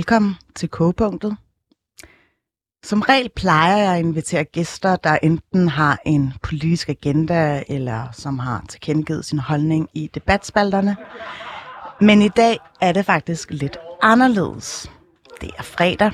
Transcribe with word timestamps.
Velkommen 0.00 0.36
til 0.56 0.68
Kogepunktet. 0.68 1.36
Som 2.84 3.00
regel 3.00 3.30
plejer 3.36 3.76
jeg 3.76 3.94
at 3.94 3.98
invitere 3.98 4.44
gæster, 4.44 4.96
der 4.96 5.18
enten 5.22 5.68
har 5.68 5.98
en 6.06 6.32
politisk 6.42 6.88
agenda, 6.88 7.62
eller 7.68 8.08
som 8.12 8.38
har 8.38 8.64
tilkendegivet 8.68 9.24
sin 9.24 9.38
holdning 9.38 9.88
i 9.94 10.10
debatspalterne. 10.14 10.96
Men 12.00 12.22
i 12.22 12.28
dag 12.28 12.58
er 12.80 12.92
det 12.92 13.06
faktisk 13.06 13.50
lidt 13.50 13.76
anderledes. 14.02 14.90
Det 15.40 15.50
er 15.58 15.62
fredag. 15.62 16.12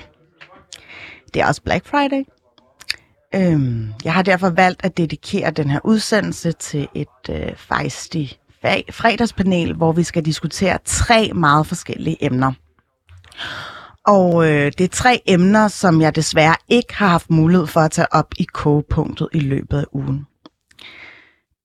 Det 1.35 1.43
er 1.43 1.47
også 1.47 1.63
Black 1.63 1.87
Friday. 1.87 2.25
Øhm, 3.35 3.93
jeg 4.05 4.15
har 4.15 4.23
derfor 4.23 4.51
valgt 4.51 4.85
at 4.85 4.97
dedikere 4.97 5.51
den 5.51 5.71
her 5.71 5.81
udsendelse 5.85 6.53
til 6.53 6.89
et 6.95 7.29
øh, 7.31 7.57
fejstig 7.57 8.39
fredagspanel, 8.91 9.75
hvor 9.75 9.93
vi 9.93 10.03
skal 10.03 10.25
diskutere 10.25 10.79
tre 10.85 11.33
meget 11.35 11.67
forskellige 11.67 12.25
emner. 12.25 12.53
Og 14.07 14.47
øh, 14.47 14.73
det 14.79 14.81
er 14.81 14.89
tre 14.89 15.23
emner, 15.27 15.69
som 15.69 16.01
jeg 16.01 16.17
desværre 16.17 16.57
ikke 16.69 16.95
har 16.95 17.09
haft 17.09 17.31
mulighed 17.31 17.67
for 17.67 17.81
at 17.81 17.91
tage 17.91 18.13
op 18.13 18.35
i 18.39 18.45
kogepunktet 18.45 19.29
i 19.33 19.41
løbet 19.41 19.79
af 19.79 19.85
ugen. 19.93 20.27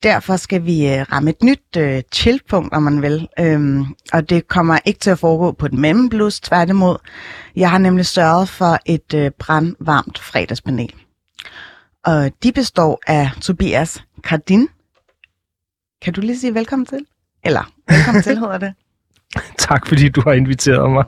Derfor 0.03 0.35
skal 0.35 0.65
vi 0.65 0.87
øh, 0.87 1.01
ramme 1.11 1.29
et 1.29 1.43
nyt 1.43 1.77
øh, 1.77 2.03
chillpunkt, 2.13 2.73
om 2.73 2.83
man 2.83 3.01
vil. 3.01 3.27
Øhm, 3.39 3.85
og 4.13 4.29
det 4.29 4.47
kommer 4.47 4.79
ikke 4.85 4.99
til 4.99 5.09
at 5.09 5.19
foregå 5.19 5.51
på 5.51 5.65
et 5.65 5.73
mellemblus, 5.73 6.39
tværtimod. 6.39 6.97
Jeg 7.55 7.69
har 7.69 7.77
nemlig 7.77 8.05
sørget 8.05 8.49
for 8.49 8.77
et 8.85 9.13
øh, 9.13 9.31
brandvarmt 9.31 10.19
fredagspanel. 10.19 10.93
Og 12.05 12.31
de 12.43 12.51
består 12.51 13.01
af 13.07 13.29
Tobias 13.41 14.03
Kardin. 14.23 14.67
Kan 16.01 16.13
du 16.13 16.21
lige 16.21 16.39
sige 16.39 16.53
velkommen 16.53 16.85
til? 16.85 17.05
Eller 17.43 17.71
velkommen 17.89 18.23
til, 18.23 18.39
hedder 18.39 18.57
det. 18.57 18.73
Tak 19.69 19.87
fordi 19.87 20.09
du 20.09 20.21
har 20.25 20.33
inviteret 20.33 20.91
mig. 20.91 21.03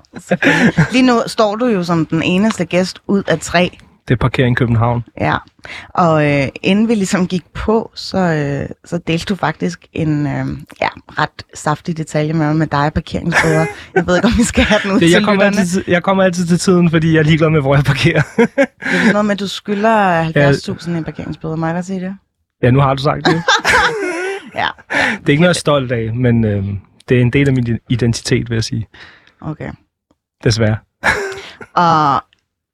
Lige 0.91 1.01
nu 1.01 1.21
står 1.27 1.55
du 1.55 1.65
jo 1.65 1.83
som 1.83 2.05
den 2.05 2.23
eneste 2.23 2.65
gæst 2.65 2.99
ud 3.07 3.23
af 3.27 3.39
tre. 3.39 3.77
Det 4.07 4.13
er 4.13 4.17
parkering 4.17 4.57
København. 4.57 5.03
Ja, 5.21 5.35
og 5.89 6.25
øh, 6.31 6.47
inden 6.63 6.87
vi 6.87 6.95
ligesom 6.95 7.27
gik 7.27 7.43
på, 7.53 7.91
så, 7.95 8.17
øh, 8.17 8.69
så 8.85 8.97
delte 8.97 9.25
du 9.25 9.35
faktisk 9.35 9.87
en 9.93 10.27
øh, 10.27 10.45
ja, 10.81 10.87
ret 11.19 11.45
saftig 11.53 11.97
detalje 11.97 12.33
med, 12.33 12.53
med 12.53 12.67
dig 12.67 12.91
parkeringsbøder. 12.93 13.65
Jeg 13.95 14.07
ved 14.07 14.15
ikke, 14.15 14.27
om 14.27 14.33
vi 14.37 14.43
skal 14.43 14.63
have 14.63 14.79
den 14.83 14.91
ud 14.91 14.99
det, 14.99 15.11
jeg 15.11 15.23
kommer, 15.23 15.43
altid, 15.43 15.83
jeg 15.87 16.03
kommer 16.03 16.23
altid 16.23 16.45
til 16.45 16.59
tiden, 16.59 16.89
fordi 16.89 17.13
jeg 17.13 17.19
er 17.19 17.23
ligeglad 17.23 17.49
med, 17.49 17.61
hvor 17.61 17.75
jeg 17.75 17.83
parkerer. 17.83 18.21
det 18.37 18.47
er 19.07 19.11
noget 19.11 19.25
med, 19.25 19.31
at 19.35 19.39
du 19.39 19.47
skylder 19.47 20.23
70.000 20.23 20.97
i 20.97 21.03
parkeringsbøder. 21.03 21.55
Må 21.55 21.65
jeg 21.65 21.75
godt 21.75 21.85
sige 21.85 21.99
det? 21.99 22.15
Ja, 22.63 22.71
nu 22.71 22.79
har 22.79 22.93
du 22.93 23.03
sagt 23.03 23.25
det. 23.25 23.33
ja. 24.55 24.67
Det 24.91 25.25
er 25.25 25.29
ikke 25.29 25.41
noget, 25.41 25.41
jeg 25.41 25.47
er 25.47 25.53
stolt 25.53 25.91
af, 25.91 26.13
men 26.13 26.45
øh, 26.45 26.63
det 27.09 27.17
er 27.17 27.21
en 27.21 27.33
del 27.33 27.47
af 27.47 27.53
min 27.53 27.79
identitet, 27.89 28.49
vil 28.49 28.55
jeg 28.55 28.63
sige. 28.63 28.87
Okay. 29.41 29.71
Desværre. 30.43 30.77
og 31.85 32.21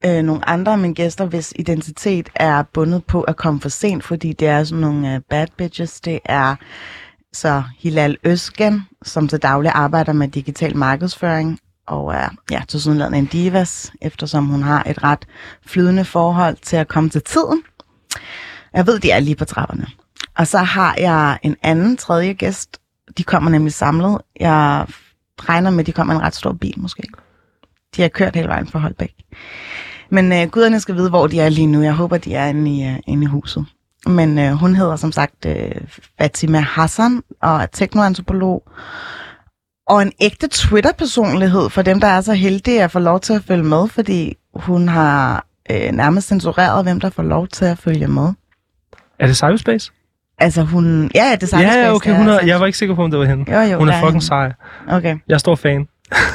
øh, 0.06 0.24
nogle 0.24 0.50
andre 0.50 0.72
af 0.72 0.78
mine 0.78 0.96
gæster, 0.96 1.26
hvis 1.26 1.54
identitet 1.56 2.30
er 2.36 2.64
bundet 2.64 3.06
på 3.06 3.22
at 3.22 3.36
komme 3.36 3.62
for 3.62 3.70
sent, 3.70 4.04
fordi 4.04 4.34
det 4.34 4.48
er 4.48 4.64
sådan 4.64 4.82
nogle 4.82 5.16
uh, 5.16 5.22
bad 5.30 5.48
bitches. 5.58 6.02
Det 6.02 6.20
er 6.26 6.56
så 7.34 7.64
Hilal 7.78 8.18
Øsgen, 8.24 8.82
som 9.04 9.28
til 9.28 9.40
daglig 9.40 9.72
arbejder 9.76 10.14
med 10.14 10.28
digital 10.28 10.78
markedsføring, 10.78 11.60
og 11.88 12.14
er 12.14 12.30
ja, 12.52 12.62
til 12.68 12.82
sådan 12.82 13.14
en 13.14 13.26
divas, 13.26 13.92
eftersom 14.02 14.46
hun 14.46 14.64
har 14.64 14.84
et 14.84 15.04
ret 15.04 15.26
flydende 15.66 16.06
forhold 16.06 16.58
til 16.62 16.76
at 16.76 16.88
komme 16.88 17.10
til 17.10 17.22
tiden. 17.22 17.64
Jeg 18.74 18.88
ved, 18.88 19.00
de 19.00 19.12
er 19.12 19.20
lige 19.20 19.36
på 19.36 19.46
trapperne. 19.46 19.88
Og 20.38 20.48
så 20.48 20.58
har 20.58 20.96
jeg 20.98 21.40
en 21.44 21.56
anden 21.64 21.98
tredje 21.98 22.34
gæst. 22.34 22.78
De 23.20 23.24
kommer 23.24 23.50
nemlig 23.50 23.74
samlet. 23.74 24.18
Jeg 24.40 24.86
regner 25.40 25.70
med, 25.72 25.80
at 25.80 25.88
de 25.88 25.92
kommer 25.92 26.14
i 26.14 26.18
en 26.18 26.22
ret 26.22 26.36
stor 26.36 26.54
bil 26.54 26.74
måske. 26.78 27.04
De 27.96 28.02
har 28.02 28.10
kørt 28.10 28.36
hele 28.36 28.48
vejen 28.48 28.68
fra 28.68 28.80
Holbæk. 28.80 29.14
Men 30.10 30.34
øh, 30.34 30.50
guderne 30.50 30.80
skal 30.80 30.96
vide, 30.96 31.10
hvor 31.10 31.28
de 31.28 31.40
er 31.40 31.50
lige 31.50 31.68
nu. 31.68 31.82
Jeg 31.82 31.94
håber, 31.94 32.18
de 32.18 32.36
er 32.36 32.46
inde 32.46 32.72
i, 32.72 32.88
øh, 32.88 33.00
inde 33.08 33.24
i 33.24 33.26
huset. 33.26 33.66
Men 34.08 34.40
øh, 34.40 34.52
hun 34.52 34.76
hedder 34.76 34.96
som 34.96 35.12
sagt 35.12 35.46
øh, 35.46 35.72
Fatima 36.22 36.60
Hassan 36.60 37.24
og 37.42 37.62
er 37.62 37.66
teknoantropolog. 37.66 38.64
Og 39.88 40.02
en 40.02 40.12
ægte 40.22 40.48
Twitter-personlighed 40.48 41.70
for 41.70 41.82
dem, 41.82 42.00
der 42.00 42.08
er 42.08 42.22
så 42.22 42.34
heldige 42.34 42.84
at 42.84 42.92
få 42.92 43.00
lov 43.00 43.20
til 43.20 43.34
at 43.34 43.44
følge 43.44 43.64
med, 43.64 43.88
fordi 43.88 44.38
hun 44.54 44.88
har 44.88 45.46
øh, 45.72 45.92
nærmest 45.92 46.28
censureret, 46.28 46.84
hvem 46.84 47.00
der 47.00 47.10
får 47.10 47.24
lov 47.24 47.48
til 47.48 47.66
at 47.66 47.78
følge 47.78 48.08
med. 48.08 48.34
Er 49.20 49.28
det 49.28 49.38
cyberspace? 49.38 49.92
Altså 50.40 50.64
hun... 50.64 51.12
Ja, 51.16 51.36
det 51.42 51.50
cyberspace. 51.50 51.80
Ja, 51.80 51.94
okay. 51.94 52.16
Hun 52.16 52.28
er. 52.28 52.46
Jeg 52.46 52.60
var 52.60 52.66
ikke 52.66 52.78
sikker 52.78 52.96
på, 52.96 53.04
om 53.04 53.12
det 53.12 53.20
var 53.20 53.26
hende. 53.26 53.54
Jo, 53.54 53.60
jo, 53.60 53.78
hun 53.78 53.90
er, 53.90 54.00
fucking 54.00 54.24
sej. 54.24 54.52
Okay. 54.88 55.18
Jeg 55.28 55.34
er 55.34 55.38
stor 55.38 55.56
fan. 55.56 55.88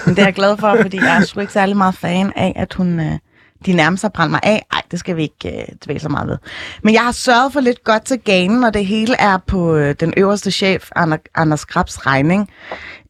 Men 0.06 0.16
det 0.16 0.18
er 0.18 0.26
jeg 0.26 0.34
glad 0.34 0.56
for, 0.56 0.76
fordi 0.82 0.96
jeg 0.96 1.16
er 1.16 1.24
sgu 1.24 1.40
ikke 1.40 1.52
særlig 1.52 1.76
meget 1.76 1.94
fan 1.94 2.32
af, 2.36 2.52
at 2.56 2.74
hun... 2.74 3.00
Øh, 3.00 3.18
de 3.66 3.72
nærmest 3.72 4.02
har 4.02 4.08
brændt 4.08 4.30
mig 4.30 4.40
af. 4.42 4.66
Nej, 4.72 4.82
det 4.90 4.98
skal 4.98 5.16
vi 5.16 5.22
ikke 5.22 5.60
øh, 5.60 5.64
dvæle 5.84 6.00
så 6.00 6.08
meget 6.08 6.28
ved. 6.28 6.38
Men 6.82 6.94
jeg 6.94 7.02
har 7.02 7.12
sørget 7.12 7.52
for 7.52 7.60
lidt 7.60 7.84
godt 7.84 8.04
til 8.04 8.20
ganen, 8.20 8.64
og 8.64 8.74
det 8.74 8.86
hele 8.86 9.16
er 9.18 9.38
på 9.46 9.76
øh, 9.76 9.94
den 10.00 10.14
øverste 10.16 10.50
chef, 10.50 10.90
Anders 11.34 11.64
Krabs 11.64 12.06
regning. 12.06 12.48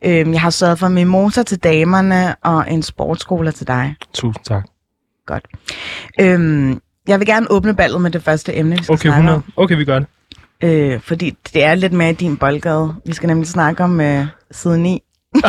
Øh, 0.04 0.32
jeg 0.32 0.40
har 0.40 0.50
sørget 0.50 0.78
for 0.78 0.88
mimosa 0.88 1.42
til 1.42 1.58
damerne 1.58 2.34
og 2.34 2.72
en 2.72 2.82
sportsskole 2.82 3.52
til 3.52 3.66
dig. 3.66 3.94
Tusind 4.14 4.44
tak. 4.44 4.64
Godt. 5.26 5.46
Øh, 6.20 6.76
jeg 7.08 7.18
vil 7.18 7.26
gerne 7.26 7.46
åbne 7.50 7.74
ballet 7.76 8.00
med 8.00 8.10
det 8.10 8.22
første 8.22 8.56
emne, 8.56 8.76
vi 8.76 8.82
skal 8.84 8.92
okay, 8.92 9.02
snakke 9.02 9.18
100. 9.18 9.36
om. 9.36 9.52
Okay, 9.56 9.76
vi 9.76 9.84
gør 9.84 9.98
det. 9.98 10.08
Øh, 10.64 11.00
fordi 11.00 11.36
det 11.54 11.64
er 11.64 11.74
lidt 11.74 11.92
mere 11.92 12.10
i 12.10 12.12
din 12.12 12.36
boldgade. 12.36 12.94
Vi 13.06 13.12
skal 13.12 13.26
nemlig 13.26 13.48
snakke 13.48 13.84
om 13.84 14.00
øh, 14.00 14.26
side 14.50 14.78
9 14.78 15.02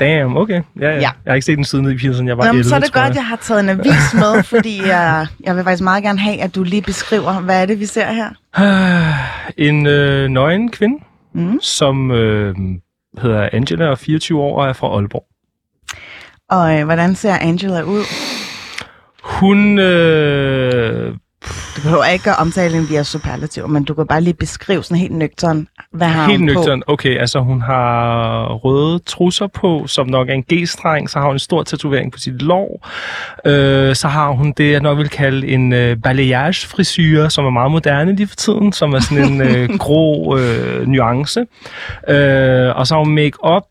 Damn, 0.00 0.36
okay. 0.36 0.62
Ja, 0.80 0.86
ja. 0.86 0.94
ja. 0.94 1.00
Jeg 1.00 1.10
har 1.26 1.34
ikke 1.34 1.44
set 1.44 1.56
den 1.56 1.64
siden 1.64 1.90
i 1.90 1.96
Peterson, 1.96 2.28
jeg 2.28 2.38
var 2.38 2.44
Nå, 2.44 2.50
11, 2.50 2.64
Så 2.64 2.74
er 2.74 2.78
det 2.78 2.92
godt, 2.92 3.04
jeg. 3.04 3.14
jeg 3.14 3.26
har 3.26 3.36
taget 3.36 3.60
en 3.60 3.68
avis 3.68 4.14
med, 4.14 4.42
fordi 4.54 4.86
jeg, 4.86 5.26
jeg 5.40 5.56
vil 5.56 5.64
faktisk 5.64 5.82
meget 5.82 6.04
gerne 6.04 6.18
have, 6.18 6.40
at 6.42 6.54
du 6.54 6.62
lige 6.62 6.82
beskriver, 6.82 7.40
hvad 7.40 7.62
er 7.62 7.66
det, 7.66 7.80
vi 7.80 7.86
ser 7.86 8.12
her? 8.12 8.30
en 9.68 9.86
øh, 9.86 10.28
nøgen 10.28 10.70
kvinde, 10.70 11.04
mm. 11.34 11.60
som 11.60 12.10
øh, 12.10 12.54
hedder 13.22 13.48
Angela 13.52 13.86
og 13.86 13.98
24 13.98 14.40
år 14.40 14.62
og 14.62 14.68
er 14.68 14.72
fra 14.72 14.86
Aalborg. 14.86 15.24
Og 16.50 16.78
øh, 16.78 16.84
hvordan 16.84 17.14
ser 17.14 17.34
Angela 17.34 17.82
ud? 17.82 18.02
Hun 19.22 19.78
øh, 19.78 21.16
du 21.76 21.82
behøver 21.82 22.04
ikke 22.04 22.30
at 22.30 22.36
omtale 22.38 22.74
hende 22.74 22.88
via 22.88 23.02
superlativ, 23.02 23.68
men 23.68 23.84
du 23.84 23.94
kan 23.94 24.06
bare 24.06 24.20
lige 24.20 24.34
beskrive 24.34 24.82
sådan 24.84 24.96
helt 24.96 25.12
nøgtern, 25.12 25.68
hvad 25.92 26.06
har 26.06 26.26
Helt 26.26 26.38
hun 26.38 26.46
nøgtern, 26.46 26.82
på? 26.86 26.92
okay. 26.92 27.18
Altså 27.18 27.38
hun 27.40 27.62
har 27.62 28.44
røde 28.54 28.98
trusser 28.98 29.46
på, 29.46 29.86
som 29.86 30.06
nok 30.06 30.28
er 30.28 30.32
en 30.32 30.44
G-streng. 30.52 31.10
Så 31.10 31.18
har 31.18 31.26
hun 31.26 31.34
en 31.34 31.38
stor 31.38 31.62
tatovering 31.62 32.12
på 32.12 32.18
sit 32.18 32.42
lår. 32.42 32.88
Øh, 33.46 33.94
så 33.94 34.08
har 34.08 34.30
hun 34.30 34.52
det, 34.56 34.72
jeg 34.72 34.80
nok 34.80 34.98
vil 34.98 35.08
kalde 35.08 35.46
en 35.48 35.72
øh, 35.72 35.96
balayage-frisyre, 36.02 37.30
som 37.30 37.44
er 37.46 37.50
meget 37.50 37.70
moderne 37.72 38.16
lige 38.16 38.26
for 38.28 38.36
tiden, 38.36 38.72
som 38.72 38.92
er 38.92 39.00
sådan 39.00 39.24
en 39.32 39.40
øh, 39.40 39.68
grå 39.84 40.36
øh, 40.38 40.86
nuance. 40.86 41.40
Øh, 42.08 42.76
og 42.76 42.86
så 42.86 42.94
har 42.94 43.04
hun 43.04 43.14
make-up 43.14 43.62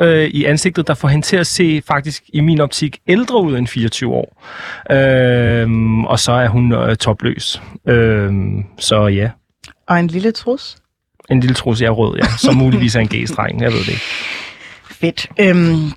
øh, 0.00 0.24
i 0.24 0.44
ansigtet, 0.44 0.86
der 0.86 0.94
får 0.94 1.08
hende 1.08 1.26
til 1.26 1.36
at 1.36 1.46
se 1.46 1.82
faktisk 1.86 2.24
i 2.32 2.40
min 2.40 2.60
optik 2.60 2.98
ældre 3.06 3.42
ud 3.42 3.56
end 3.56 3.66
24 3.66 4.14
år. 4.14 4.42
Øh, 4.90 5.68
og 6.06 6.18
så 6.18 6.32
er 6.32 6.48
hun 6.48 6.72
øh, 6.72 6.96
topløs. 6.96 7.62
Øh, 7.88 8.32
så 8.78 9.06
ja. 9.06 9.30
Og 9.88 10.00
en 10.00 10.06
lille 10.06 10.32
trus? 10.32 10.76
En 11.30 11.40
lille 11.40 11.54
trus, 11.54 11.80
jeg 11.80 11.86
er 11.86 11.90
rød, 11.90 12.16
ja. 12.16 12.26
Som 12.38 12.54
muligvis 12.54 12.96
er 12.96 13.00
en 13.00 13.08
G-streng, 13.14 13.60
jeg 13.60 13.72
ved 13.72 13.78
det 13.78 13.88
ikke. 13.88 14.02
Fedt. 14.90 15.26
Øhm, 15.40 15.92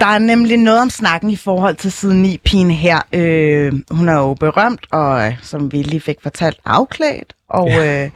der 0.00 0.06
er 0.06 0.18
nemlig 0.18 0.56
noget 0.56 0.80
om 0.80 0.90
snakken 0.90 1.30
i 1.30 1.36
forhold 1.36 1.76
til 1.76 1.92
siden 1.92 2.22
9 2.22 2.38
pigen 2.44 2.70
her. 2.70 3.00
Øh, 3.12 3.72
hun 3.90 4.08
er 4.08 4.18
jo 4.18 4.34
berømt, 4.34 4.86
og 4.92 5.34
som 5.42 5.72
vi 5.72 5.82
lige 5.82 6.00
fik 6.00 6.16
fortalt, 6.22 6.58
afklædt. 6.64 7.34
Og 7.48 7.68
ja. 7.68 8.04
øh, 8.04 8.10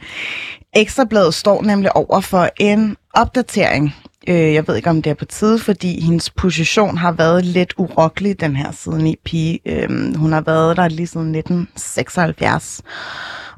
Ekstrabladet 0.75 1.33
står 1.33 1.63
nemlig 1.63 1.95
over 1.95 2.21
for 2.21 2.49
en 2.59 2.97
opdatering 3.13 3.95
Øh, 4.27 4.53
jeg 4.53 4.67
ved 4.67 4.75
ikke, 4.75 4.89
om 4.89 5.01
det 5.01 5.09
er 5.09 5.13
på 5.13 5.25
tide, 5.25 5.59
fordi 5.59 6.01
hendes 6.01 6.29
position 6.29 6.97
har 6.97 7.11
været 7.11 7.45
lidt 7.45 7.73
urokkelig, 7.77 8.39
den 8.39 8.55
her 8.55 8.71
siden 8.71 9.07
i 9.07 9.15
pige. 9.25 9.59
Øh, 9.65 10.15
hun 10.15 10.31
har 10.31 10.41
været 10.41 10.77
der 10.77 10.87
lige 10.87 11.07
siden 11.07 11.35
1976. 11.35 12.81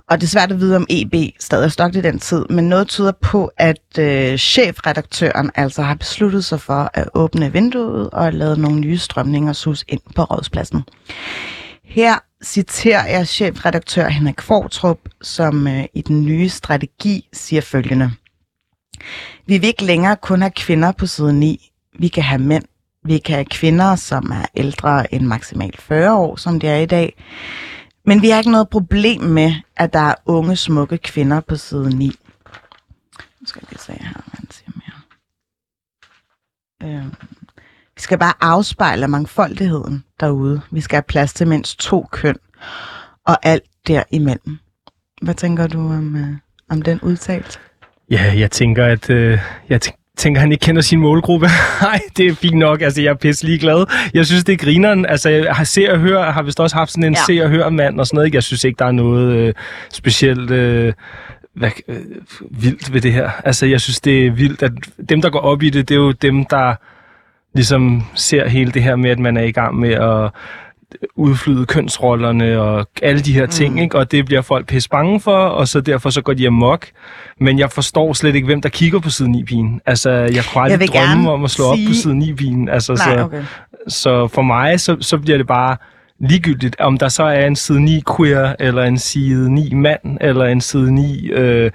Og 0.09 0.21
det 0.21 0.27
er 0.27 0.29
svært 0.29 0.51
at 0.51 0.59
vide, 0.59 0.75
om 0.75 0.87
EB 0.89 1.13
stadig 1.39 1.65
er 1.65 1.69
stokt 1.69 1.95
i 1.95 2.01
den 2.01 2.19
tid, 2.19 2.45
men 2.49 2.69
noget 2.69 2.87
tyder 2.87 3.11
på, 3.11 3.51
at 3.57 3.99
øh, 3.99 4.37
chefredaktøren 4.37 5.51
altså 5.55 5.81
har 5.81 5.95
besluttet 5.95 6.45
sig 6.45 6.61
for 6.61 6.91
at 6.93 7.09
åbne 7.13 7.51
vinduet 7.51 8.09
og 8.09 8.33
lade 8.33 8.61
nogle 8.61 8.79
nye 8.79 8.97
strømninger 8.97 9.53
sus 9.53 9.85
ind 9.87 10.01
på 10.15 10.23
rådspladsen. 10.23 10.83
Her 11.83 12.15
citerer 12.43 13.07
jeg 13.07 13.27
chefredaktør 13.27 14.07
Henrik 14.07 14.41
Fortrup, 14.41 14.99
som 15.21 15.67
øh, 15.67 15.85
i 15.93 16.01
den 16.01 16.25
nye 16.25 16.49
strategi 16.49 17.27
siger 17.33 17.61
følgende. 17.61 18.11
Vi 19.45 19.57
vil 19.57 19.67
ikke 19.67 19.85
længere 19.85 20.15
kun 20.15 20.41
have 20.41 20.51
kvinder 20.51 20.91
på 20.91 21.05
side 21.05 21.33
9. 21.33 21.71
Vi 21.99 22.07
kan 22.07 22.23
have 22.23 22.41
mænd. 22.41 22.63
Vi 23.05 23.17
kan 23.17 23.35
have 23.35 23.45
kvinder, 23.45 23.95
som 23.95 24.31
er 24.31 24.45
ældre 24.55 25.13
end 25.13 25.25
maksimalt 25.25 25.81
40 25.81 26.13
år, 26.15 26.35
som 26.35 26.59
det 26.59 26.69
er 26.69 26.75
i 26.77 26.85
dag. 26.85 27.23
Men 28.05 28.21
vi 28.21 28.29
har 28.29 28.37
ikke 28.37 28.51
noget 28.51 28.69
problem 28.69 29.21
med, 29.21 29.53
at 29.75 29.93
der 29.93 29.99
er 29.99 30.15
unge, 30.25 30.55
smukke 30.55 30.97
kvinder 30.97 31.39
på 31.39 31.55
side 31.55 31.89
9. 31.97 32.05
Nu 32.05 32.11
skal 33.45 33.61
vi 33.69 33.75
se 33.79 33.91
her, 33.91 34.13
hvad 34.13 34.23
han 34.33 34.51
siger 34.51 34.71
mere. 34.75 35.01
Øh, 36.99 37.05
Vi 37.95 38.01
skal 38.01 38.17
bare 38.19 38.33
afspejle 38.41 39.07
mangfoldigheden 39.07 40.03
derude. 40.19 40.61
Vi 40.71 40.81
skal 40.81 40.95
have 40.95 41.03
plads 41.03 41.33
til 41.33 41.47
mindst 41.47 41.79
to 41.79 42.07
køn 42.11 42.35
og 43.25 43.37
alt 43.45 43.63
derimellem. 43.87 44.57
Hvad 45.21 45.35
tænker 45.35 45.67
du 45.67 45.79
om, 45.79 46.15
øh, 46.15 46.37
om 46.69 46.81
den 46.81 46.99
udtalelse? 47.01 47.59
Ja, 48.11 48.33
jeg 48.37 48.51
tænker, 48.51 48.85
at 48.85 49.09
øh, 49.09 49.39
jeg 49.69 49.79
tæ- 49.85 50.13
tænker, 50.17 50.41
han 50.41 50.51
ikke 50.51 50.61
kender 50.65 50.81
sin 50.81 50.99
målgruppe. 50.99 51.47
Nej, 51.81 51.99
det 52.17 52.27
er 52.27 52.35
fint 52.35 52.57
nok. 52.57 52.81
Altså, 52.81 53.01
jeg 53.01 53.09
er 53.09 53.15
pisse 53.15 53.57
glad. 53.57 53.85
Jeg 54.13 54.25
synes, 54.25 54.43
det 54.43 54.53
er 54.53 54.57
grineren. 54.57 55.05
Altså, 55.05 55.29
jeg 55.29 55.55
har 55.55 55.63
se 55.63 55.91
og 55.91 55.99
høre, 55.99 56.31
har 56.31 56.41
vist 56.43 56.59
også 56.59 56.75
haft 56.75 56.91
sådan 56.91 57.03
en 57.03 57.13
ja. 57.13 57.19
se 57.27 57.43
og 57.43 57.49
høre 57.49 57.71
mand 57.71 57.99
og 57.99 58.07
sådan 58.07 58.17
noget. 58.17 58.33
Jeg 58.33 58.43
synes 58.43 58.63
ikke, 58.63 58.79
der 58.79 58.85
er 58.85 58.91
noget 58.91 59.35
øh, 59.35 59.53
specielt 59.93 60.51
øh, 60.51 60.93
hvad, 61.55 61.71
øh, 61.87 61.95
vildt 62.51 62.93
ved 62.93 63.01
det 63.01 63.13
her. 63.13 63.29
Altså, 63.45 63.65
jeg 63.65 63.81
synes, 63.81 64.01
det 64.01 64.27
er 64.27 64.31
vildt, 64.31 64.63
at 64.63 64.71
dem, 65.09 65.21
der 65.21 65.29
går 65.29 65.39
op 65.39 65.63
i 65.63 65.69
det, 65.69 65.89
det 65.89 65.95
er 65.95 65.99
jo 65.99 66.11
dem, 66.11 66.45
der 66.45 66.75
ligesom 67.55 68.03
ser 68.15 68.47
hele 68.47 68.71
det 68.71 68.83
her 68.83 68.95
med, 68.95 69.09
at 69.09 69.19
man 69.19 69.37
er 69.37 69.43
i 69.43 69.51
gang 69.51 69.79
med 69.79 69.93
at 69.93 70.31
udflyde 71.15 71.65
kønsrollerne 71.65 72.61
og 72.61 72.87
alle 73.01 73.21
de 73.21 73.33
her 73.33 73.45
ting, 73.45 73.73
mm. 73.73 73.79
ikke? 73.79 73.97
og 73.97 74.11
det 74.11 74.25
bliver 74.25 74.41
folk 74.41 74.67
pisse 74.67 74.89
bange 74.89 75.19
for, 75.19 75.37
og 75.37 75.67
så 75.67 75.81
derfor 75.81 76.09
så 76.09 76.21
går 76.21 76.33
de 76.33 76.47
amok. 76.47 76.87
Men 77.39 77.59
jeg 77.59 77.71
forstår 77.71 78.13
slet 78.13 78.35
ikke, 78.35 78.45
hvem 78.45 78.61
der 78.61 78.69
kigger 78.69 78.99
på 78.99 79.09
siden 79.09 79.31
9 79.31 79.43
pigen. 79.43 79.81
Altså, 79.85 80.11
jeg 80.11 80.43
kunne 80.53 80.63
aldrig 80.63 80.89
drømme 80.89 81.31
om 81.31 81.43
at 81.43 81.51
slå 81.51 81.75
sige... 81.75 81.87
op 81.87 81.89
på 81.89 81.93
siden 81.93 82.19
9 82.19 82.33
pigen. 82.33 82.69
Altså, 82.69 82.93
Nej, 82.93 83.17
så, 83.17 83.23
okay. 83.23 83.43
så 83.87 84.27
for 84.27 84.41
mig, 84.41 84.79
så, 84.79 84.97
så 85.01 85.17
bliver 85.17 85.37
det 85.37 85.47
bare 85.47 85.77
ligegyldigt, 86.19 86.79
om 86.79 86.97
der 86.97 87.07
så 87.07 87.23
er 87.23 87.45
en 87.45 87.55
side 87.55 87.81
9 87.81 88.01
queer, 88.17 88.55
eller 88.59 88.83
en 88.83 88.97
side 88.97 89.53
9 89.53 89.73
mand, 89.73 90.17
eller 90.21 90.45
en 90.45 90.61
side 90.61 90.91
9 90.91 91.29
øh, 91.29 91.71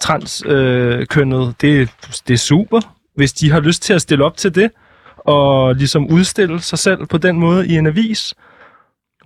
transkønnet. 0.00 1.48
Øh, 1.48 1.54
det, 1.60 1.90
det 2.28 2.34
er 2.34 2.38
super, 2.38 2.80
hvis 3.14 3.32
de 3.32 3.50
har 3.50 3.60
lyst 3.60 3.82
til 3.82 3.92
at 3.92 4.02
stille 4.02 4.24
op 4.24 4.36
til 4.36 4.54
det, 4.54 4.70
og 5.16 5.74
ligesom 5.74 6.06
udstille 6.06 6.60
sig 6.60 6.78
selv 6.78 7.06
på 7.06 7.18
den 7.18 7.38
måde 7.38 7.68
i 7.68 7.76
en 7.76 7.86
avis 7.86 8.34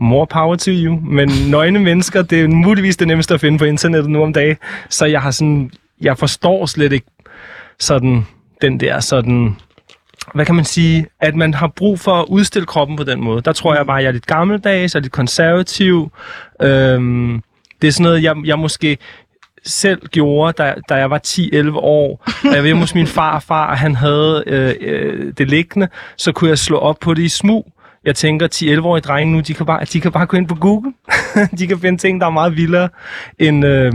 more 0.01 0.27
power 0.27 0.57
to 0.57 0.71
you. 0.71 1.01
Men 1.03 1.31
nøgne 1.49 1.79
mennesker, 1.79 2.23
det 2.23 2.45
er 2.45 2.49
muligvis 2.49 2.97
det 2.97 3.09
nemmeste 3.09 3.35
at 3.35 3.41
finde 3.41 3.59
på 3.59 3.65
internettet 3.65 4.11
nu 4.11 4.23
om 4.23 4.33
dagen. 4.33 4.57
Så 4.89 5.07
jeg 5.07 5.23
har 5.23 5.31
sådan, 5.31 5.71
jeg 6.01 6.19
forstår 6.19 6.67
slet 6.67 6.93
ikke 6.93 7.07
sådan, 7.79 8.27
den 8.63 8.81
der 8.81 9.01
sådan, 9.01 9.57
hvad 10.35 10.47
kan 10.47 10.55
man 10.55 10.65
sige, 10.65 11.07
at 11.21 11.35
man 11.35 11.55
har 11.55 11.67
brug 11.67 12.01
for 12.01 12.13
at 12.13 12.27
udstille 12.29 12.67
kroppen 12.67 12.97
på 12.97 13.05
den 13.05 13.25
måde. 13.25 13.43
Der 13.43 13.53
tror 13.53 13.75
jeg 13.75 13.87
bare, 13.87 13.99
at 13.99 14.03
jeg 14.03 14.09
er 14.09 14.13
lidt 14.13 14.27
gammeldags, 14.27 14.95
og 14.95 15.01
lidt 15.01 15.13
konservativ. 15.13 16.13
Øhm, 16.63 17.43
det 17.83 17.89
er 17.89 17.93
sådan 17.93 18.05
noget, 18.05 18.23
jeg, 18.23 18.37
jeg 18.45 18.59
måske 18.59 18.99
selv 19.65 20.07
gjorde, 20.07 20.53
da, 20.53 20.75
da 20.89 20.95
jeg 20.95 21.11
var 21.11 21.21
10-11 21.27 21.77
år. 21.77 22.25
Og 22.45 22.55
jeg 22.55 22.65
ved 22.65 22.75
hos 22.75 22.95
min 22.95 23.07
far 23.07 23.35
og 23.35 23.43
far, 23.43 23.75
han 23.75 23.95
havde 23.95 24.45
øh, 24.47 24.75
øh, 24.81 25.33
det 25.39 25.49
liggende, 25.49 25.89
så 26.17 26.33
kunne 26.33 26.51
jeg 26.51 26.59
slå 26.59 26.79
op 26.79 26.97
på 27.01 27.15
det 27.15 27.23
i 27.23 27.29
smug. 27.29 27.73
Jeg 28.05 28.17
tænker, 28.17 28.49
10-11-årige 28.55 29.03
drenge 29.03 29.33
nu, 29.33 29.41
de 29.41 29.55
kan, 29.55 29.67
bare, 29.67 29.85
de 29.85 30.01
kan 30.01 30.13
bare 30.13 30.27
gå 30.27 30.37
ind 30.37 30.49
på 30.49 30.55
Google. 30.55 30.93
de 31.59 31.67
kan 31.67 31.79
finde 31.79 31.99
ting, 31.99 32.21
der 32.21 32.27
er 32.27 32.31
meget 32.31 32.57
vildere 32.57 32.89
end, 33.39 33.67
øh, 33.67 33.93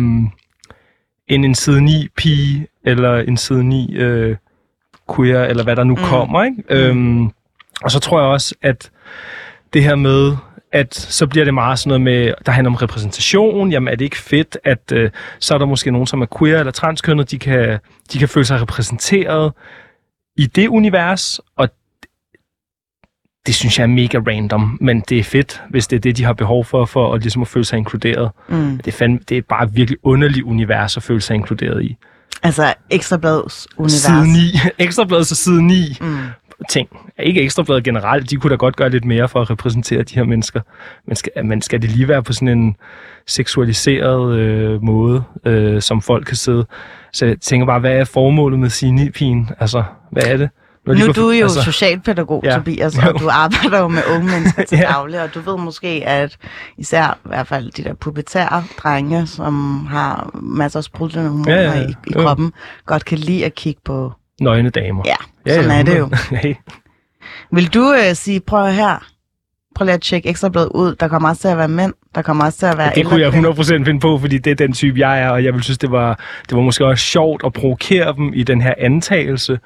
end 1.28 1.46
en 1.46 1.56
side 1.56 1.82
9 1.82 2.08
pige, 2.18 2.68
eller 2.84 3.18
en 3.18 3.38
side 3.38 3.64
9 3.64 3.96
øh, 3.96 4.36
queer, 5.16 5.44
eller 5.44 5.64
hvad 5.64 5.76
der 5.76 5.84
nu 5.84 5.96
mm. 5.96 6.04
kommer. 6.04 6.44
Ikke? 6.44 6.64
Mm. 6.70 6.76
Øhm, 6.76 7.32
og 7.84 7.92
så 7.92 8.00
tror 8.00 8.20
jeg 8.20 8.30
også, 8.30 8.56
at 8.62 8.92
det 9.74 9.84
her 9.84 9.96
med, 9.96 10.36
at 10.72 10.96
så 10.96 11.28
bliver 11.28 11.46
det 11.46 11.54
meget 11.54 11.80
sådan 11.80 11.90
noget 11.90 12.02
med, 12.02 12.34
der 12.46 12.52
handler 12.52 12.72
om 12.72 12.76
repræsentation. 12.76 13.72
Jamen 13.72 13.88
er 13.88 13.96
det 13.96 14.06
ikke 14.06 14.18
fedt, 14.18 14.58
at 14.64 14.92
øh, 14.94 15.12
så 15.40 15.54
er 15.54 15.58
der 15.58 15.66
måske 15.66 15.92
nogen, 15.92 16.08
som 16.08 16.22
er 16.22 16.26
queer 16.40 16.60
eller 16.60 16.72
transkønnet, 16.72 17.32
de 17.32 17.40
kan, 17.40 17.80
de 18.14 18.20
kan 18.20 18.30
føle 18.30 18.46
sig 18.46 18.62
repræsenteret 18.62 19.54
i 20.38 20.46
det 20.46 20.68
univers, 20.68 21.40
og 21.56 21.70
det 23.48 23.56
synes 23.56 23.80
jeg 23.80 23.84
er 23.84 23.88
mega 23.88 24.18
random, 24.18 24.78
men 24.82 25.04
det 25.10 25.20
er 25.20 25.24
fedt, 25.24 25.62
hvis 25.70 25.88
det 25.88 25.96
er 25.96 26.00
det, 26.00 26.18
de 26.18 26.24
har 26.24 26.34
behov 26.34 26.66
for, 26.66 26.86
for 26.86 27.14
at, 27.14 27.22
ligesom 27.22 27.42
at 27.42 27.48
føle 27.48 27.66
sig 27.66 27.78
inkluderet. 27.78 28.32
Mm. 28.48 28.78
Det, 28.78 28.88
er 28.88 28.98
fandme, 28.98 29.20
det 29.30 29.38
er 29.38 29.42
bare 29.42 29.64
et 29.64 29.76
virkelig 29.76 29.98
underligt 30.04 30.44
univers 30.44 30.98
at 30.98 31.04
føle 31.04 31.22
sig 31.22 31.36
inkluderet 31.36 31.84
i. 31.84 31.98
Altså 32.44 32.74
Ekstrabladets 32.90 33.68
univers. 33.78 33.92
Side 33.92 34.28
9. 34.28 34.40
Ekstrabladet 34.86 35.28
så 35.28 35.36
side 35.36 35.64
9. 35.64 35.98
Mm. 36.02 36.18
Ting. 36.70 36.90
Ikke 37.20 37.42
Ekstrabladet 37.42 37.84
generelt. 37.84 38.30
De 38.30 38.36
kunne 38.36 38.52
da 38.52 38.56
godt 38.56 38.76
gøre 38.76 38.90
lidt 38.90 39.06
mere 39.06 39.30
for 39.30 39.42
at 39.42 39.50
repræsentere 39.50 40.04
de 40.04 40.16
her 40.16 40.24
mennesker. 40.24 40.62
Men 41.08 41.16
skal, 41.16 41.32
men 41.46 41.62
skal 41.62 41.82
det 41.82 41.90
lige 41.92 42.08
være 42.08 42.24
på 42.24 42.34
sådan 42.34 42.48
en 42.48 42.76
seksualiseret 43.28 44.38
øh, 44.38 44.84
måde, 44.84 45.24
øh, 45.46 45.82
som 45.82 46.02
folk 46.02 46.26
kan 46.26 46.36
sidde? 46.36 46.66
Så 47.14 47.26
jeg 47.26 47.40
tænker 47.42 47.66
bare, 47.66 47.80
hvad 47.80 47.98
er 47.98 48.06
formålet 48.06 48.60
med 48.60 48.70
sine 48.70 49.12
9 49.20 49.46
Altså, 49.60 49.84
hvad 50.12 50.24
er 50.24 50.38
det? 50.38 50.50
Når 50.88 50.94
nu 50.94 51.06
er 51.06 51.14
du 51.14 51.32
jo 51.32 51.44
altså, 51.44 51.62
socialpædagog, 51.62 52.42
ja. 52.44 52.56
Tobias, 52.56 52.98
og 52.98 53.20
du 53.20 53.30
arbejder 53.46 53.80
jo 53.80 53.88
med 53.88 54.02
unge 54.16 54.32
mennesker 54.32 54.64
til 54.64 54.78
ja. 54.84 54.84
daglig, 54.84 55.22
og 55.22 55.34
du 55.34 55.40
ved 55.40 55.58
måske, 55.58 55.88
at 56.06 56.38
især 56.78 57.18
i 57.26 57.28
hvert 57.28 57.48
fald 57.48 57.72
de 57.72 57.84
der 57.84 57.94
pubertære 57.94 58.64
drenge, 58.84 59.28
som 59.28 59.86
har 59.86 60.30
masser 60.34 60.80
af 60.80 60.84
sprudlende 60.84 61.30
hormoner 61.30 61.56
ja, 61.56 61.62
ja, 61.62 61.80
ja. 61.80 61.88
i, 61.88 61.94
i 62.08 62.14
kroppen, 62.14 62.54
godt 62.86 63.06
kan 63.06 63.18
lide 63.18 63.46
at 63.46 63.56
kigge 63.56 63.82
på... 63.86 64.14
Nøgne 64.42 64.70
damer. 64.70 65.04
Ja, 65.06 65.16
sådan 65.54 65.72
ja, 65.72 65.80
er 65.80 65.84
det 65.84 65.98
jo. 66.00 66.10
Vil 67.56 67.74
du 67.74 67.94
uh, 67.94 68.14
sige, 68.14 68.40
prøv 68.40 68.68
her, 68.68 69.08
prøv 69.78 69.86
lige 69.86 69.94
at 69.94 70.02
tjekke 70.02 70.30
ekstrabladet 70.30 70.70
ud. 70.76 70.96
Der 70.96 71.08
kommer 71.08 71.30
også 71.30 71.42
til 71.42 71.48
at 71.48 71.58
være 71.58 71.68
mænd. 71.68 71.94
Der 72.16 72.22
kommer 72.22 72.46
også 72.46 72.60
til 72.60 72.66
at 72.66 72.78
være 72.78 72.88
ja, 72.88 73.02
Det 73.02 73.06
kunne 73.06 73.22
jeg 73.22 73.34
100% 73.34 73.86
finde 73.86 74.00
på, 74.00 74.18
fordi 74.18 74.38
det 74.38 74.52
er 74.52 74.56
den 74.56 74.74
type, 74.74 75.00
jeg 75.00 75.22
er, 75.22 75.30
og 75.30 75.44
jeg 75.44 75.54
vil 75.54 75.64
synes, 75.64 75.78
det 75.78 75.92
var, 75.92 76.20
det 76.50 76.56
var 76.58 76.62
måske 76.62 76.86
også 76.86 77.04
sjovt 77.04 77.42
at 77.46 77.54
provokere 77.54 78.14
dem 78.18 78.34
i 78.34 78.44
den 78.44 78.62
her 78.62 78.74
antagelse. 78.78 79.60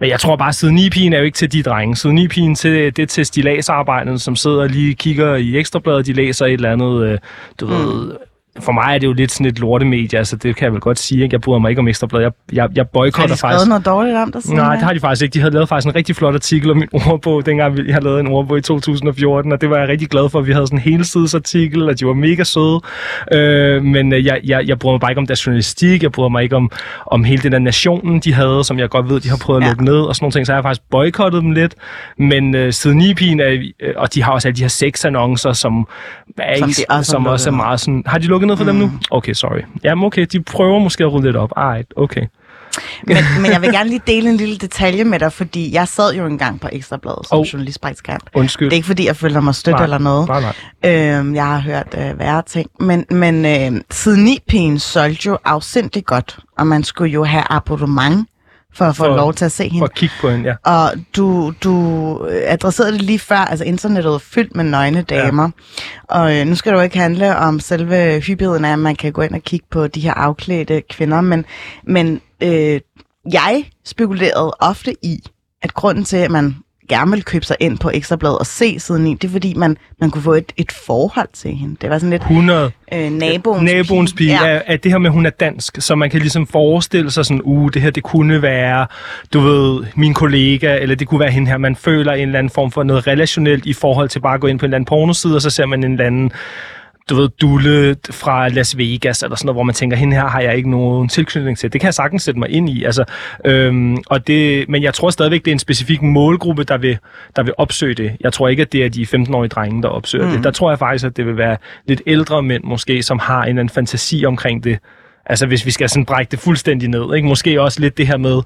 Men 0.00 0.08
jeg 0.08 0.20
tror 0.20 0.36
bare, 0.36 0.48
at 0.48 0.54
siden 0.54 0.74
9 0.74 0.86
er 1.12 1.18
jo 1.18 1.24
ikke 1.24 1.36
til 1.36 1.52
de 1.52 1.62
drenge. 1.62 1.96
Siden 1.96 2.16
9 2.16 2.54
til, 2.54 2.96
det 2.96 2.98
er 2.98 3.06
til 3.06 3.26
stilagsarbejderne, 3.26 4.18
som 4.18 4.36
sidder 4.36 4.62
og 4.62 4.68
lige 4.68 4.94
kigger 4.94 5.34
i 5.34 5.56
ekstrabladet. 5.56 6.06
De 6.06 6.12
læser 6.12 6.46
et 6.46 6.52
eller 6.52 6.72
andet, 6.72 7.06
øh, 7.06 7.18
du 7.60 7.66
mm. 7.66 7.72
ved, 7.72 8.16
for 8.60 8.72
mig 8.72 8.94
er 8.94 8.98
det 8.98 9.06
jo 9.06 9.12
lidt 9.12 9.32
sådan 9.32 9.46
et 9.46 9.58
lortemedie, 9.58 10.18
altså 10.18 10.36
det 10.36 10.56
kan 10.56 10.64
jeg 10.64 10.72
vel 10.72 10.80
godt 10.80 10.98
sige. 10.98 11.22
Ikke? 11.22 11.34
Jeg 11.34 11.40
bryder 11.40 11.58
mig 11.58 11.68
ikke 11.68 11.78
om 11.78 11.88
Ekstrablad. 11.88 12.20
Jeg, 12.20 12.32
jeg, 12.52 12.68
jeg 12.74 12.88
boykotter 12.88 13.28
faktisk... 13.28 13.44
Har 13.44 13.50
de 13.50 13.54
skrevet 13.54 13.68
noget 13.68 13.86
dårligt 13.86 14.16
om 14.16 14.32
dig? 14.32 14.54
Nej, 14.54 14.74
det 14.74 14.84
har 14.84 14.92
de 14.92 15.00
faktisk 15.00 15.22
ikke. 15.22 15.34
De 15.34 15.38
havde 15.38 15.54
lavet 15.54 15.68
faktisk 15.68 15.88
en 15.88 15.94
rigtig 15.94 16.16
flot 16.16 16.34
artikel 16.34 16.70
om 16.70 16.76
min 16.76 16.88
ordbog, 16.92 17.46
dengang 17.46 17.78
jeg 17.88 18.02
lavet 18.02 18.20
en 18.20 18.26
ordbog 18.26 18.58
i 18.58 18.60
2014, 18.60 19.52
og 19.52 19.60
det 19.60 19.70
var 19.70 19.78
jeg 19.78 19.88
rigtig 19.88 20.08
glad 20.08 20.28
for. 20.28 20.40
Vi 20.40 20.52
havde 20.52 20.66
sådan 20.66 20.78
en 20.78 20.82
helsidesartikel, 20.82 21.88
og 21.88 22.00
de 22.00 22.06
var 22.06 22.12
mega 22.12 22.44
søde. 22.44 22.80
Øh, 23.32 23.82
men 23.82 24.12
øh, 24.12 24.24
jeg, 24.26 24.40
jeg, 24.44 24.68
jeg 24.68 24.78
bryder 24.78 24.92
mig 24.92 25.00
bare 25.00 25.10
ikke 25.10 25.18
om 25.18 25.26
deres 25.26 25.46
journalistik. 25.46 26.02
Jeg 26.02 26.12
bryder 26.12 26.28
mig 26.28 26.42
ikke 26.42 26.56
om, 26.56 26.70
om 27.06 27.24
hele 27.24 27.42
den 27.42 27.52
der 27.52 27.58
nationen, 27.58 28.20
de 28.20 28.34
havde, 28.34 28.64
som 28.64 28.78
jeg 28.78 28.90
godt 28.90 29.08
ved, 29.08 29.20
de 29.20 29.28
har 29.28 29.36
prøvet 29.36 29.62
at 29.62 29.68
lukke 29.68 29.84
ja. 29.84 29.90
ned 29.90 30.00
og 30.00 30.16
sådan 30.16 30.24
nogle 30.24 30.32
ting. 30.32 30.46
Så 30.46 30.52
jeg 30.52 30.56
har 30.56 30.62
faktisk 30.62 30.82
boykottet 30.90 31.42
dem 31.42 31.50
lidt. 31.50 31.74
Men 32.18 32.54
øh, 32.54 32.72
siden 32.72 32.98
Nipin, 32.98 33.40
er, 33.40 33.50
øh, 33.80 33.94
og 33.96 34.14
de 34.14 34.22
har 34.22 34.32
også 34.32 34.48
alle 34.48 34.56
de 34.56 34.62
her 34.62 34.68
sexannoncer, 34.68 35.52
som, 35.52 35.88
er 36.38 36.52
ikke, 36.54 36.74
som, 36.74 36.84
også, 36.88 37.10
som 37.10 37.26
også 37.26 37.50
er 37.50 37.54
meget 37.54 37.80
sådan... 37.80 38.02
Har 38.06 38.18
de 38.18 38.26
lukket 38.26 38.43
ned 38.46 38.56
for 38.56 38.64
mm. 38.64 38.68
dem 38.68 38.76
nu? 38.76 38.86
Mm. 38.86 39.00
Okay, 39.10 39.32
sorry. 39.32 39.60
Jamen 39.84 40.04
okay, 40.04 40.26
de 40.32 40.42
prøver 40.42 40.78
måske 40.78 41.04
at 41.04 41.12
rydde 41.12 41.26
lidt 41.26 41.36
op. 41.36 41.52
Alright, 41.56 41.92
okay. 41.96 42.26
men, 43.02 43.16
men 43.40 43.50
jeg 43.50 43.62
vil 43.62 43.72
gerne 43.72 43.88
lige 43.88 44.02
dele 44.06 44.30
en 44.30 44.36
lille 44.36 44.56
detalje 44.56 45.04
med 45.04 45.18
dig, 45.18 45.32
fordi 45.32 45.74
jeg 45.74 45.88
sad 45.88 46.14
jo 46.14 46.26
engang 46.26 46.60
på 46.60 46.68
Ekstrabladet 46.72 47.26
som 47.28 47.38
oh. 47.38 47.44
journalistpraktikant. 47.52 48.22
Undskyld. 48.34 48.70
Det 48.70 48.74
er 48.74 48.76
ikke 48.76 48.86
fordi, 48.86 49.06
jeg 49.06 49.16
føler 49.16 49.40
mig 49.40 49.54
stødt 49.54 49.76
nej, 49.76 49.84
eller 49.84 49.98
noget. 49.98 50.28
Nej, 50.28 50.40
nej. 50.40 51.18
Øhm, 51.18 51.34
jeg 51.34 51.46
har 51.46 51.58
hørt 51.58 51.94
øh, 51.98 52.18
værre 52.18 52.42
ting. 52.46 52.70
Men, 52.80 53.04
men 53.10 53.44
øh, 53.44 53.80
siden 53.90 54.24
9 54.52 54.78
solgte 54.78 55.26
jo 55.26 55.38
afsindigt 55.44 56.06
godt, 56.06 56.38
og 56.58 56.66
man 56.66 56.84
skulle 56.84 57.12
jo 57.12 57.24
have 57.24 57.44
abonnement 57.50 58.28
for 58.74 58.84
at 58.84 58.96
få 58.96 59.04
for, 59.04 59.16
lov 59.16 59.34
til 59.34 59.44
at 59.44 59.52
se 59.52 59.64
hende. 59.64 59.78
For 59.78 59.84
at 59.84 59.94
kigge 59.94 60.14
på 60.20 60.30
hende, 60.30 60.48
ja. 60.48 60.70
Og 60.70 60.92
du, 61.16 61.52
du 61.64 62.28
adresserede 62.44 62.92
det 62.92 63.02
lige 63.02 63.18
før, 63.18 63.36
altså 63.36 63.64
internettet 63.64 64.14
er 64.14 64.18
fyldt 64.18 64.56
med 64.56 64.64
nøgne 64.64 65.02
damer. 65.02 65.50
Ja. 66.10 66.16
Og 66.16 66.36
øh, 66.36 66.46
nu 66.46 66.54
skal 66.54 66.72
det 66.72 66.78
jo 66.78 66.82
ikke 66.82 66.98
handle 66.98 67.36
om 67.36 67.60
selve 67.60 68.20
hyppigheden 68.20 68.64
af, 68.64 68.72
at 68.72 68.78
man 68.78 68.96
kan 68.96 69.12
gå 69.12 69.22
ind 69.22 69.34
og 69.34 69.42
kigge 69.42 69.66
på 69.70 69.86
de 69.86 70.00
her 70.00 70.14
afklædte 70.14 70.82
kvinder, 70.90 71.20
men, 71.20 71.44
men 71.86 72.20
øh, 72.42 72.80
jeg 73.32 73.64
spekulerede 73.84 74.56
ofte 74.60 74.94
i, 75.02 75.18
at 75.62 75.74
grunden 75.74 76.04
til, 76.04 76.16
at 76.16 76.30
man 76.30 76.56
gerne 76.88 77.10
vil 77.10 77.24
købe 77.24 77.44
sig 77.44 77.56
ind 77.60 77.78
på 77.78 77.90
Ekstrabladet 77.94 78.38
og 78.38 78.46
se 78.46 78.80
siden 78.80 79.06
i, 79.06 79.14
det 79.14 79.28
er 79.28 79.32
fordi, 79.32 79.54
man, 79.54 79.76
man 80.00 80.10
kunne 80.10 80.22
få 80.22 80.32
et, 80.32 80.52
et 80.56 80.72
forhold 80.72 81.28
til 81.32 81.50
hende. 81.50 81.76
Det 81.80 81.90
var 81.90 81.98
sådan 81.98 82.10
lidt 82.10 82.22
100. 82.22 82.70
Øh, 82.92 83.10
naboens, 83.10 83.62
naboens 83.62 84.12
pige. 84.12 84.30
Ja. 84.30 84.48
Er, 84.48 84.62
er 84.66 84.76
det 84.76 84.90
her 84.90 84.98
med, 84.98 85.10
at 85.10 85.14
hun 85.14 85.26
er 85.26 85.30
dansk, 85.30 85.76
så 85.78 85.94
man 85.94 86.10
kan 86.10 86.20
ligesom 86.20 86.46
forestille 86.46 87.10
sig 87.10 87.24
sådan, 87.24 87.40
uh, 87.44 87.70
det 87.74 87.82
her, 87.82 87.90
det 87.90 88.02
kunne 88.02 88.42
være, 88.42 88.86
du 89.32 89.40
ved, 89.40 89.84
min 89.94 90.14
kollega, 90.14 90.78
eller 90.78 90.96
det 90.96 91.08
kunne 91.08 91.20
være 91.20 91.30
hende 91.30 91.50
her. 91.50 91.58
Man 91.58 91.76
føler 91.76 92.12
en 92.12 92.28
eller 92.28 92.38
anden 92.38 92.50
form 92.50 92.70
for 92.70 92.82
noget 92.82 93.06
relationelt 93.06 93.66
i 93.66 93.72
forhold 93.72 94.08
til 94.08 94.20
bare 94.20 94.34
at 94.34 94.40
gå 94.40 94.46
ind 94.46 94.58
på 94.58 94.66
en 94.66 94.68
eller 94.68 94.76
anden 94.76 94.86
pornoside, 94.86 95.34
og 95.34 95.42
så 95.42 95.50
ser 95.50 95.66
man 95.66 95.84
en 95.84 95.92
eller 95.92 96.06
anden 96.06 96.32
du 97.10 97.14
ved, 97.14 97.28
Dulle 97.28 97.96
fra 98.10 98.48
Las 98.48 98.78
Vegas, 98.78 99.22
eller 99.22 99.36
sådan 99.36 99.46
noget, 99.46 99.56
hvor 99.56 99.62
man 99.62 99.74
tænker, 99.74 99.96
hende 99.96 100.16
her 100.16 100.26
har 100.26 100.40
jeg 100.40 100.56
ikke 100.56 100.70
nogen 100.70 101.08
tilknytning 101.08 101.58
til. 101.58 101.72
Det 101.72 101.80
kan 101.80 101.86
jeg 101.86 101.94
sagtens 101.94 102.22
sætte 102.22 102.40
mig 102.40 102.50
ind 102.50 102.68
i. 102.68 102.84
Altså, 102.84 103.04
øhm, 103.44 103.96
og 104.06 104.26
det, 104.26 104.68
men 104.68 104.82
jeg 104.82 104.94
tror 104.94 105.10
stadigvæk, 105.10 105.44
det 105.44 105.50
er 105.50 105.52
en 105.52 105.58
specifik 105.58 106.02
målgruppe, 106.02 106.64
der 106.64 106.78
vil, 106.78 106.98
der 107.36 107.42
vil 107.42 107.54
opsøge 107.58 107.94
det. 107.94 108.16
Jeg 108.20 108.32
tror 108.32 108.48
ikke, 108.48 108.62
at 108.62 108.72
det 108.72 108.84
er 108.84 108.88
de 108.88 109.02
15-årige 109.02 109.48
drenge, 109.48 109.82
der 109.82 109.88
opsøger 109.88 110.26
mm. 110.26 110.32
det. 110.32 110.44
Der 110.44 110.50
tror 110.50 110.70
jeg 110.70 110.78
faktisk, 110.78 111.04
at 111.04 111.16
det 111.16 111.26
vil 111.26 111.36
være 111.36 111.56
lidt 111.86 112.02
ældre 112.06 112.42
mænd 112.42 112.64
måske, 112.64 113.02
som 113.02 113.18
har 113.18 113.42
en 113.42 113.48
eller 113.48 113.60
anden 113.60 113.74
fantasi 113.74 114.24
omkring 114.26 114.64
det. 114.64 114.78
Altså 115.26 115.46
hvis 115.46 115.66
vi 115.66 115.70
skal 115.70 115.88
sådan 115.88 116.04
brække 116.04 116.30
det 116.30 116.38
fuldstændig 116.38 116.88
ned. 116.88 117.14
Ikke? 117.14 117.28
Måske 117.28 117.62
også 117.62 117.80
lidt 117.80 117.98
det 117.98 118.06
her 118.06 118.16
med, 118.16 118.42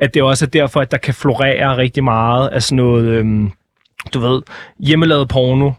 at 0.00 0.14
det 0.14 0.22
også 0.22 0.44
er 0.44 0.48
derfor, 0.48 0.80
at 0.80 0.90
der 0.90 0.96
kan 0.96 1.14
florere 1.14 1.76
rigtig 1.76 2.04
meget 2.04 2.48
af 2.48 2.62
sådan 2.62 2.76
noget, 2.76 3.04
øhm, 3.04 3.50
du 4.14 4.20
ved, 4.20 4.42
hjemmelavet 4.78 5.28
porno, 5.28 5.70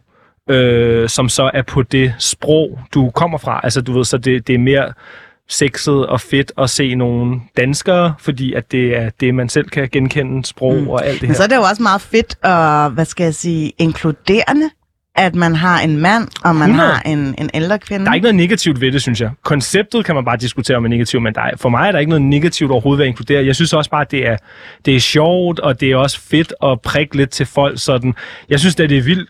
øh, 0.50 1.10
som 1.10 1.30
så 1.30 1.51
er 1.54 1.62
på 1.62 1.82
det 1.82 2.13
sprog, 2.20 2.80
du 2.94 3.10
kommer 3.10 3.38
fra. 3.38 3.60
Altså 3.63 3.82
du 3.82 3.94
ved, 3.94 4.06
så 4.06 4.18
det, 4.18 4.48
det 4.48 4.56
er 4.56 4.60
mere 4.60 4.94
sexet 5.50 6.06
og 6.06 6.22
fedt 6.22 6.51
at 6.58 6.70
se 6.70 6.96
nogle 6.96 7.42
danskere, 7.58 8.13
fordi 8.20 8.54
at 8.54 8.72
det 8.72 8.98
er 8.98 9.10
det, 9.20 9.36
man 9.36 9.50
selv 9.50 9.70
kan 9.70 9.89
genkende 9.92 10.46
sprog 10.46 10.75
mm. 10.75 10.89
og 10.89 11.06
alt 11.06 11.13
det 11.13 11.22
her. 11.22 11.27
Men 11.27 11.36
så 11.36 11.44
er 11.44 11.48
det 11.48 11.56
jo 11.56 11.62
også 11.62 11.84
meget 11.84 12.01
fedt 12.01 12.38
og, 12.44 12.89
hvad 12.89 13.06
skal 13.06 13.24
jeg 13.24 13.36
sige, 13.36 13.74
inkluderende, 13.77 14.70
at 15.16 15.36
man 15.36 15.56
har 15.56 15.80
en 15.80 15.98
mand, 15.98 16.27
og 16.44 16.56
man 16.56 16.70
100. 16.70 16.89
har 16.89 17.01
en, 17.01 17.36
en 17.38 17.50
ældre 17.54 17.80
kvinde. 17.80 18.06
Der 18.06 18.12
er 18.12 18.16
ikke 18.16 18.24
noget 18.24 18.36
negativt 18.36 18.82
ved 18.82 18.92
det, 18.92 19.01
synes 19.01 19.22
jeg. 19.22 19.32
Konceptet 19.44 20.06
kan 20.06 20.16
man 20.16 20.25
bare 20.25 20.38
diskutere 20.38 20.77
om 20.77 20.86
er 20.86 20.89
negativt, 20.89 21.24
men 21.24 21.34
der 21.34 21.42
er, 21.42 21.51
for 21.56 21.70
mig 21.70 21.88
er 21.88 21.92
der 21.92 22.00
ikke 22.00 22.10
noget 22.10 22.22
negativt 22.22 22.72
overhovedet 22.72 22.98
ved 23.00 23.06
at 23.06 23.10
inkludere. 23.10 23.46
Jeg 23.46 23.56
synes 23.56 23.74
også 23.74 23.89
bare, 23.89 24.01
at 24.01 24.12
det 24.12 24.27
er, 24.27 24.38
det 24.86 24.96
er 24.96 25.00
sjovt, 25.00 25.60
og 25.60 25.82
det 25.82 25.92
er 25.92 25.96
også 25.96 26.22
fedt 26.22 26.54
at 26.63 26.82
prikke 26.82 27.18
lidt 27.18 27.30
til 27.30 27.46
folk 27.46 27.80
sådan. 27.80 28.13
Jeg 28.50 28.60
synes, 28.60 28.80
at 28.80 28.89
det 28.89 28.98
er 28.98 29.01
vildt 29.01 29.30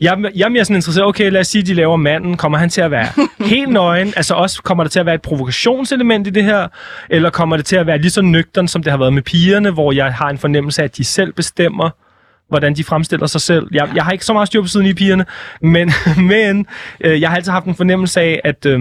jeg, 0.00 0.18
jeg 0.34 0.44
er 0.44 0.48
mere 0.48 0.64
sådan 0.64 0.76
interesseret, 0.76 1.06
okay, 1.06 1.30
lad 1.30 1.40
os 1.40 1.46
sige, 1.46 1.62
de 1.62 1.74
laver 1.74 1.96
manden. 1.96 2.36
Kommer 2.36 2.58
han 2.58 2.68
til 2.68 2.80
at 2.80 2.90
være 2.90 3.06
helt 3.54 3.68
nøgen? 3.68 4.12
Altså 4.16 4.34
også, 4.34 4.62
kommer 4.62 4.84
der 4.84 4.88
til 4.88 5.00
at 5.00 5.06
være 5.06 5.14
et 5.14 5.22
provokationselement 5.22 6.26
i 6.26 6.30
det 6.30 6.44
her? 6.44 6.68
Eller 7.10 7.30
kommer 7.30 7.56
det 7.56 7.66
til 7.66 7.76
at 7.76 7.86
være 7.86 7.98
lige 7.98 8.10
så 8.10 8.22
nøgtern, 8.22 8.68
som 8.68 8.82
det 8.82 8.90
har 8.90 8.98
været 8.98 9.12
med 9.12 9.22
pigerne, 9.22 9.70
hvor 9.70 9.92
jeg 9.92 10.14
har 10.14 10.28
en 10.28 10.38
fornemmelse 10.38 10.82
af, 10.82 10.84
at 10.84 10.96
de 10.96 11.04
selv 11.04 11.32
bestemmer, 11.32 11.90
hvordan 12.48 12.74
de 12.74 12.84
fremstiller 12.84 13.26
sig 13.26 13.40
selv. 13.40 13.68
Jeg, 13.72 13.88
jeg 13.94 14.04
har 14.04 14.12
ikke 14.12 14.24
så 14.24 14.32
meget 14.32 14.46
styr 14.46 14.62
på 14.62 14.68
siden 14.68 14.86
i 14.86 14.94
pigerne, 14.94 15.24
men, 15.60 15.92
men 16.32 16.66
øh, 17.00 17.20
jeg 17.20 17.28
har 17.28 17.36
altid 17.36 17.52
haft 17.52 17.66
en 17.66 17.74
fornemmelse 17.74 18.20
af, 18.20 18.40
at... 18.44 18.66
Øh, 18.66 18.80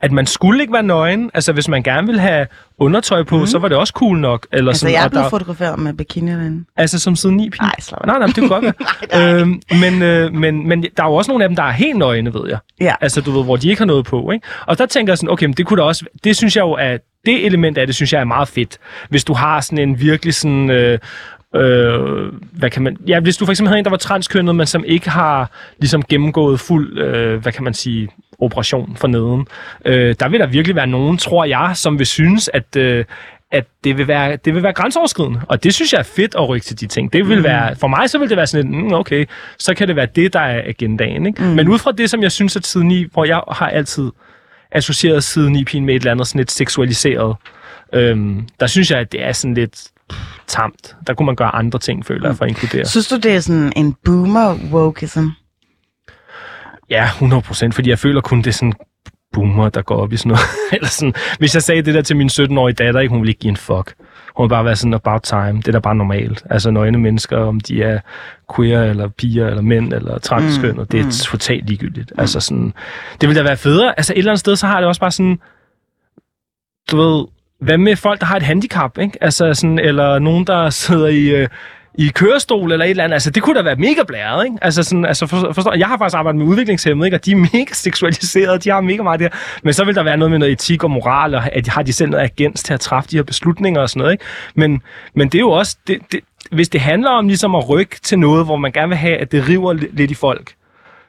at 0.00 0.12
man 0.12 0.26
skulle 0.26 0.60
ikke 0.60 0.72
være 0.72 0.82
nøgen. 0.82 1.30
Altså, 1.34 1.52
hvis 1.52 1.68
man 1.68 1.82
gerne 1.82 2.06
ville 2.06 2.20
have 2.20 2.46
undertøj 2.78 3.22
på, 3.22 3.38
mm. 3.38 3.46
så 3.46 3.58
var 3.58 3.68
det 3.68 3.76
også 3.76 3.92
cool 3.96 4.18
nok. 4.18 4.46
Eller 4.52 4.70
altså, 4.70 4.80
sådan, 4.80 4.94
jeg 4.94 5.04
er 5.04 5.08
blevet 5.08 5.24
der, 5.24 5.30
fotograferet 5.30 5.78
med 5.78 5.94
bikini 5.94 6.30
derinde. 6.30 6.64
altså 6.76 6.98
som 6.98 7.16
siden 7.16 7.36
9 7.36 7.50
Nej, 7.60 7.80
slap. 7.80 8.06
Nej, 8.06 8.18
nej, 8.18 8.26
det 8.26 8.36
kunne 8.36 8.48
godt 8.48 8.64
være. 8.64 9.40
Øhm, 9.40 9.62
men, 9.80 10.02
øh, 10.02 10.32
men, 10.32 10.68
men 10.68 10.82
der 10.96 11.02
er 11.02 11.08
jo 11.08 11.14
også 11.14 11.30
nogle 11.30 11.44
af 11.44 11.48
dem, 11.48 11.56
der 11.56 11.62
er 11.62 11.70
helt 11.70 11.98
nøgne, 11.98 12.34
ved 12.34 12.48
jeg. 12.48 12.58
Ja. 12.80 12.94
Altså, 13.00 13.20
du 13.20 13.30
ved, 13.30 13.44
hvor 13.44 13.56
de 13.56 13.68
ikke 13.68 13.80
har 13.80 13.86
noget 13.86 14.04
på, 14.04 14.30
ikke? 14.30 14.46
Og 14.66 14.78
der 14.78 14.86
tænker 14.86 15.12
jeg 15.12 15.18
sådan, 15.18 15.30
okay, 15.30 15.46
men 15.46 15.54
det 15.54 15.66
kunne 15.66 15.80
da 15.80 15.82
også... 15.82 16.04
Det 16.24 16.36
synes 16.36 16.56
jeg 16.56 16.62
jo 16.62 16.72
er... 16.72 16.98
Det 17.26 17.46
element 17.46 17.78
af 17.78 17.86
det, 17.86 17.94
synes 17.94 18.12
jeg 18.12 18.20
er 18.20 18.24
meget 18.24 18.48
fedt. 18.48 18.78
Hvis 19.08 19.24
du 19.24 19.32
har 19.32 19.60
sådan 19.60 19.78
en 19.78 20.00
virkelig 20.00 20.34
sådan... 20.34 20.70
Øh, 20.70 20.98
Øh, 21.56 22.32
hvad 22.52 22.70
kan 22.70 22.82
man, 22.82 22.96
ja, 23.06 23.20
hvis 23.20 23.36
du 23.36 23.44
for 23.44 23.52
eksempel 23.52 23.68
havde 23.68 23.78
en, 23.78 23.84
der 23.84 23.90
var 23.90 23.96
transkønnet, 23.96 24.56
men 24.56 24.66
som 24.66 24.84
ikke 24.86 25.10
har 25.10 25.50
ligesom 25.78 26.02
gennemgået 26.02 26.60
fuld, 26.60 26.98
øh, 26.98 27.42
hvad 27.42 27.52
kan 27.52 27.64
man 27.64 27.74
sige, 27.74 28.08
operation 28.38 28.96
for 28.96 29.08
neden, 29.08 29.46
øh, 29.84 30.14
der 30.20 30.28
vil 30.28 30.40
der 30.40 30.46
virkelig 30.46 30.76
være 30.76 30.86
nogen, 30.86 31.18
tror 31.18 31.44
jeg, 31.44 31.70
som 31.74 31.98
vil 31.98 32.06
synes, 32.06 32.50
at, 32.54 32.76
øh, 32.76 33.04
at 33.50 33.64
det 33.84 33.98
vil, 33.98 34.08
være, 34.08 34.36
det 34.36 34.54
vil 34.54 34.62
være 34.62 34.72
grænseoverskridende. 34.72 35.40
Og 35.48 35.64
det 35.64 35.74
synes 35.74 35.92
jeg 35.92 35.98
er 35.98 36.02
fedt 36.02 36.34
at 36.34 36.48
rykke 36.48 36.64
til 36.64 36.80
de 36.80 36.86
ting. 36.86 37.12
Det 37.12 37.28
vil 37.28 37.38
mm. 37.38 37.44
være, 37.44 37.76
for 37.76 37.88
mig 37.88 38.10
så 38.10 38.18
vil 38.18 38.28
det 38.28 38.36
være 38.36 38.46
sådan 38.46 38.72
lidt, 38.72 38.84
mm, 38.84 38.92
okay, 38.92 39.26
så 39.58 39.74
kan 39.74 39.88
det 39.88 39.96
være 39.96 40.06
det, 40.06 40.32
der 40.32 40.40
er 40.40 40.62
agendaen. 40.66 41.26
Ikke? 41.26 41.42
Mm. 41.42 41.48
Men 41.48 41.68
ud 41.68 41.78
fra 41.78 41.92
det, 41.92 42.10
som 42.10 42.22
jeg 42.22 42.32
synes, 42.32 42.56
at 42.56 42.66
siden 42.66 42.90
i, 42.90 43.06
hvor 43.12 43.24
jeg 43.24 43.40
har 43.52 43.68
altid 43.68 44.10
associeret 44.72 45.24
siden 45.24 45.56
i 45.56 45.64
pigen 45.64 45.84
med 45.84 45.94
et 45.94 46.00
eller 46.00 46.10
andet 46.10 46.26
sådan 46.26 46.38
lidt 46.38 46.50
seksualiseret, 46.50 47.36
øhm, 47.92 48.48
der 48.60 48.66
synes 48.66 48.90
jeg, 48.90 48.98
at 48.98 49.12
det 49.12 49.24
er 49.24 49.32
sådan 49.32 49.54
lidt 49.54 49.90
tamt. 50.46 50.96
Der 51.06 51.14
kunne 51.14 51.26
man 51.26 51.36
gøre 51.36 51.54
andre 51.54 51.78
ting, 51.78 52.06
føler 52.06 52.28
jeg, 52.28 52.36
for 52.36 52.44
at 52.44 52.48
inkludere. 52.48 52.84
Synes 52.84 53.08
du, 53.08 53.16
det 53.16 53.36
er 53.36 53.40
sådan 53.40 53.72
en 53.76 53.96
boomer 54.04 54.58
wokeism? 54.72 55.26
Ja, 56.94 57.04
100 57.04 57.42
procent, 57.42 57.74
fordi 57.74 57.90
jeg 57.90 57.98
føler 57.98 58.20
kun, 58.20 58.38
det 58.38 58.46
er 58.46 58.52
sådan 58.52 58.72
boomer, 59.32 59.68
der 59.68 59.82
går 59.82 59.96
op 59.96 60.12
i 60.12 60.16
sådan 60.16 60.28
noget. 60.28 60.42
Eller 60.74 60.88
sådan, 60.88 61.14
hvis 61.38 61.54
jeg 61.54 61.62
sagde 61.62 61.82
det 61.82 61.94
der 61.94 62.02
til 62.02 62.16
min 62.16 62.28
17-årige 62.32 62.74
datter, 62.74 63.00
ikke, 63.00 63.12
hun 63.12 63.20
ville 63.20 63.30
ikke 63.30 63.40
give 63.40 63.50
en 63.50 63.56
fuck. 63.56 63.94
Hun 64.36 64.44
ville 64.44 64.48
bare 64.48 64.64
være 64.64 64.76
sådan 64.76 64.94
about 64.94 65.22
time. 65.22 65.56
Det 65.56 65.68
er 65.68 65.72
da 65.72 65.78
bare 65.78 65.94
normalt. 65.94 66.44
Altså 66.50 66.70
nøgne 66.70 66.98
mennesker, 66.98 67.36
om 67.36 67.60
de 67.60 67.82
er 67.82 68.00
queer, 68.56 68.82
eller 68.82 69.08
piger, 69.08 69.48
eller 69.48 69.62
mænd, 69.62 69.92
eller 69.92 70.18
transkønnet, 70.18 70.78
mm, 70.78 70.86
det 70.86 71.00
er 71.00 71.04
mm. 71.04 71.10
totalt 71.10 71.66
ligegyldigt. 71.66 72.12
Mm. 72.16 72.20
Altså 72.20 72.40
sådan, 72.40 72.74
det 73.20 73.28
ville 73.28 73.40
da 73.40 73.46
være 73.46 73.56
federe. 73.56 73.94
Altså 73.96 74.12
et 74.12 74.18
eller 74.18 74.30
andet 74.32 74.40
sted, 74.40 74.56
så 74.56 74.66
har 74.66 74.80
det 74.80 74.88
også 74.88 75.00
bare 75.00 75.10
sådan, 75.10 75.38
du 76.90 76.96
ved, 76.96 77.26
hvad 77.60 77.78
med 77.78 77.96
folk, 77.96 78.20
der 78.20 78.26
har 78.26 78.36
et 78.36 78.42
handicap, 78.42 78.98
ikke? 78.98 79.18
Altså 79.20 79.54
sådan, 79.54 79.78
eller 79.78 80.18
nogen, 80.18 80.46
der 80.46 80.70
sidder 80.70 81.06
i, 81.06 81.24
øh, 81.24 81.48
i 81.98 82.08
kørestol 82.08 82.72
eller 82.72 82.84
et 82.84 82.90
eller 82.90 83.04
andet. 83.04 83.14
Altså, 83.14 83.30
det 83.30 83.42
kunne 83.42 83.58
da 83.58 83.62
være 83.62 83.76
mega 83.76 84.02
blæret, 84.06 84.44
ikke? 84.44 84.56
Altså, 84.62 84.82
sådan, 84.82 85.04
altså 85.04 85.26
for, 85.26 85.52
forstår, 85.52 85.74
jeg 85.74 85.86
har 85.86 85.98
faktisk 85.98 86.16
arbejdet 86.16 86.38
med 86.38 86.46
udviklingshemmede, 86.46 87.06
ikke? 87.06 87.16
Og 87.16 87.24
de 87.24 87.32
er 87.32 87.36
mega 87.36 87.72
seksualiserede, 87.72 88.58
de 88.58 88.70
har 88.70 88.80
mega 88.80 89.02
meget 89.02 89.20
der. 89.20 89.28
Men 89.62 89.72
så 89.72 89.84
vil 89.84 89.94
der 89.94 90.02
være 90.02 90.16
noget 90.16 90.30
med 90.30 90.38
noget 90.38 90.52
etik 90.52 90.84
og 90.84 90.90
moral, 90.90 91.34
og 91.34 91.52
at 91.52 91.68
har 91.68 91.82
de 91.82 91.92
selv 91.92 92.10
noget 92.10 92.24
agens 92.24 92.62
til 92.62 92.74
at 92.74 92.80
træffe 92.80 93.10
de 93.10 93.16
her 93.16 93.22
beslutninger 93.22 93.80
og 93.80 93.90
sådan 93.90 94.00
noget, 94.00 94.12
ikke? 94.12 94.24
Men, 94.54 94.82
men 95.14 95.28
det 95.28 95.38
er 95.38 95.42
jo 95.42 95.50
også, 95.50 95.76
det, 95.86 95.98
det, 96.12 96.20
hvis 96.52 96.68
det 96.68 96.80
handler 96.80 97.10
om 97.10 97.28
ligesom 97.28 97.54
at 97.54 97.68
rykke 97.68 97.96
til 98.02 98.18
noget, 98.18 98.44
hvor 98.44 98.56
man 98.56 98.72
gerne 98.72 98.88
vil 98.88 98.96
have, 98.96 99.16
at 99.16 99.32
det 99.32 99.48
river 99.48 99.72
lidt 99.72 100.10
i 100.10 100.14
folk, 100.14 100.54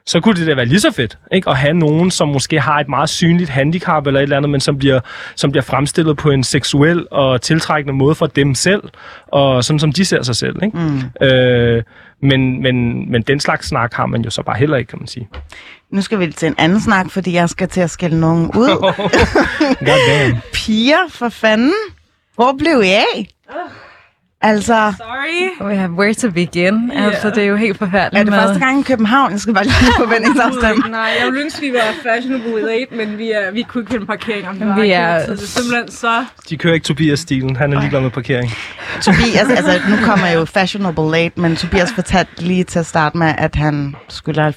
så 0.06 0.20
kunne 0.20 0.34
det 0.34 0.46
da 0.46 0.54
være 0.54 0.64
lige 0.66 0.80
så 0.80 0.90
fedt, 0.92 1.18
ikke? 1.32 1.50
At 1.50 1.56
have 1.56 1.74
nogen, 1.74 2.10
som 2.10 2.28
måske 2.28 2.60
har 2.60 2.80
et 2.80 2.88
meget 2.88 3.08
synligt 3.08 3.50
handicap 3.50 4.06
eller 4.06 4.20
et 4.20 4.22
eller 4.22 4.36
andet, 4.36 4.50
men 4.50 4.60
som 4.60 4.78
bliver, 4.78 5.00
som 5.36 5.50
bliver 5.50 5.62
fremstillet 5.62 6.16
på 6.16 6.30
en 6.30 6.44
seksuel 6.44 7.06
og 7.10 7.42
tiltrækkende 7.42 7.94
måde 7.94 8.14
for 8.14 8.26
dem 8.26 8.54
selv, 8.54 8.82
og 9.26 9.64
sådan 9.64 9.80
som 9.80 9.92
de 9.92 10.04
ser 10.04 10.22
sig 10.22 10.36
selv, 10.36 10.56
ikke? 10.62 10.78
Mm. 10.78 11.26
Øh, 11.26 11.82
men, 12.22 12.62
men, 12.62 13.10
men 13.10 13.22
den 13.22 13.40
slags 13.40 13.66
snak 13.68 13.94
har 13.94 14.06
man 14.06 14.22
jo 14.22 14.30
så 14.30 14.42
bare 14.42 14.56
heller 14.56 14.76
ikke, 14.76 14.88
kan 14.88 14.98
man 14.98 15.08
sige. 15.08 15.28
Nu 15.90 16.02
skal 16.02 16.18
vi 16.18 16.32
til 16.32 16.48
en 16.48 16.54
anden 16.58 16.80
snak, 16.80 17.10
fordi 17.10 17.32
jeg 17.32 17.48
skal 17.48 17.68
til 17.68 17.80
at 17.80 17.90
skælde 17.90 18.20
nogen 18.20 18.50
ud. 18.56 18.92
Piger, 20.54 21.08
for 21.10 21.28
fanden. 21.28 21.72
Hvor 22.34 22.54
blev 22.58 22.82
I 22.84 22.88
af? 22.88 23.28
Altså, 24.50 24.92
Sorry. 24.98 25.68
We 25.68 25.76
have 25.76 25.90
where 25.92 26.14
to 26.14 26.30
begin. 26.30 26.90
Ja. 26.94 27.04
Altså, 27.04 27.30
det 27.30 27.38
er 27.38 27.46
jo 27.46 27.56
helt 27.56 27.78
forfærdeligt 27.78 28.20
er 28.20 28.24
det 28.24 28.32
med... 28.32 28.40
første 28.40 28.58
gang 28.58 28.80
i 28.80 28.82
København? 28.82 29.32
Jeg 29.32 29.40
skal 29.40 29.54
bare 29.54 29.64
lige 29.64 29.74
på 29.98 30.04
vendingsafstand. 30.04 30.78
Nej, 30.90 31.00
jeg 31.00 31.26
ville 31.26 31.40
ønske, 31.44 31.60
vi 31.60 31.72
var 31.72 31.92
fashionable 32.10 32.60
late, 32.66 32.94
men 32.96 33.18
vi, 33.18 33.30
er, 33.30 33.50
vi 33.52 33.62
kunne 33.62 33.82
ikke 33.82 33.92
finde 33.92 34.06
parkering, 34.06 34.48
om 34.48 34.56
det 34.58 34.68
var 34.68 34.80
Vi 34.80 34.90
er- 34.90 35.24
så 35.26 35.32
det 35.32 35.42
er 35.42 35.46
simpelthen 35.46 35.90
så... 35.90 36.24
De 36.48 36.56
kører 36.56 36.74
ikke 36.74 36.84
Tobias-stilen. 36.84 37.56
Han 37.56 37.72
er 37.72 37.78
ligeglad 37.80 38.00
med 38.00 38.10
parkering. 38.10 38.50
Tobias, 39.02 39.48
altså 39.50 39.72
nu 39.90 39.96
kommer 40.04 40.28
jo 40.30 40.44
fashionable 40.44 41.10
late, 41.10 41.40
men 41.40 41.56
Tobias 41.56 41.92
fortalte 41.92 42.42
lige 42.42 42.64
til 42.64 42.78
at 42.78 42.86
starte 42.86 43.18
med, 43.18 43.34
at 43.38 43.54
han 43.56 43.94
skylder 44.08 44.50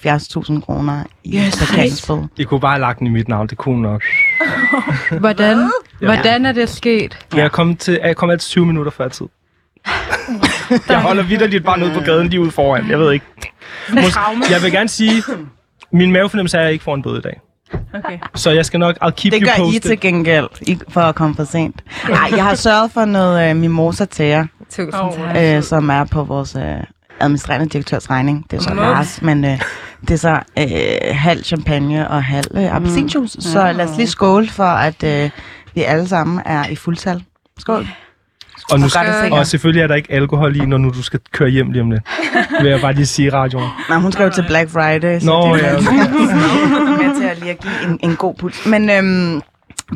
70.000 0.55 0.61
kroner 0.61 1.03
i 1.23 1.37
Yes, 1.37 1.59
parkeringsbøde. 1.67 2.27
I 2.37 2.43
kunne 2.43 2.59
bare 2.59 2.71
have 2.71 2.81
lagt 2.81 2.99
den 2.99 3.07
i 3.07 3.09
mit 3.09 3.27
navn. 3.27 3.47
Det 3.47 3.57
kunne 3.57 3.81
nok. 3.81 4.03
Hvordan, 5.19 5.71
hvordan 6.01 6.45
er 6.45 6.51
det 6.51 6.69
sket? 6.69 7.17
Men 7.31 7.39
jeg 7.41 7.51
kom, 7.51 7.75
til, 7.75 7.99
jeg 8.03 8.15
kom 8.15 8.29
altid 8.29 8.49
20 8.49 8.65
minutter 8.65 8.91
før 8.91 9.07
tid. 9.07 9.25
jeg 10.89 11.01
holder 11.01 11.23
vidderligt 11.23 11.63
bare 11.65 11.79
nede 11.79 11.93
på 11.93 11.99
gaden 11.99 12.27
lige 12.27 12.41
ude 12.41 12.51
foran. 12.51 12.89
Jeg 12.89 12.99
ved 12.99 13.11
ikke. 13.13 13.25
Mås- 13.89 14.51
jeg 14.51 14.61
vil 14.63 14.71
gerne 14.71 14.89
sige, 14.89 15.23
min 15.91 16.11
mavefornemmelse 16.11 16.57
er, 16.57 16.61
at 16.61 16.65
jeg 16.65 16.73
ikke 16.73 16.83
får 16.83 16.95
en 16.95 17.01
bøde 17.03 17.17
i 17.17 17.21
dag. 17.21 17.39
Okay. 17.93 18.17
Så 18.35 18.51
jeg 18.51 18.65
skal 18.65 18.79
nok, 18.79 18.95
I'll 19.03 19.09
keep 19.09 19.33
Det 19.33 19.41
you 19.41 19.47
gør 19.47 19.55
I 19.55 19.59
posted. 19.59 19.81
til 19.81 19.99
gengæld, 19.99 20.47
I- 20.61 20.79
for 20.89 21.01
at 21.01 21.15
komme 21.15 21.35
for 21.35 21.43
sent. 21.43 21.81
Nej, 22.09 22.29
jeg 22.35 22.43
har 22.43 22.55
sørget 22.55 22.91
for 22.91 23.05
noget 23.05 23.49
øh, 23.49 23.55
mimosa 23.55 24.05
til 24.05 24.25
jer, 24.25 24.45
Tusind 24.69 24.91
tak. 25.15 25.37
øh, 25.37 25.63
som 25.63 25.89
er 25.89 26.03
på 26.03 26.23
vores 26.23 26.55
øh, 26.55 26.63
administrerende 27.19 27.69
direktørs 27.69 28.09
regning. 28.09 28.45
Det 28.51 28.57
er 28.57 28.61
så. 28.61 28.73
Lars, 28.73 29.21
men 29.21 29.45
øh, 29.45 29.61
det 30.01 30.11
er 30.11 30.15
så 30.15 30.39
øh, 30.59 31.15
halv 31.15 31.43
champagne 31.43 32.09
og 32.09 32.23
halv 32.23 32.47
øh, 32.55 32.75
appelsinjuice. 32.75 33.37
Mm. 33.37 33.41
Så 33.41 33.71
lad 33.71 33.89
os 33.89 33.97
lige 33.97 34.07
skåle 34.07 34.49
for, 34.49 34.63
at 34.63 35.03
øh, 35.03 35.29
vi 35.75 35.83
alle 35.83 36.07
sammen 36.07 36.41
er 36.45 36.67
i 36.67 36.75
fuldtal. 36.75 37.23
Skål. 37.59 37.87
Og, 38.71 38.79
nu, 38.79 38.89
sikkert. 38.89 39.31
og 39.31 39.47
selvfølgelig 39.47 39.83
er 39.83 39.87
der 39.87 39.95
ikke 39.95 40.11
alkohol 40.11 40.55
i, 40.55 40.65
når 40.65 40.77
nu 40.77 40.89
du 40.89 41.03
skal 41.03 41.19
køre 41.31 41.49
hjem 41.49 41.71
lige 41.71 41.81
om 41.81 41.91
lidt. 41.91 42.03
Vil 42.61 42.69
jeg 42.71 42.81
bare 42.81 42.93
lige 42.93 43.05
sige 43.05 43.25
i 43.25 43.29
radioen. 43.29 43.69
Nej, 43.89 43.99
hun 43.99 44.11
skal 44.11 44.23
jo 44.23 44.29
til 44.29 44.45
Black 44.47 44.69
Friday, 44.69 45.19
så 45.19 45.25
Nå, 45.25 45.55
det 45.55 45.61
ja, 45.61 45.67
er 45.73 45.77
okay. 45.77 47.05
med 47.05 47.15
til 47.15 47.27
at 47.27 47.39
lige 47.39 47.51
at 47.51 47.59
give 47.59 47.89
en, 47.89 47.99
en 48.03 48.15
god 48.15 48.35
puls. 48.35 48.65
Men 48.65 48.89
øhm, 48.89 49.41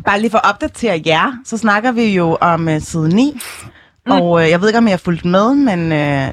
bare 0.04 0.20
lige 0.20 0.30
for 0.30 0.38
at 0.38 0.50
opdatere 0.50 1.02
jer, 1.06 1.32
så 1.44 1.56
snakker 1.56 1.92
vi 1.92 2.04
jo 2.04 2.36
om 2.40 2.68
uh, 2.68 2.78
side 2.80 3.08
9. 3.08 3.40
Mm. 4.06 4.12
Og 4.12 4.42
øh, 4.42 4.50
jeg 4.50 4.60
ved 4.60 4.68
ikke, 4.68 4.78
om 4.78 4.84
jeg 4.84 4.92
har 4.92 4.98
fulgt 4.98 5.24
med, 5.24 5.54
men 5.54 5.92
øh, 5.92 6.32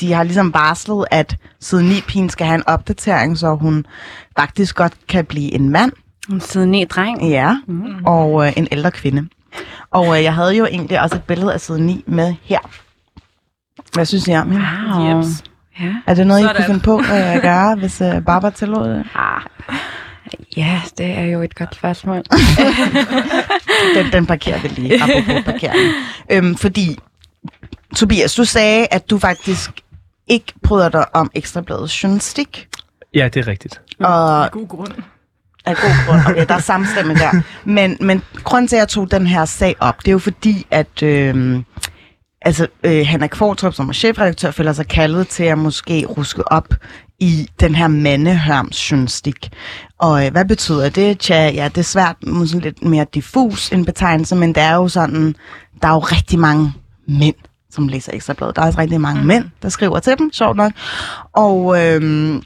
de 0.00 0.12
har 0.12 0.22
ligesom 0.22 0.54
varslet, 0.54 1.04
at 1.10 1.36
side 1.60 1.82
9 1.88 2.00
pigen 2.08 2.28
skal 2.30 2.46
have 2.46 2.54
en 2.54 2.66
opdatering, 2.66 3.38
så 3.38 3.54
hun 3.54 3.86
faktisk 4.38 4.76
godt 4.76 4.92
kan 5.08 5.24
blive 5.24 5.54
en 5.54 5.68
mand. 5.70 5.92
Hun 6.28 6.40
sidder 6.40 6.66
ned 6.66 6.86
dreng. 6.86 7.28
Ja, 7.28 7.56
mm. 7.66 8.04
og 8.06 8.46
øh, 8.46 8.52
en 8.56 8.68
ældre 8.72 8.90
kvinde. 8.90 9.28
Og 9.90 10.18
øh, 10.18 10.24
jeg 10.24 10.34
havde 10.34 10.56
jo 10.56 10.66
egentlig 10.66 11.00
også 11.00 11.16
et 11.16 11.22
billede 11.24 11.52
af 11.54 11.60
side 11.60 11.80
9 11.80 12.04
med 12.06 12.34
her. 12.42 12.58
Hvad 13.92 14.04
synes 14.04 14.28
I 14.28 14.32
om 14.32 14.50
det? 14.50 14.58
Wow. 14.96 15.06
Jeps. 15.18 15.44
Ja. 15.80 15.94
Er 16.06 16.14
det 16.14 16.26
noget, 16.26 16.40
I 16.40 16.42
Sådan. 16.42 16.56
kunne 16.56 16.66
finde 16.66 16.80
på 16.80 16.98
øh, 17.00 17.34
at 17.36 17.42
gøre, 17.42 17.76
hvis 17.76 18.00
øh, 18.00 18.24
Barbara 18.24 18.50
tillod 18.50 18.88
det? 18.88 19.04
Ah. 19.14 19.42
ja, 20.56 20.80
det 20.98 21.06
er 21.18 21.22
jo 21.24 21.42
et 21.42 21.54
godt 21.54 21.74
spørgsmål. 21.74 22.16
Den, 23.94 24.12
den 24.12 24.26
parkerer 24.26 24.58
vi 24.58 24.68
lige, 24.68 25.02
apropos 25.02 25.44
parkering. 25.52 25.92
Øhm, 26.30 26.56
fordi, 26.56 26.98
Tobias, 27.96 28.34
du 28.34 28.44
sagde, 28.44 28.86
at 28.90 29.10
du 29.10 29.18
faktisk 29.18 29.70
ikke 30.28 30.52
bryder 30.62 30.88
dig 30.88 31.14
om 31.16 31.30
Ekstrabladets 31.34 32.02
journalistik. 32.02 32.68
Ja, 33.14 33.28
det 33.34 33.40
er 33.40 33.46
rigtigt. 33.48 33.80
Og 34.00 34.50
god 34.50 34.68
grund. 34.68 34.92
Af 35.66 35.76
god 35.76 36.06
grund. 36.06 36.20
Okay, 36.26 36.46
der 36.48 36.54
er 36.54 36.58
samstemme 36.58 37.14
der. 37.14 37.42
Men, 37.64 37.96
men 38.00 38.22
grund 38.44 38.68
til, 38.68 38.76
at 38.76 38.80
jeg 38.80 38.88
tog 38.88 39.10
den 39.10 39.26
her 39.26 39.44
sag 39.44 39.76
op, 39.80 39.98
det 39.98 40.08
er 40.08 40.12
jo 40.12 40.18
fordi, 40.18 40.66
at 40.70 41.02
øh, 41.02 41.62
altså, 42.42 42.66
øh, 42.84 43.00
Henrik 43.00 43.34
Fortrup, 43.34 43.74
som 43.74 43.88
er 43.88 43.92
chefredaktør, 43.92 44.50
føler 44.50 44.72
sig 44.72 44.88
kaldet 44.88 45.28
til 45.28 45.44
at 45.44 45.58
måske 45.58 46.06
ruske 46.06 46.52
op 46.52 46.74
i 47.20 47.48
den 47.60 47.74
her 47.74 47.88
mandehørmsjournalistik. 47.88 49.50
Og 49.98 50.26
øh, 50.26 50.32
hvad 50.32 50.44
betyder 50.44 50.88
det? 50.88 51.18
Tja, 51.18 51.50
ja, 51.50 51.68
det 51.68 51.78
er 51.78 51.82
svært, 51.82 52.16
måske 52.26 52.58
lidt 52.58 52.84
mere 52.84 53.06
diffus 53.14 53.72
en 53.72 53.84
betegnelse, 53.84 54.36
men 54.36 54.54
det 54.54 54.62
er 54.62 54.74
jo 54.74 54.88
sådan, 54.88 55.34
der 55.82 55.88
er 55.88 55.92
jo 55.92 55.98
rigtig 55.98 56.38
mange 56.38 56.72
mænd, 57.08 57.34
som 57.70 57.88
læser 57.88 58.12
Ekstrabladet. 58.14 58.56
Der 58.56 58.62
er 58.62 58.66
også 58.66 58.78
rigtig 58.78 59.00
mange 59.00 59.20
mm. 59.20 59.26
mænd, 59.26 59.44
der 59.62 59.68
skriver 59.68 59.98
til 59.98 60.18
dem, 60.18 60.32
sjovt 60.32 60.56
nok. 60.56 60.72
Og, 61.32 61.84
øh, 61.84 62.42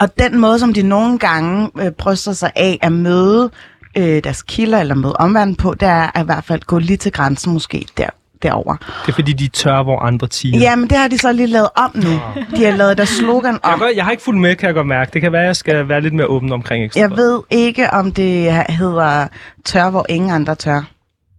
og 0.00 0.18
den 0.18 0.38
måde, 0.40 0.58
som 0.58 0.74
de 0.74 0.82
nogle 0.82 1.18
gange 1.18 1.70
øh, 1.80 1.90
bryster 1.90 2.32
sig 2.32 2.52
af 2.56 2.78
at 2.82 2.92
møde 2.92 3.50
øh, 3.96 4.24
deres 4.24 4.42
kilder 4.42 4.78
eller 4.80 4.94
møde 4.94 5.12
omverdenen 5.16 5.56
på, 5.56 5.74
det 5.74 5.88
er 5.88 6.16
at 6.18 6.22
i 6.22 6.24
hvert 6.24 6.44
fald 6.44 6.60
gå 6.60 6.78
lige 6.78 6.96
til 6.96 7.12
grænsen 7.12 7.52
måske 7.52 7.86
der 7.96 8.06
derover. 8.42 8.76
Det 8.76 9.08
er 9.08 9.12
fordi, 9.12 9.32
de 9.32 9.48
tør, 9.48 9.82
hvor 9.82 9.98
andre 9.98 10.26
tiger. 10.26 10.58
Ja, 10.58 10.76
men 10.76 10.90
det 10.90 10.98
har 10.98 11.08
de 11.08 11.18
så 11.18 11.32
lige 11.32 11.46
lavet 11.46 11.68
om 11.76 11.90
nu. 11.94 12.10
De 12.56 12.64
har 12.64 12.76
lavet 12.76 12.96
deres 12.96 13.08
slogan 13.08 13.52
Jeg, 13.64 13.72
om. 13.72 13.78
gør, 13.78 13.86
jeg 13.96 14.04
har 14.04 14.10
ikke 14.10 14.22
fulgt 14.22 14.40
med, 14.40 14.56
kan 14.56 14.66
jeg 14.66 14.74
godt 14.74 14.86
mærke. 14.86 15.10
Det 15.12 15.22
kan 15.22 15.32
være, 15.32 15.42
at 15.42 15.46
jeg 15.46 15.56
skal 15.56 15.88
være 15.88 16.00
lidt 16.00 16.14
mere 16.14 16.26
åben 16.26 16.52
omkring 16.52 16.84
ekstra. 16.84 17.00
Jeg 17.00 17.10
ved 17.10 17.42
ikke, 17.50 17.90
om 17.90 18.12
det 18.12 18.52
hedder 18.68 19.26
tør, 19.64 19.90
hvor 19.90 20.06
ingen 20.08 20.30
andre 20.30 20.54
tør. 20.54 20.82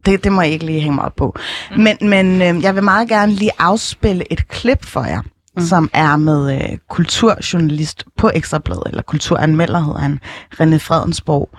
Det, 0.05 0.23
det 0.23 0.31
må 0.31 0.41
jeg 0.41 0.51
ikke 0.51 0.65
lige 0.65 0.79
hænge 0.79 0.95
mig 0.95 1.05
op 1.05 1.15
på. 1.15 1.35
Men, 1.77 1.97
men 2.01 2.41
øh, 2.41 2.63
jeg 2.63 2.75
vil 2.75 2.83
meget 2.83 3.09
gerne 3.09 3.31
lige 3.31 3.51
afspille 3.59 4.31
et 4.33 4.47
klip 4.47 4.85
for 4.85 5.03
jer, 5.03 5.21
mm. 5.57 5.63
som 5.63 5.89
er 5.93 6.17
med 6.17 6.55
øh, 6.55 6.77
kulturjournalist 6.89 8.05
på 8.17 8.31
Ekstrabladet, 8.33 8.83
eller 8.87 9.01
kulturanmelder 9.03 9.79
hedder 9.79 9.99
han, 9.99 10.19
René 10.53 10.77
Fredensborg, 10.77 11.49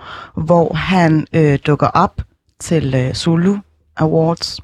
hvor 0.43 0.73
han 0.73 1.27
øh, 1.33 1.59
dukker 1.67 1.87
op 1.87 2.21
til 2.59 2.95
øh, 2.95 3.13
Zulu 3.13 3.57
Awards, 3.97 4.59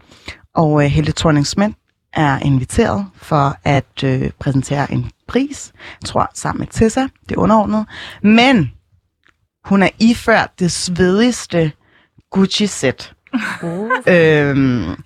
og 0.54 0.84
øh, 0.84 0.90
Helle 0.90 1.12
thorning 1.12 1.76
er 2.14 2.40
inviteret 2.40 3.06
for 3.16 3.58
at 3.64 4.04
øh, 4.04 4.32
præsentere 4.40 4.92
en 4.92 5.12
pris, 5.28 5.72
jeg 6.02 6.08
tror 6.08 6.30
sammen 6.34 6.60
med 6.60 6.68
Tessa, 6.68 7.08
det 7.30 7.36
er 7.36 7.40
underordnet. 7.40 7.86
Men 8.24 8.72
hun 9.66 9.84
er 9.84 9.90
iført 10.00 10.50
det 10.60 10.72
svedigste 10.72 11.72
Gucci-sæt. 12.32 13.14
øhm, 14.08 15.04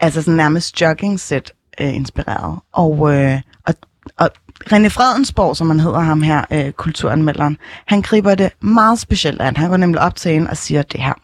altså 0.00 0.22
sådan 0.22 0.36
nærmest 0.36 0.80
jogging-sæt 0.80 1.52
øh, 1.80 1.94
inspireret. 1.94 2.58
Og, 2.72 3.14
øh, 3.14 3.40
og, 4.16 4.30
René 4.72 4.88
Fredensborg, 4.88 5.56
som 5.56 5.70
han 5.70 5.80
hedder 5.80 6.00
ham 6.00 6.22
her, 6.22 6.44
øh, 6.50 6.72
kulturanmelderen, 6.72 7.58
han 7.86 8.02
griber 8.02 8.34
det 8.34 8.52
meget 8.60 8.98
specielt 8.98 9.40
an. 9.40 9.56
Han 9.56 9.68
går 9.70 9.76
nemlig 9.76 10.00
op 10.00 10.16
til 10.16 10.32
hende 10.32 10.50
og 10.50 10.56
siger 10.56 10.82
det 10.82 11.00
her. 11.00 11.14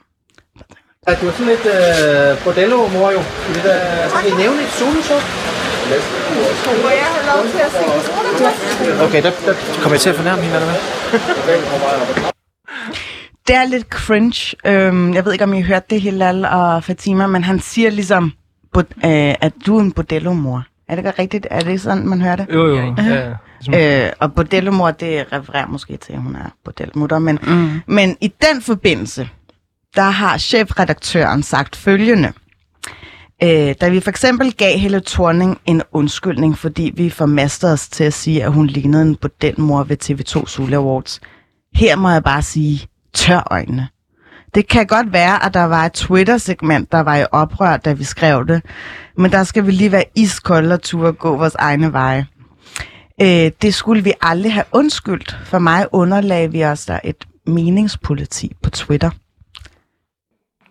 Ja, 1.09 1.15
du 1.15 1.27
er 1.29 1.33
sådan 1.33 1.47
lidt 1.47 1.67
øh, 1.67 2.45
bordello-mor 2.45 3.11
jo. 3.11 3.21
I 3.21 3.53
det 3.55 3.65
der, 3.65 4.09
skal 4.09 4.31
vi 4.31 4.37
nævne 4.43 4.63
et 4.63 4.69
soloshow? 4.69 5.19
Må 6.83 6.89
jeg 6.89 7.09
have 7.15 7.27
lov 7.37 7.43
til 7.53 7.59
at 7.59 7.73
se 7.73 7.85
Okay, 9.05 9.23
der, 9.23 9.31
der 9.47 9.55
kommer 9.81 9.95
jeg 9.95 10.01
til 10.01 10.11
at 10.11 10.17
fornærme 10.17 10.43
hende, 10.43 10.57
eller 10.57 10.71
hvad? 10.71 10.81
Det 13.47 13.57
er 13.57 13.65
lidt 13.65 13.87
cringe. 13.87 14.57
Øhm, 14.67 15.15
jeg 15.15 15.25
ved 15.25 15.33
ikke, 15.33 15.45
om 15.45 15.55
I 15.55 15.61
har 15.61 15.67
hørt 15.67 15.91
det, 15.91 16.01
Hilal 16.01 16.45
og 16.45 16.85
Fatima, 16.85 17.27
men 17.27 17.45
han 17.45 17.61
siger 17.61 17.91
ligesom, 17.91 18.33
øh, 18.77 19.35
at 19.41 19.53
du 19.67 19.77
er 19.77 19.81
en 19.81 19.93
bordello-mor. 19.93 20.65
Er 20.89 20.95
det 20.97 21.07
ikke 21.07 21.23
rigtigt? 21.23 21.47
Er 21.51 21.61
det 21.61 21.81
sådan, 21.81 22.09
man 22.09 22.21
hører 22.21 22.37
det? 22.37 22.47
Jo, 22.55 22.67
jo. 22.67 22.95
Ja. 23.73 24.07
Øh, 24.07 24.13
og 24.19 24.35
bordello-mor, 24.35 24.91
det 24.91 25.33
refererer 25.33 25.67
måske 25.67 25.97
til, 25.97 26.13
at 26.13 26.23
hun 26.23 26.37
er 26.37 26.51
bordelmutter. 26.65 27.19
Men, 27.19 27.39
mm. 27.43 27.81
men 27.87 28.17
i 28.21 28.33
den 28.43 28.63
forbindelse, 28.63 29.29
der 29.97 30.03
har 30.03 30.39
chefredaktøren 30.39 31.43
sagt 31.43 31.77
følgende. 31.77 32.33
Øh, 33.43 33.75
da 33.81 33.89
vi 33.89 34.01
for 34.01 34.11
eksempel 34.11 34.53
gav 34.53 34.79
Helle 34.79 35.03
Thorning 35.07 35.61
en 35.67 35.83
undskyldning, 35.93 36.59
fordi 36.59 36.93
vi 36.97 37.11
formastede 37.11 37.73
os 37.73 37.89
til 37.89 38.05
at 38.05 38.13
sige, 38.13 38.45
at 38.45 38.53
hun 38.53 38.67
lignede 38.67 39.03
en 39.03 39.17
bordelmor 39.17 39.83
ved 39.83 39.97
TV2 40.05 40.47
Sule 40.47 40.77
Awards. 40.77 41.21
Her 41.75 41.97
må 41.97 42.11
jeg 42.11 42.25
bare 42.25 42.43
sige, 42.43 42.87
tør 43.15 43.49
øjnene. 43.51 43.89
Det 44.55 44.69
kan 44.69 44.87
godt 44.87 45.13
være, 45.13 45.45
at 45.47 45.55
der 45.55 45.65
var 45.65 45.87
et 45.87 45.93
Twitter-segment, 45.93 46.93
der 46.93 47.01
var 47.01 47.17
i 47.17 47.25
oprør, 47.33 47.77
da 47.77 47.93
vi 47.93 48.05
skrev 48.05 48.47
det. 48.47 48.63
Men 49.17 49.33
der 49.33 49.45
skal 49.45 49.67
vi 49.67 49.71
lige 49.71 49.93
være 49.93 50.05
iskolde 50.15 50.75
og 50.75 50.83
turde 50.83 51.13
gå 51.13 51.37
vores 51.37 51.55
egne 51.55 51.93
veje. 51.93 52.27
Øh, 53.23 53.51
det 53.63 53.75
skulle 53.75 54.05
vi 54.05 54.13
aldrig 54.23 54.53
have 54.53 54.65
undskyldt. 54.73 55.39
For 55.45 55.59
mig 55.59 55.87
underlagde 55.93 56.53
vi 56.53 56.65
os 56.65 56.87
der 56.87 56.99
et 57.05 57.25
meningspoliti 57.47 58.53
på 58.63 58.71
Twitter. 58.71 59.11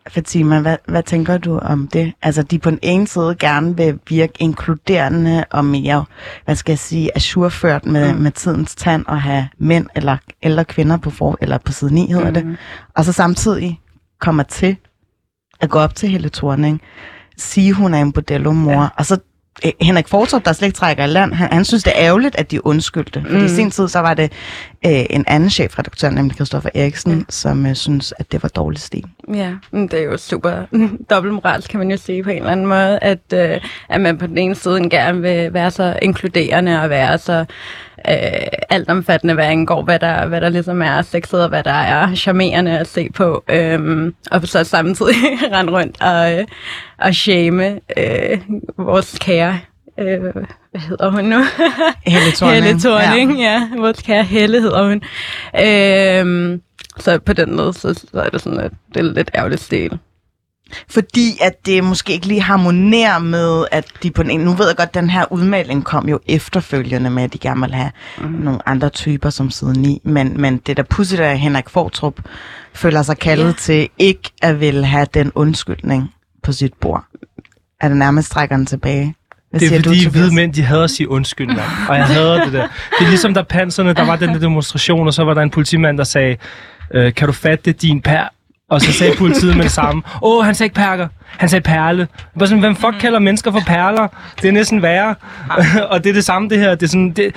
Fatima, 0.09 0.59
hvad, 0.59 0.77
hvad 0.87 1.03
tænker 1.03 1.37
du 1.37 1.57
om 1.57 1.87
det? 1.87 2.13
Altså, 2.21 2.43
de 2.43 2.59
på 2.59 2.69
den 2.69 2.79
ene 2.81 3.07
side 3.07 3.35
gerne 3.39 3.77
vil 3.77 3.99
virke 4.09 4.33
inkluderende 4.39 5.45
og 5.51 5.65
mere, 5.65 6.05
hvad 6.45 6.55
skal 6.55 6.71
jeg 6.71 6.79
sige, 6.79 7.09
ajourført 7.15 7.85
med, 7.85 8.13
mm. 8.13 8.19
med 8.19 8.31
tidens 8.31 8.75
tand 8.75 9.05
og 9.05 9.21
have 9.21 9.47
mænd 9.57 9.87
eller 9.95 10.17
ældre 10.43 10.65
kvinder 10.65 10.97
på, 10.97 11.09
for, 11.09 11.37
eller 11.41 11.57
på 11.57 11.71
side 11.71 11.93
9, 11.93 12.07
hedder 12.07 12.27
mm. 12.27 12.33
det. 12.33 12.57
Og 12.95 13.05
så 13.05 13.11
samtidig 13.11 13.79
kommer 14.19 14.43
til 14.43 14.77
at 15.61 15.69
gå 15.69 15.79
op 15.79 15.95
til 15.95 16.09
Helle 16.09 16.29
Thorning, 16.29 16.81
sige, 17.37 17.73
hun 17.73 17.93
er 17.93 18.01
en 18.01 18.11
bordello-mor, 18.11 18.81
ja. 18.81 18.87
og 18.97 19.05
så 19.05 19.17
Henrik 19.81 20.07
Fortrup, 20.07 20.45
der 20.45 20.53
slet 20.53 20.67
ikke 20.67 20.77
trækker 20.77 21.03
i 21.03 21.07
land, 21.07 21.33
han, 21.33 21.53
han 21.53 21.65
synes, 21.65 21.83
det 21.83 21.93
er 21.95 22.05
ærgerligt, 22.05 22.35
at 22.35 22.51
de 22.51 22.65
undskyldte. 22.65 23.21
Fordi 23.21 23.37
mm. 23.37 23.45
i 23.45 23.49
sin 23.49 23.71
tid, 23.71 23.87
så 23.87 23.99
var 23.99 24.13
det 24.13 24.31
øh, 24.85 25.05
en 25.09 25.23
anden 25.27 25.49
chefredaktør, 25.49 26.09
nemlig 26.09 26.35
Christoffer 26.35 26.69
Eriksen, 26.75 27.15
mm. 27.15 27.25
som 27.29 27.65
øh, 27.65 27.75
synes, 27.75 28.13
at 28.19 28.31
det 28.31 28.43
var 28.43 28.49
dårlig 28.49 28.79
stil. 28.79 29.05
Ja, 29.33 29.53
men 29.71 29.87
det 29.87 29.99
er 29.99 30.03
jo 30.03 30.17
super 30.17 30.51
dobbeltmoralsk, 31.09 31.69
kan 31.69 31.79
man 31.79 31.91
jo 31.91 31.97
sige 31.97 32.23
på 32.23 32.29
en 32.29 32.37
eller 32.37 32.51
anden 32.51 32.65
måde, 32.65 32.99
at, 33.01 33.33
øh, 33.33 33.61
at 33.89 34.01
man 34.01 34.17
på 34.17 34.27
den 34.27 34.37
ene 34.37 34.55
side 34.55 34.89
gerne 34.89 35.21
vil 35.21 35.53
være 35.53 35.71
så 35.71 35.99
inkluderende 36.01 36.81
og 36.81 36.89
være 36.89 37.17
så 37.17 37.45
øh, 38.09 38.47
altomfattende, 38.69 39.33
hvad 39.33 39.45
angår, 39.45 39.83
hvad 39.83 39.99
der, 39.99 40.25
hvad 40.27 40.41
der 40.41 40.49
ligesom 40.49 40.81
er 40.81 41.01
sexet 41.01 41.43
og 41.43 41.49
hvad 41.49 41.63
der 41.63 41.71
er 41.71 42.15
charmerende 42.15 42.79
at 42.79 42.87
se 42.87 43.09
på. 43.09 43.43
Øh, 43.49 44.11
og 44.31 44.47
så 44.47 44.63
samtidig 44.63 45.15
rende 45.53 45.73
rundt 45.73 46.01
og, 46.01 46.39
øh, 46.39 46.45
og 46.97 47.15
shame 47.15 47.79
øh, 47.97 48.39
vores 48.77 49.17
kære 49.21 49.59
øh, 49.99 50.21
hvad 50.71 50.81
hedder 50.81 51.11
hun 51.11 51.23
nu? 51.23 51.37
Helle 52.05 52.31
Thorning. 52.31 52.63
Helle 52.63 52.79
Thorning, 52.79 53.39
ja. 53.39 53.43
ja. 53.43 53.69
Vores 53.77 54.01
kære 54.01 54.23
Helle 54.23 54.61
hedder 54.61 54.87
hun. 54.87 55.01
Øhm, 55.65 56.61
så 56.99 57.19
på 57.19 57.33
den 57.33 57.55
måde, 57.55 57.73
så, 57.73 57.93
så 57.93 58.21
er 58.21 58.29
det 58.29 58.41
sådan, 58.41 58.59
at 58.59 58.71
det 58.93 58.99
er 58.99 59.13
lidt 59.13 59.31
ærgerligt 59.35 59.61
stil. 59.61 59.99
Fordi 60.89 61.37
at 61.41 61.65
det 61.65 61.83
måske 61.83 62.13
ikke 62.13 62.27
lige 62.27 62.41
harmonerer 62.41 63.19
med, 63.19 63.65
at 63.71 63.85
de 64.03 64.11
på 64.11 64.23
den 64.23 64.31
ene... 64.31 64.45
Nu 64.45 64.53
ved 64.53 64.67
jeg 64.67 64.75
godt, 64.75 64.89
at 64.89 64.95
den 64.95 65.09
her 65.09 65.31
udmelding 65.31 65.85
kom 65.85 66.09
jo 66.09 66.19
efterfølgende 66.27 67.09
med, 67.09 67.23
at 67.23 67.33
de 67.33 67.37
gerne 67.37 67.61
vil 67.61 67.73
have 67.73 67.91
mm. 68.17 68.25
nogle 68.25 68.69
andre 68.69 68.89
typer 68.89 69.29
som 69.29 69.51
side 69.51 69.81
9. 69.81 70.01
Men, 70.03 70.41
men 70.41 70.57
det 70.57 70.77
der 70.77 70.83
pudsigt 70.83 71.21
er, 71.21 71.31
at 71.31 71.39
Henrik 71.39 71.69
Fortrup 71.69 72.19
føler 72.73 73.01
sig 73.01 73.17
kaldet 73.17 73.45
ja. 73.45 73.51
til 73.51 73.89
ikke 73.99 74.31
at 74.41 74.59
vil 74.59 74.85
have 74.85 75.07
den 75.13 75.31
undskyldning 75.35 76.13
på 76.43 76.51
sit 76.51 76.73
bord. 76.73 77.05
Er 77.81 77.87
det 77.87 77.97
nærmest 77.97 78.31
trækker 78.31 78.57
den 78.57 78.65
tilbage? 78.65 79.15
Hvad 79.49 79.59
det 79.59 79.71
er 79.73 79.81
fordi 79.81 80.03
du, 80.03 80.09
hvide 80.09 80.35
mænd, 80.35 80.53
de 80.53 80.61
hader 80.61 80.83
at 80.83 80.89
sige 80.89 81.09
undskyld, 81.09 81.47
mand. 81.47 81.59
Og 81.89 81.95
jeg 81.95 82.05
hader 82.05 82.43
det 82.43 82.53
der. 82.53 82.67
Det 82.99 83.05
er 83.05 83.09
ligesom 83.09 83.33
der 83.33 83.43
panserne, 83.43 83.93
der 83.93 84.05
var 84.05 84.15
den 84.15 84.29
der 84.29 84.39
demonstration, 84.39 85.07
og 85.07 85.13
så 85.13 85.23
var 85.23 85.33
der 85.33 85.41
en 85.41 85.49
politimand, 85.49 85.97
der 85.97 86.03
sagde, 86.03 86.37
øh, 86.93 87.13
kan 87.13 87.27
du 87.27 87.33
fatte 87.33 87.71
din 87.71 88.01
pær? 88.01 88.33
Og 88.73 88.81
så 88.81 88.93
sagde 88.93 89.15
politiet 89.17 89.55
med 89.55 89.63
det 89.63 89.71
samme. 89.71 90.01
Åh, 90.21 90.37
oh, 90.37 90.45
han 90.45 90.55
sagde 90.55 90.65
ikke 90.65 90.75
perker. 90.75 91.07
Han 91.37 91.49
sagde 91.49 91.63
perle. 91.63 92.07
Bare 92.39 92.47
sådan, 92.47 92.59
hvem 92.59 92.75
fuck 92.75 92.95
kalder 92.99 93.19
mennesker 93.19 93.51
for 93.51 93.61
perler? 93.67 94.07
Det 94.41 94.47
er 94.47 94.51
næsten 94.51 94.81
værre. 94.81 95.15
og 95.91 96.03
det 96.03 96.09
er 96.09 96.13
det 96.13 96.25
samme, 96.25 96.49
det 96.49 96.59
her. 96.59 96.75
Det 96.75 96.83
er 96.83 96.87
sådan, 96.87 97.11
det, 97.11 97.35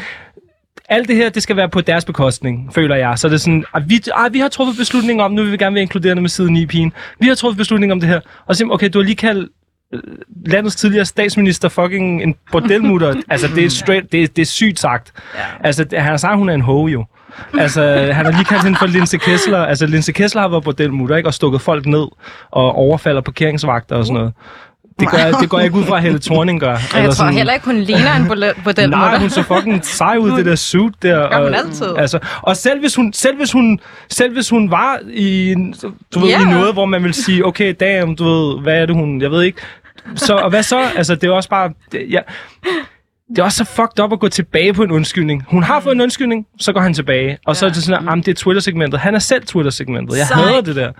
alt 0.88 1.08
det 1.08 1.16
her, 1.16 1.28
det 1.28 1.42
skal 1.42 1.56
være 1.56 1.68
på 1.68 1.80
deres 1.80 2.04
bekostning, 2.04 2.74
føler 2.74 2.96
jeg. 2.96 3.18
Så 3.18 3.28
det 3.28 3.34
er 3.34 3.38
sådan, 3.38 3.64
at 3.74 3.82
vi, 3.86 4.00
at 4.26 4.32
vi 4.32 4.38
har 4.38 4.48
truffet 4.48 4.76
beslutning 4.76 5.22
om, 5.22 5.32
nu 5.32 5.42
vil 5.42 5.52
vi 5.52 5.56
gerne 5.56 5.74
være 5.74 5.82
inkluderende 5.82 6.20
med 6.20 6.30
siden 6.30 6.56
i 6.56 6.66
pigen. 6.66 6.92
Vi 7.20 7.26
har 7.26 7.34
truffet 7.34 7.58
beslutning 7.58 7.92
om 7.92 8.00
det 8.00 8.08
her. 8.08 8.20
Og 8.46 8.56
så 8.56 8.68
okay, 8.70 8.88
du 8.88 8.98
har 8.98 9.04
lige 9.04 9.16
kaldt 9.16 9.48
øh, 9.92 10.00
landets 10.46 10.76
tidligere 10.76 11.04
statsminister 11.04 11.68
fucking 11.68 12.22
en 12.22 12.34
bordelmutter. 12.52 13.14
altså, 13.28 13.48
det 13.54 13.64
er, 13.64 13.70
straight, 13.84 14.12
det, 14.12 14.22
er, 14.22 14.26
det 14.26 14.42
er 14.42 14.46
sygt 14.46 14.80
sagt. 14.80 15.12
Ja. 15.34 15.40
Altså, 15.64 15.86
han 15.92 16.02
har 16.02 16.16
sagt, 16.16 16.36
hun 16.36 16.48
er 16.48 16.54
en 16.54 16.60
hoe 16.60 16.90
jo. 16.90 17.04
Altså, 17.58 17.82
han 18.12 18.24
har 18.24 18.32
lige 18.32 18.44
kaldt 18.44 18.64
hende 18.64 18.78
for 18.78 18.86
Linse 18.86 19.18
Kessler. 19.18 19.58
Altså, 19.58 19.86
Linse 19.86 20.12
Kessler 20.12 20.42
har 20.42 20.48
været 20.48 20.64
bordelmutter, 20.64 21.16
ikke? 21.16 21.28
Og 21.28 21.34
stukket 21.34 21.60
folk 21.60 21.86
ned 21.86 22.06
og 22.50 22.74
overfalder 22.74 23.20
parkeringsvagter 23.20 23.96
og 23.96 24.04
sådan 24.06 24.14
noget. 24.14 24.32
Det 25.00 25.10
gør, 25.10 25.38
det 25.40 25.48
går 25.50 25.58
jeg 25.58 25.64
ikke 25.64 25.78
ud 25.78 25.84
fra, 25.84 25.96
at 25.96 26.02
Helle 26.02 26.18
Thorning 26.18 26.60
gør. 26.60 26.72
Og 26.72 26.98
jeg 26.98 27.04
tror 27.04 27.12
sådan, 27.12 27.34
heller 27.34 27.52
ikke, 27.52 27.66
hun 27.66 27.76
ligner 27.76 28.16
en 28.16 28.26
bordelmutter. 28.28 28.86
Nej, 28.86 29.18
hun 29.18 29.30
så 29.30 29.42
fucking 29.42 29.84
sej 29.84 30.16
ud, 30.16 30.30
det 30.30 30.46
der 30.46 30.54
suit 30.54 30.94
der. 31.02 31.28
Gør 31.28 31.44
hun 31.44 31.54
og, 31.54 31.58
altid. 31.58 31.86
Altså, 31.96 32.18
og 32.42 32.56
selv 32.56 32.80
hvis, 32.80 32.94
hun, 32.94 33.12
selv, 33.12 33.36
hvis 33.36 33.52
hun, 33.52 33.78
selv 34.10 34.32
hvis 34.32 34.48
hun 34.50 34.70
var 34.70 34.98
i, 35.10 35.54
du 36.14 36.18
ved, 36.18 36.28
Ja. 36.28 36.40
i 36.40 36.44
noget, 36.44 36.72
hvor 36.72 36.84
man 36.84 37.04
vil 37.04 37.14
sige, 37.14 37.46
okay, 37.46 37.74
damn, 37.80 38.16
du 38.16 38.24
ved, 38.24 38.62
hvad 38.62 38.82
er 38.82 38.86
det 38.86 38.94
hun, 38.96 39.22
jeg 39.22 39.30
ved 39.30 39.42
ikke. 39.42 39.58
Så, 40.14 40.34
og 40.34 40.50
hvad 40.50 40.62
så? 40.62 40.78
Altså, 40.96 41.14
det 41.14 41.24
er 41.28 41.32
også 41.32 41.48
bare... 41.48 41.70
Det, 41.92 42.06
ja, 42.10 42.20
det 43.28 43.38
er 43.38 43.42
også 43.42 43.58
så 43.58 43.64
fucked 43.64 44.00
up 44.04 44.12
at 44.12 44.20
gå 44.20 44.28
tilbage 44.28 44.72
på 44.72 44.82
en 44.82 44.90
undskyldning. 44.90 45.44
Hun 45.48 45.62
har 45.62 45.80
fået 45.80 45.94
en 45.94 46.00
undskyldning, 46.00 46.46
så 46.58 46.72
går 46.72 46.80
han 46.80 46.94
tilbage. 46.94 47.38
Og 47.46 47.56
så 47.56 47.66
er 47.66 47.70
det 47.70 47.82
sådan, 47.82 48.08
at 48.08 48.26
det 48.26 48.28
er 48.32 48.34
Twitter-segmentet. 48.34 49.00
Han 49.00 49.14
er 49.14 49.18
selv 49.18 49.46
Twitter-segmentet. 49.46 50.18
Jeg 50.18 50.26
Sej. 50.26 50.36
hader 50.42 50.60
det 50.60 50.76
der. 50.76 50.92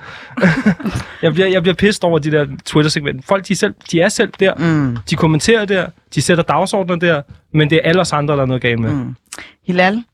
jeg, 1.23 1.33
bliver, 1.35 1.49
jeg 1.49 1.63
bliver 1.63 1.75
pissed 1.75 2.05
over 2.05 2.19
de 2.19 2.31
der 2.31 2.47
Twitter-segmenter. 2.65 3.23
Folk, 3.27 3.49
de 3.49 3.53
er, 3.53 3.57
selv, 3.57 3.75
de 3.93 4.01
er 4.01 4.09
selv 4.09 4.33
der. 4.41 4.55
Mm. 4.55 4.97
De 5.11 5.17
kommenterer 5.17 5.65
der. 5.65 5.87
De 6.15 6.23
sætter 6.23 6.45
dagsordner 6.45 6.97
der. 6.97 7.23
Men 7.55 7.71
det 7.71 7.77
er 7.85 7.89
alle 7.89 8.01
os 8.01 8.13
andre, 8.13 8.37
der 8.37 8.43
er 8.43 8.47
noget 8.47 8.63
galt 8.63 8.79
med. 8.81 8.91
Mm. 8.91 9.15
Hilal, 9.67 10.05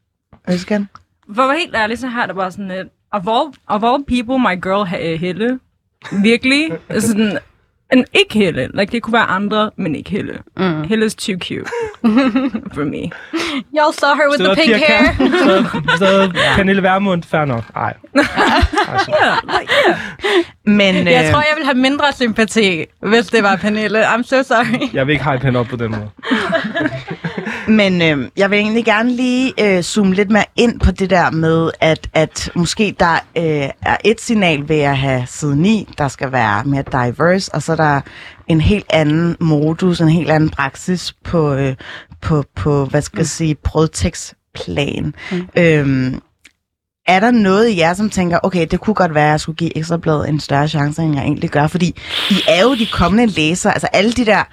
Øskan? 0.50 0.88
For 1.34 1.42
at 1.42 1.48
være 1.48 1.58
helt 1.58 1.74
ærlig, 1.76 1.98
så 1.98 2.06
har 2.08 2.26
det 2.26 2.36
bare 2.36 2.50
sådan 2.52 2.70
et, 2.70 2.88
of 3.12 3.22
all, 3.28 3.48
of 3.66 3.82
all 3.82 4.04
people, 4.08 4.38
my 4.38 4.62
girl 4.62 4.86
ha- 4.86 5.14
Helle. 5.16 5.58
Virkelig. 6.22 6.68
Sådan, 6.98 7.38
en, 7.92 8.04
ikke 8.12 8.34
Helle. 8.38 8.68
Like, 8.74 8.92
det 8.92 9.02
kunne 9.02 9.12
være 9.12 9.26
andre, 9.30 9.70
men 9.76 9.94
ikke 9.94 10.10
Helle. 10.10 10.38
Mm. 10.56 10.82
Helle's 10.82 11.14
too 11.14 11.36
cute. 11.40 11.70
for 12.74 12.84
me. 12.84 13.02
Y'all 13.76 13.92
saw 14.00 14.14
her 14.14 14.28
with 14.30 14.40
the 14.44 14.54
Stadig 14.54 14.64
pink 14.64 14.76
Pia 14.76 14.86
hair. 14.86 15.14
Stadig, 15.44 15.96
stadig 15.96 16.34
Pernille 16.56 16.82
Vermund. 16.82 17.22
Fair 17.22 17.44
nok. 17.44 17.64
Ej. 17.76 17.94
Men, 20.64 20.94
øh, 20.96 21.12
Jeg 21.12 21.30
tror, 21.32 21.40
jeg 21.40 21.54
vil 21.56 21.64
have 21.64 21.78
mindre 21.78 22.04
sympati, 22.14 22.84
hvis 23.00 23.26
det 23.26 23.42
var 23.42 23.56
Pernille. 23.56 24.06
I'm 24.14 24.22
so 24.22 24.42
sorry. 24.42 24.88
Jeg 24.94 25.06
vil 25.06 25.12
ikke 25.12 25.24
hype 25.30 25.44
hende 25.44 25.60
op 25.60 25.66
på 25.66 25.76
den 25.76 25.90
måde. 25.90 26.10
Men 27.68 28.02
øh, 28.02 28.28
jeg 28.36 28.50
vil 28.50 28.58
egentlig 28.58 28.84
gerne 28.84 29.12
lige 29.12 29.52
øh, 29.60 29.82
zoome 29.82 30.14
lidt 30.14 30.30
mere 30.30 30.44
ind 30.56 30.80
på 30.80 30.90
det 30.90 31.10
der 31.10 31.30
med, 31.30 31.70
at, 31.80 32.08
at 32.14 32.50
måske 32.54 32.94
der 33.00 33.14
øh, 33.36 33.70
er 33.82 33.96
et 34.04 34.20
signal 34.20 34.68
ved 34.68 34.80
at 34.80 34.98
have 34.98 35.24
side 35.26 35.56
9, 35.56 35.88
der 35.98 36.08
skal 36.08 36.32
være 36.32 36.64
mere 36.64 36.84
diverse, 36.92 37.54
og 37.54 37.62
så 37.62 37.72
er 37.72 37.76
der 37.76 38.00
en 38.48 38.60
helt 38.60 38.86
anden 38.90 39.36
modus, 39.40 40.00
en 40.00 40.08
helt 40.08 40.30
anden 40.30 40.50
praksis 40.50 41.12
på, 41.24 41.54
øh, 41.54 41.74
på, 42.20 42.44
på 42.56 42.84
hvad 42.84 43.02
skal 43.02 43.18
jeg 43.18 43.26
sige, 43.26 43.54
brødtekstplan. 43.54 45.14
Mm. 45.32 45.48
Øhm, 45.56 46.20
er 47.06 47.20
der 47.20 47.30
noget 47.30 47.68
i 47.68 47.78
jer, 47.78 47.94
som 47.94 48.10
tænker, 48.10 48.38
okay, 48.42 48.66
det 48.70 48.80
kunne 48.80 48.94
godt 48.94 49.14
være, 49.14 49.24
at 49.24 49.30
jeg 49.30 49.40
skulle 49.40 49.56
give 49.56 49.76
Ekstrabladet 49.76 50.28
en 50.28 50.40
større 50.40 50.68
chance, 50.68 51.02
end 51.02 51.14
jeg 51.14 51.22
egentlig 51.22 51.50
gør? 51.50 51.66
Fordi 51.66 51.96
I 52.30 52.34
er 52.48 52.62
jo 52.62 52.74
de 52.74 52.86
kommende 52.86 53.26
læsere, 53.26 53.72
altså 53.72 53.86
alle 53.86 54.12
de 54.12 54.26
der 54.26 54.44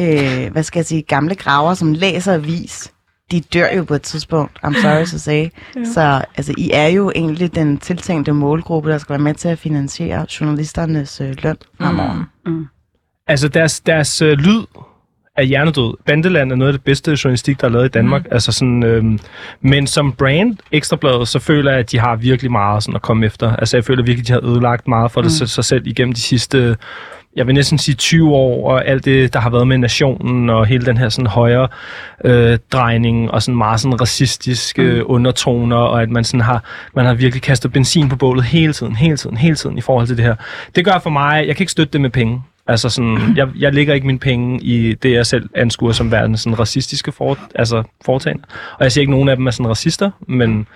øh, 0.00 0.52
hvad 0.52 0.62
skal 0.62 0.78
jeg 0.78 0.86
sige, 0.86 1.02
gamle 1.02 1.34
graver, 1.34 1.74
som 1.74 1.92
læser 1.92 2.34
avis, 2.34 2.92
de 3.30 3.40
dør 3.40 3.66
jo 3.76 3.84
på 3.84 3.94
et 3.94 4.02
tidspunkt, 4.02 4.58
I'm 4.64 4.82
sorry 4.82 5.04
to 5.06 5.18
say. 5.18 5.48
Så 5.94 6.24
altså, 6.36 6.54
I 6.58 6.70
er 6.72 6.86
jo 6.86 7.12
egentlig 7.14 7.54
den 7.54 7.78
tiltænkte 7.78 8.32
målgruppe, 8.32 8.90
der 8.90 8.98
skal 8.98 9.12
være 9.12 9.22
med 9.22 9.34
til 9.34 9.48
at 9.48 9.58
finansiere 9.58 10.26
journalisternes 10.40 11.20
øh, 11.20 11.34
løn 11.42 11.56
fremover. 11.80 12.24
Mm. 12.46 12.66
Altså, 13.26 13.48
deres, 13.48 13.80
deres 13.80 14.22
øh, 14.22 14.32
lyd 14.38 14.62
er 15.36 15.42
hjernedød. 15.42 15.94
Bandeland 16.06 16.52
er 16.52 16.56
noget 16.56 16.72
af 16.72 16.78
det 16.78 16.84
bedste 16.84 17.10
journalistik, 17.24 17.60
der 17.60 17.66
er 17.66 17.70
lavet 17.70 17.84
i 17.84 17.88
Danmark. 17.88 18.22
Mm. 18.24 18.28
Altså 18.32 18.52
sådan, 18.52 18.82
øhm, 18.82 19.18
men 19.60 19.86
som 19.86 20.12
brand, 20.12 20.56
Ekstrabladet, 20.72 21.28
så 21.28 21.38
føler 21.38 21.70
jeg, 21.70 21.80
at 21.80 21.90
de 21.90 21.98
har 21.98 22.16
virkelig 22.16 22.52
meget 22.52 22.82
sådan 22.82 22.96
at 22.96 23.02
komme 23.02 23.26
efter. 23.26 23.56
Altså, 23.56 23.76
jeg 23.76 23.84
føler 23.84 24.02
virkelig, 24.02 24.22
at 24.22 24.28
de 24.28 24.32
har 24.32 24.52
ødelagt 24.52 24.88
meget 24.88 25.10
for 25.12 25.20
det 25.20 25.26
Mm. 25.28 25.30
sig, 25.30 25.48
sig 25.48 25.64
selv 25.64 25.86
igennem 25.86 26.12
de 26.14 26.20
sidste 26.20 26.76
jeg 27.36 27.46
vil 27.46 27.54
næsten 27.54 27.78
sige 27.78 27.94
20 27.94 28.30
år, 28.30 28.70
og 28.70 28.86
alt 28.86 29.04
det, 29.04 29.32
der 29.32 29.40
har 29.40 29.50
været 29.50 29.66
med 29.66 29.78
nationen, 29.78 30.50
og 30.50 30.66
hele 30.66 30.86
den 30.86 30.96
her 30.98 31.08
sådan 31.08 31.26
højre 31.26 31.68
øh, 32.24 32.58
drejning, 32.72 33.30
og 33.30 33.42
sådan 33.42 33.56
meget 33.56 33.80
sådan 33.80 34.00
racistiske 34.00 34.82
mm. 34.82 35.02
undertoner, 35.06 35.76
og 35.76 36.02
at 36.02 36.10
man 36.10 36.24
sådan 36.24 36.40
har, 36.40 36.64
man 36.94 37.06
har 37.06 37.14
virkelig 37.14 37.42
kastet 37.42 37.72
benzin 37.72 38.08
på 38.08 38.16
bålet 38.16 38.44
hele 38.44 38.72
tiden, 38.72 38.96
hele 38.96 39.16
tiden, 39.16 39.36
hele 39.36 39.56
tiden 39.56 39.78
i 39.78 39.80
forhold 39.80 40.06
til 40.06 40.16
det 40.16 40.24
her. 40.24 40.34
Det 40.74 40.84
gør 40.84 40.98
for 40.98 41.10
mig, 41.10 41.46
jeg 41.46 41.56
kan 41.56 41.62
ikke 41.62 41.72
støtte 41.72 41.92
det 41.92 42.00
med 42.00 42.10
penge. 42.10 42.42
Altså 42.66 42.88
sådan, 42.88 43.18
jeg, 43.36 43.48
jeg 43.58 43.74
lægger 43.74 43.94
ikke 43.94 44.06
mine 44.06 44.18
penge 44.18 44.62
i 44.62 44.94
det, 44.94 45.12
jeg 45.12 45.26
selv 45.26 45.48
anskuer 45.54 45.92
som 45.92 46.12
værende 46.12 46.38
sådan 46.38 46.58
racistiske 46.58 47.12
for, 47.12 47.38
altså 47.54 47.82
foretagende. 48.04 48.44
Og 48.78 48.84
jeg 48.84 48.92
siger 48.92 49.02
ikke, 49.02 49.10
at 49.10 49.14
nogen 49.14 49.28
af 49.28 49.36
dem 49.36 49.46
er 49.46 49.50
sådan 49.50 49.70
racister, 49.70 50.10
men 50.28 50.66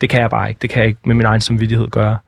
det 0.00 0.10
kan 0.10 0.20
jeg 0.20 0.30
bare 0.30 0.48
ikke. 0.48 0.58
Det 0.62 0.70
kan 0.70 0.80
jeg 0.80 0.88
ikke 0.88 1.00
med 1.04 1.14
min 1.14 1.26
egen 1.26 1.40
samvittighed 1.40 1.88
gøre. 1.88 2.18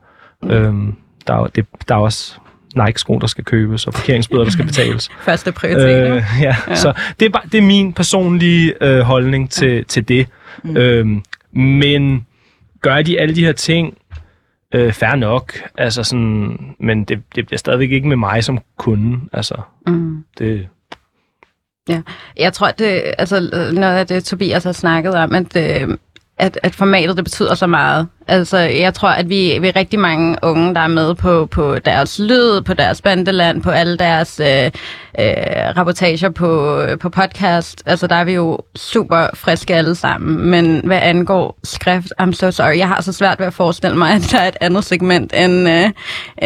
Mm. 0.43 0.49
Øhm, 0.49 0.95
der, 1.27 1.33
er, 1.33 1.47
det, 1.47 1.65
der 1.89 1.95
er 1.95 1.99
også 1.99 2.35
Nike-sko, 2.75 3.19
der 3.19 3.27
skal 3.27 3.43
købes, 3.43 3.87
og 3.87 3.93
parkeringsbøder, 3.93 4.43
der 4.43 4.51
skal 4.51 4.65
betales. 4.71 5.09
Første 5.21 5.51
prioritet. 5.51 6.11
Øh, 6.11 6.23
ja. 6.41 6.55
ja. 6.67 6.75
Så 6.75 6.93
det 7.19 7.25
er, 7.25 7.29
bare, 7.29 7.43
det 7.51 7.57
er 7.57 7.61
min 7.61 7.93
personlige 7.93 8.73
øh, 8.81 8.99
holdning 8.99 9.51
til, 9.51 9.71
ja. 9.71 9.83
til 9.83 10.07
det. 10.07 10.27
Mm. 10.63 10.77
Øhm, 10.77 11.23
men 11.53 12.25
gør 12.81 13.01
de 13.01 13.19
alle 13.19 13.35
de 13.35 13.45
her 13.45 13.51
ting, 13.51 13.97
øh, 14.75 14.93
fair 14.93 15.15
nok, 15.15 15.53
altså 15.77 16.03
sådan, 16.03 16.75
men 16.79 17.03
det, 17.03 17.23
det 17.35 17.45
bliver 17.45 17.57
stadigvæk 17.57 17.91
ikke 17.91 18.07
med 18.07 18.17
mig 18.17 18.43
som 18.43 18.59
kunde. 18.77 19.19
Altså, 19.33 19.55
mm. 19.87 20.23
det, 20.37 20.67
Jeg 22.37 22.53
tror, 22.53 22.71
det, 22.71 23.01
altså, 23.17 23.39
noget 23.73 23.97
af 23.97 24.07
det, 24.07 24.23
Tobias 24.23 24.63
har 24.63 24.71
snakket 24.71 25.15
om, 25.15 25.35
at, 25.35 25.55
øh, 25.55 25.97
at, 26.37 26.59
at 26.63 26.75
formatet 26.75 27.17
det 27.17 27.23
betyder 27.23 27.55
så 27.55 27.67
meget. 27.67 28.07
Altså, 28.27 28.57
jeg 28.57 28.93
tror, 28.93 29.09
at 29.09 29.29
vi, 29.29 29.57
vi 29.61 29.67
er 29.67 29.75
rigtig 29.75 29.99
mange 29.99 30.37
unge, 30.41 30.75
der 30.75 30.81
er 30.81 30.87
med 30.87 31.15
på, 31.15 31.45
på 31.45 31.79
deres 31.79 32.19
lyd, 32.19 32.61
på 32.61 32.73
deres 32.73 33.01
bandeland, 33.01 33.61
på 33.61 33.69
alle 33.69 33.97
deres 33.97 34.39
øh, 34.39 34.65
øh, 35.19 35.77
rapportager 35.77 36.29
på, 36.29 36.81
på 36.99 37.09
podcast. 37.09 37.83
Altså, 37.85 38.07
der 38.07 38.15
er 38.15 38.23
vi 38.23 38.33
jo 38.33 38.59
super 38.75 39.27
friske 39.33 39.75
alle 39.75 39.95
sammen. 39.95 40.49
Men 40.49 40.81
hvad 40.83 40.99
angår 41.01 41.59
skrift, 41.63 42.07
I'm 42.21 42.31
so 42.31 42.51
sorry. 42.51 42.77
Jeg 42.77 42.87
har 42.87 43.01
så 43.01 43.13
svært 43.13 43.39
ved 43.39 43.47
at 43.47 43.53
forestille 43.53 43.97
mig, 43.97 44.11
at 44.13 44.29
der 44.31 44.39
er 44.39 44.47
et 44.47 44.57
andet 44.61 44.85
segment 44.85 45.33
end, 45.35 45.69
øh, 45.69 45.89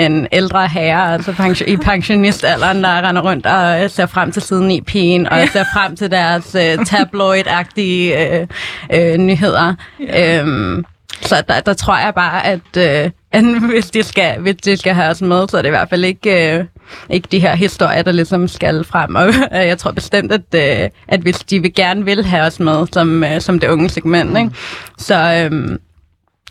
end 0.03 0.27
ældre 0.31 0.67
herrer, 0.67 1.13
altså 1.13 1.31
pension, 1.31 1.69
i 1.69 1.77
pensionistalderen, 1.77 2.83
der 2.83 3.07
render 3.07 3.21
rundt 3.21 3.45
og 3.45 3.83
øh, 3.83 3.89
ser 3.89 4.05
frem 4.05 4.31
til 4.31 4.41
siden 4.41 4.71
i 4.71 4.81
pigen, 4.81 5.27
og 5.27 5.39
ser 5.53 5.63
frem 5.73 5.95
til 5.95 6.11
deres 6.11 6.55
øh, 6.55 6.79
tabloid-agtige 6.79 8.17
øh, 8.19 8.47
øh, 8.93 9.17
nyheder. 9.17 9.73
Øhm, 9.99 10.85
så 11.21 11.43
der, 11.47 11.59
der 11.59 11.73
tror 11.73 11.97
jeg 11.97 12.13
bare, 12.15 12.45
at, 12.45 12.77
øh, 12.77 13.11
at 13.31 13.43
hvis, 13.71 13.91
de 13.91 14.03
skal, 14.03 14.39
hvis 14.39 14.55
de 14.55 14.77
skal 14.77 14.93
have 14.93 15.09
os 15.09 15.21
med, 15.21 15.47
så 15.47 15.57
er 15.57 15.61
det 15.61 15.69
i 15.69 15.77
hvert 15.77 15.89
fald 15.89 16.03
ikke, 16.03 16.57
øh, 16.57 16.65
ikke 17.09 17.27
de 17.31 17.39
her 17.39 17.55
historier, 17.55 18.01
der 18.01 18.11
ligesom 18.11 18.47
skal 18.47 18.83
frem. 18.83 19.15
Og 19.15 19.27
øh, 19.27 19.33
jeg 19.71 19.77
tror 19.77 19.91
bestemt, 19.91 20.31
at, 20.31 20.81
øh, 20.83 20.89
at 21.07 21.19
hvis 21.19 21.39
de 21.39 21.61
vil 21.61 21.73
gerne 21.73 22.05
vil 22.05 22.25
have 22.25 22.43
os 22.43 22.59
med 22.59 22.87
som, 22.93 23.23
øh, 23.23 23.41
som 23.41 23.59
det 23.59 23.67
unge 23.67 23.89
segment, 23.89 24.37
ikke? 24.37 24.51
så 24.97 25.49
øh, 25.51 25.77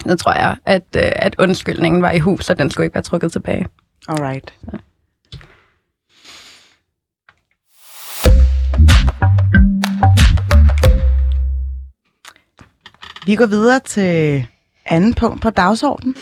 så 0.07 0.17
tror 0.17 0.33
jeg, 0.33 0.57
at, 0.67 0.83
øh, 0.97 1.13
at 1.17 1.35
undskyldningen 1.39 2.03
var 2.03 2.11
i 2.11 2.19
hus, 2.19 2.51
og 2.51 2.59
den 2.59 2.71
skulle 2.71 2.85
ikke 2.85 2.95
være 2.95 3.03
trukket 3.03 3.33
tilbage. 3.33 3.67
Alright. 4.09 4.55
Vi 13.27 13.35
går 13.35 13.47
videre 13.47 13.81
til 13.81 14.47
anden 14.87 15.15
punkt 15.15 15.43
på 15.43 15.51
dagsordenen, 15.51 16.17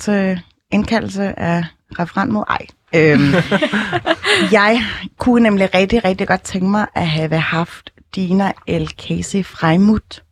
til 0.00 0.40
indkaldelse 0.72 1.38
af 1.38 1.64
referent 1.98 2.32
mod 2.32 2.44
ej. 2.48 2.66
Øhm, 2.94 3.32
jeg 4.58 4.82
kunne 5.18 5.42
nemlig 5.42 5.74
rigtig, 5.74 6.04
rigtig 6.04 6.28
godt 6.28 6.42
tænke 6.42 6.66
mig 6.66 6.86
at 6.94 7.08
have 7.08 7.38
haft 7.38 7.90
Dina 8.14 8.52
L. 8.68 8.86
Casey 8.86 9.44
Freimut. 9.44 10.22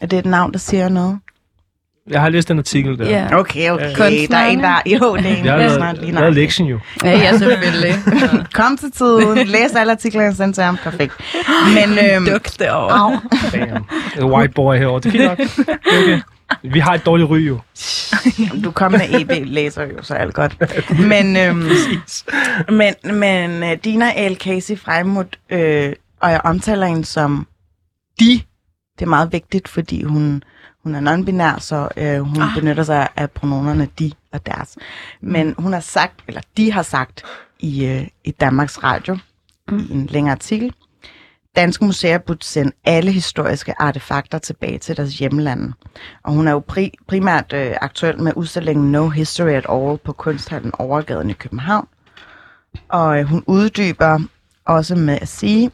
Er 0.00 0.06
det 0.06 0.18
et 0.18 0.26
navn, 0.26 0.52
der 0.52 0.58
siger 0.58 0.88
noget? 0.88 1.18
Jeg 2.10 2.20
har 2.20 2.28
læst 2.28 2.48
den 2.48 2.58
artikel 2.58 2.98
der. 2.98 3.08
Ja. 3.08 3.38
Okay, 3.38 3.70
okay. 3.70 3.94
Kunstneren, 3.96 4.30
Der 4.30 4.36
er 4.36 4.46
en, 4.46 4.60
der... 4.60 4.80
Jo, 4.86 5.16
det 5.16 5.26
er 5.26 5.36
en, 5.36 5.44
Jeg 5.44 5.52
har 5.52 5.62
der 5.62 5.74
snart 5.76 5.96
lige 5.98 6.12
lavet 6.12 6.22
navn. 6.22 6.34
lektion 6.34 6.68
jo. 6.68 6.78
Ja, 7.04 7.10
ja 7.10 7.38
selvfølgelig. 7.38 7.94
Kom 8.52 8.76
til 8.76 8.92
tiden, 8.92 9.46
læs 9.48 9.74
alle 9.74 9.92
artiklerne, 9.92 10.34
send 10.34 10.54
til 10.54 10.62
ham. 10.64 10.76
Perfekt. 10.76 11.12
Men 11.74 11.98
øhm, 12.16 12.26
Duk 12.26 12.48
derovre. 12.58 12.98
au, 13.00 13.10
Bam. 13.52 13.84
The 14.16 14.24
white 14.26 14.52
boy 14.54 14.76
herovre. 14.76 15.00
Det 15.00 15.06
er 15.06 15.36
fint 15.36 15.58
nok. 15.58 15.68
Det 15.68 15.98
er 15.98 16.02
okay. 16.02 16.20
Vi 16.62 16.78
har 16.80 16.94
et 16.94 17.06
dårligt 17.06 17.30
ry 17.30 17.38
jo. 17.38 17.58
du 18.64 18.70
kom 18.70 18.92
med 18.92 19.00
EB-læser 19.20 19.82
jo, 19.82 20.02
så 20.02 20.14
alt 20.14 20.34
godt. 20.34 20.56
Men, 21.00 21.36
øhm, 21.36 21.68
men, 22.68 22.94
men 23.18 23.62
øh, 23.62 23.76
Dina 23.84 24.28
L. 24.28 24.34
Casey 24.36 24.78
Freimut, 24.78 25.38
øh, 25.50 25.92
og 26.20 26.30
jeg 26.30 26.40
omtaler 26.44 26.86
hende 26.86 27.04
som 27.04 27.46
de. 28.20 28.40
Det 28.98 29.04
er 29.04 29.08
meget 29.08 29.32
vigtigt, 29.32 29.68
fordi 29.68 30.02
hun, 30.02 30.42
hun 30.82 30.94
er 30.94 31.00
non-binær, 31.00 31.60
så 31.60 31.88
øh, 31.96 32.20
hun 32.20 32.42
ah. 32.42 32.54
benytter 32.54 32.82
sig 32.82 33.08
af 33.16 33.30
pronomerne 33.30 33.88
de 33.98 34.12
og 34.32 34.46
deres. 34.46 34.76
Men 35.20 35.54
hun 35.58 35.72
har 35.72 35.80
sagt, 35.80 36.14
eller 36.28 36.40
de 36.56 36.72
har 36.72 36.82
sagt 36.82 37.22
i, 37.58 37.86
øh, 37.86 38.06
i 38.24 38.30
Danmarks 38.30 38.82
Radio, 38.82 39.18
mm. 39.68 39.78
i 39.78 39.92
en 39.92 40.06
længere 40.06 40.32
artikel, 40.32 40.74
Danske 41.56 41.84
museer 41.84 42.18
burde 42.18 42.44
sende 42.44 42.72
alle 42.84 43.12
historiske 43.12 43.74
artefakter 43.78 44.38
tilbage 44.38 44.78
til 44.78 44.96
deres 44.96 45.18
hjemlande. 45.18 45.72
Og 46.24 46.32
hun 46.32 46.48
er 46.48 46.52
jo 46.52 46.62
pri- 46.72 47.04
primært 47.06 47.52
øh, 47.52 47.76
aktuel 47.80 48.22
med 48.22 48.32
udstillingen 48.36 48.92
No 48.92 49.08
History 49.08 49.50
at 49.50 49.66
All 49.68 49.98
på 49.98 50.12
Kunsthallen 50.12 50.72
Overgaden 50.78 51.30
i 51.30 51.32
København. 51.32 51.88
Og 52.88 53.18
øh, 53.18 53.26
hun 53.26 53.44
uddyber 53.46 54.18
også 54.64 54.94
med 54.94 55.18
at 55.22 55.28
sige, 55.28 55.70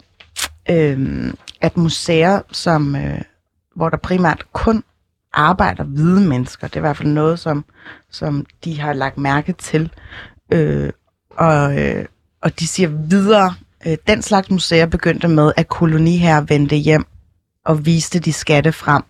øh, 0.70 1.32
at 1.60 1.76
museer, 1.76 2.40
som, 2.52 2.96
øh, 2.96 3.20
hvor 3.74 3.88
der 3.88 3.96
primært 3.96 4.52
kun 4.52 4.84
arbejder 5.36 5.84
hvide 5.84 6.20
mennesker, 6.20 6.66
det 6.66 6.76
er 6.76 6.80
i 6.80 6.86
hvert 6.86 6.96
fald 6.96 7.08
noget, 7.08 7.38
som, 7.38 7.64
som 8.10 8.46
de 8.64 8.80
har 8.80 8.92
lagt 8.92 9.18
mærke 9.18 9.52
til. 9.52 9.90
Øh, 10.52 10.90
og, 11.30 11.78
øh, 11.78 12.04
og 12.42 12.60
de 12.60 12.66
siger 12.66 12.88
videre, 12.88 13.54
øh, 13.86 13.96
den 14.06 14.22
slags 14.22 14.50
museer 14.50 14.86
begyndte 14.86 15.28
med, 15.28 15.52
at 15.56 15.68
koloniherrer 15.68 16.40
vendte 16.40 16.76
hjem 16.76 17.04
og 17.64 17.86
viste 17.86 18.18
de 18.18 18.32
skatte 18.32 18.72
frem, 18.72 19.02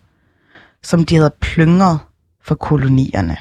som 0.82 1.04
de 1.04 1.16
havde 1.16 1.34
plyngret 1.40 1.98
for 2.42 2.54
kolonierne. 2.54 3.36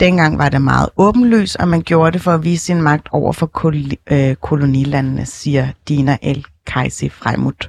Dengang 0.00 0.38
var 0.38 0.48
det 0.48 0.62
meget 0.62 0.88
åbenlyst, 0.96 1.56
og 1.56 1.68
man 1.68 1.82
gjorde 1.82 2.12
det 2.12 2.20
for 2.20 2.32
at 2.32 2.44
vise 2.44 2.64
sin 2.64 2.82
magt 2.82 3.08
over 3.12 3.32
for 3.32 3.46
kol- 3.46 4.14
øh, 4.14 4.34
kolonilandene, 4.34 5.26
siger 5.26 5.68
Dina 5.88 6.18
El 6.22 6.46
Kajsi 6.66 7.08
Freimuth. 7.08 7.68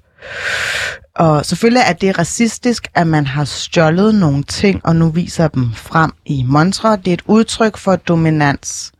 Og 1.16 1.46
selvfølgelig 1.46 1.84
er 1.88 1.94
det 1.94 2.18
racistisk, 2.20 2.88
at 2.94 3.08
man 3.08 3.26
har 3.28 3.44
stjålet 3.46 4.16
nogle 4.16 4.44
ting, 4.44 4.86
og 4.86 4.96
nu 4.96 5.10
viser 5.10 5.48
dem 5.48 5.72
frem 5.74 6.12
i 6.26 6.44
Montre. 6.48 6.96
Det 6.98 7.08
er 7.08 7.14
et 7.14 7.24
udtryk 7.26 7.78
for 7.78 7.96
dominans, 7.96 8.92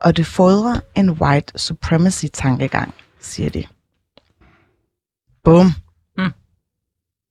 og 0.00 0.16
det 0.16 0.26
fodrer 0.26 0.80
en 0.94 1.10
white 1.10 1.52
supremacy-tankegang, 1.58 2.94
siger 3.20 3.50
de. 3.50 3.64
Boom. 5.44 5.66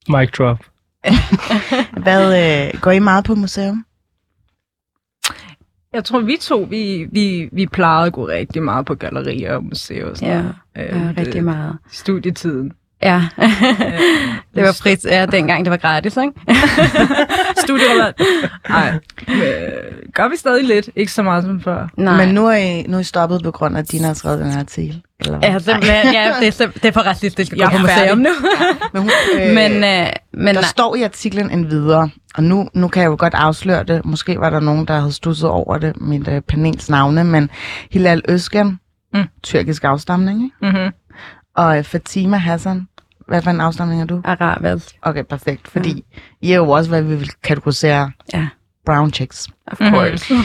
Mic 0.09 0.31
drop. 0.37 0.57
Hvad 2.03 2.23
øh, 2.73 2.81
går 2.81 2.91
I 2.91 2.99
meget 2.99 3.25
på 3.25 3.35
museum? 3.35 3.85
Jeg 5.93 6.03
tror, 6.05 6.19
vi 6.19 6.37
to, 6.41 6.67
vi, 6.69 7.07
vi, 7.11 7.49
vi 7.51 7.65
plejede 7.65 8.07
at 8.07 8.13
gå 8.13 8.27
rigtig 8.27 8.63
meget 8.63 8.85
på 8.85 8.95
gallerier 8.95 9.55
og 9.55 9.63
museer 9.63 10.05
og 10.05 10.17
sådan 10.17 10.33
Ja, 10.33 10.41
noget. 10.41 10.55
ja 10.75 11.09
Øh, 11.09 11.17
rigtig 11.17 11.43
meget. 11.43 11.77
Studietiden. 11.91 12.71
Ja, 13.03 13.21
det 14.55 14.63
var 14.63 14.71
frit, 14.83 15.05
ja, 15.05 15.25
dengang 15.25 15.65
det 15.65 15.71
var 15.71 15.77
gratis, 15.77 16.17
ikke? 16.17 16.33
Studierabat. 17.63 18.21
Nej, 18.69 18.93
øh, 19.27 19.35
gør 20.13 20.29
vi 20.29 20.35
stadig 20.37 20.63
lidt. 20.63 20.89
Ikke 20.95 21.11
så 21.11 21.23
meget 21.23 21.43
som 21.43 21.61
før. 21.61 21.87
Nej. 21.97 22.25
Men 22.25 22.35
nu 22.35 22.47
er, 22.47 22.55
I, 22.55 22.83
nu 22.87 22.97
er 22.97 23.01
I 23.01 23.03
stoppet 23.03 23.43
på 23.43 23.51
grund 23.51 23.75
af, 23.77 23.81
at 23.81 23.91
Dina 23.91 24.07
har 24.07 24.13
skrevet 24.13 24.39
den 24.39 24.51
her 24.51 24.59
artikel. 24.59 25.01
Eller 25.19 25.37
hvad? 25.37 25.49
Ja, 25.49 25.59
simpelthen, 25.59 26.13
ja, 26.13 26.33
det, 26.39 26.47
er, 26.47 26.51
sim- 26.67 26.73
det 26.73 26.85
er 26.85 26.91
for 26.91 27.01
racistisk 27.01 27.51
at 27.51 27.57
gå 27.57 27.63
Jeg 27.63 27.71
på 27.71 27.77
museum 27.77 28.17
nu. 28.17 28.29
Men, 28.93 29.01
hun, 29.01 29.11
øh, 29.39 29.53
men, 29.53 29.71
øh, 29.83 30.07
men 30.33 30.47
der 30.55 30.61
nej, 30.61 30.63
står 30.63 30.95
i 30.95 31.01
artiklen 31.03 31.51
en 31.51 31.69
videre, 31.69 32.09
og 32.35 32.43
nu, 32.43 32.69
nu 32.73 32.87
kan 32.87 33.01
jeg 33.03 33.07
jo 33.09 33.15
godt 33.19 33.33
afsløre 33.33 33.83
det. 33.83 34.05
Måske 34.05 34.39
var 34.39 34.49
der 34.49 34.59
nogen, 34.59 34.85
der 34.85 34.99
havde 34.99 35.11
stusset 35.13 35.49
over 35.49 35.77
det, 35.77 36.01
mit 36.01 36.27
øh, 36.27 36.41
panels 36.41 36.89
navne, 36.89 37.23
men 37.23 37.49
Hilal 37.91 38.21
Özgen, 38.29 38.67
Mm. 39.13 39.23
tyrkisk 39.43 39.83
afstamning, 39.83 40.43
ikke? 40.43 40.55
Mm-hmm. 40.77 40.91
og 41.55 41.77
øh, 41.77 41.83
Fatima 41.83 42.37
Hassan, 42.37 42.87
hvad 43.29 43.41
for 43.41 43.49
en 43.51 43.61
afstamning 43.61 44.01
er 44.01 44.05
du? 44.05 44.21
arabisk, 44.23 44.95
Okay, 45.01 45.23
perfekt, 45.23 45.67
fordi 45.67 46.03
I 46.41 46.51
er 46.51 46.55
jo 46.57 46.69
også, 46.69 46.89
hvad 46.89 47.01
vi 47.01 47.15
vil 47.15 47.31
kategorisere 47.43 48.11
ja, 48.33 48.47
brown 48.85 49.13
chicks. 49.13 49.47
of 49.67 49.77
course. 49.77 50.33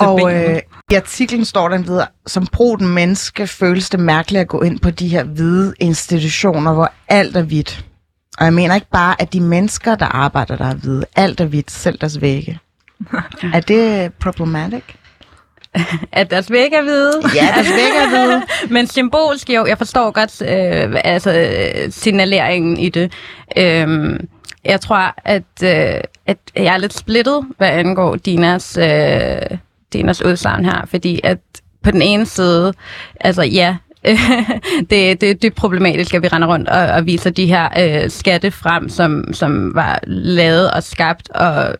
Og 0.00 0.34
øh, 0.34 0.60
i 0.90 0.94
artiklen 0.94 1.44
står 1.44 1.68
der 1.68 1.78
videre, 1.78 2.06
som 2.26 2.46
brugt 2.46 2.80
menneske 2.80 3.46
føles 3.46 3.90
det 3.90 4.00
mærkeligt 4.00 4.40
at 4.40 4.48
gå 4.48 4.62
ind 4.62 4.80
på 4.80 4.90
de 4.90 5.08
her 5.08 5.24
hvide 5.24 5.74
institutioner, 5.80 6.72
hvor 6.74 6.92
alt 7.08 7.36
er 7.36 7.42
hvidt. 7.42 7.84
Og 8.38 8.44
jeg 8.44 8.54
mener 8.54 8.74
ikke 8.74 8.90
bare, 8.92 9.22
at 9.22 9.32
de 9.32 9.40
mennesker, 9.40 9.94
der 9.94 10.06
arbejder 10.06 10.56
der 10.56 10.64
er 10.64 10.74
hvide, 10.74 11.04
alt 11.16 11.40
er 11.40 11.44
hvidt, 11.44 11.70
selv 11.70 11.98
deres 11.98 12.20
vægge. 12.20 12.58
er 13.54 13.60
det 13.60 14.12
problematic? 14.14 14.82
At 16.12 16.30
deres 16.30 16.50
væg 16.50 16.72
er 16.72 16.82
hvide. 16.82 17.22
Ja, 17.34 17.46
deres 17.54 17.70
vægge 17.70 17.98
er 18.04 18.08
hvide. 18.08 18.42
Men 18.74 18.86
symbolsk 18.86 19.50
jo, 19.50 19.66
jeg 19.66 19.78
forstår 19.78 20.10
godt 20.10 20.42
øh, 20.42 21.00
altså, 21.04 21.50
signaleringen 21.90 22.78
i 22.78 22.88
det. 22.88 23.12
Øhm, 23.56 24.28
jeg 24.64 24.80
tror, 24.80 25.14
at, 25.24 25.42
øh, 25.64 26.00
at 26.26 26.38
jeg 26.56 26.74
er 26.74 26.78
lidt 26.78 26.98
splittet, 26.98 27.46
hvad 27.58 27.68
angår 27.68 28.16
Dinas, 28.16 28.78
øh, 28.80 29.58
Dinas 29.92 30.24
udsagn 30.24 30.64
her, 30.64 30.86
fordi 30.86 31.20
at 31.24 31.38
på 31.82 31.90
den 31.90 32.02
ene 32.02 32.26
side, 32.26 32.72
altså 33.20 33.42
ja, 33.42 33.76
det, 34.90 35.20
det 35.20 35.30
er 35.30 35.34
dybt 35.34 35.54
problematisk, 35.56 36.14
at 36.14 36.22
vi 36.22 36.28
render 36.28 36.48
rundt 36.48 36.68
og, 36.68 36.86
og 36.86 37.06
viser 37.06 37.30
de 37.30 37.46
her 37.46 37.68
øh, 37.80 38.10
skatte 38.10 38.50
frem, 38.50 38.88
som, 38.88 39.34
som 39.34 39.74
var 39.74 40.00
lavet 40.06 40.70
og 40.70 40.82
skabt 40.82 41.30
og 41.30 41.76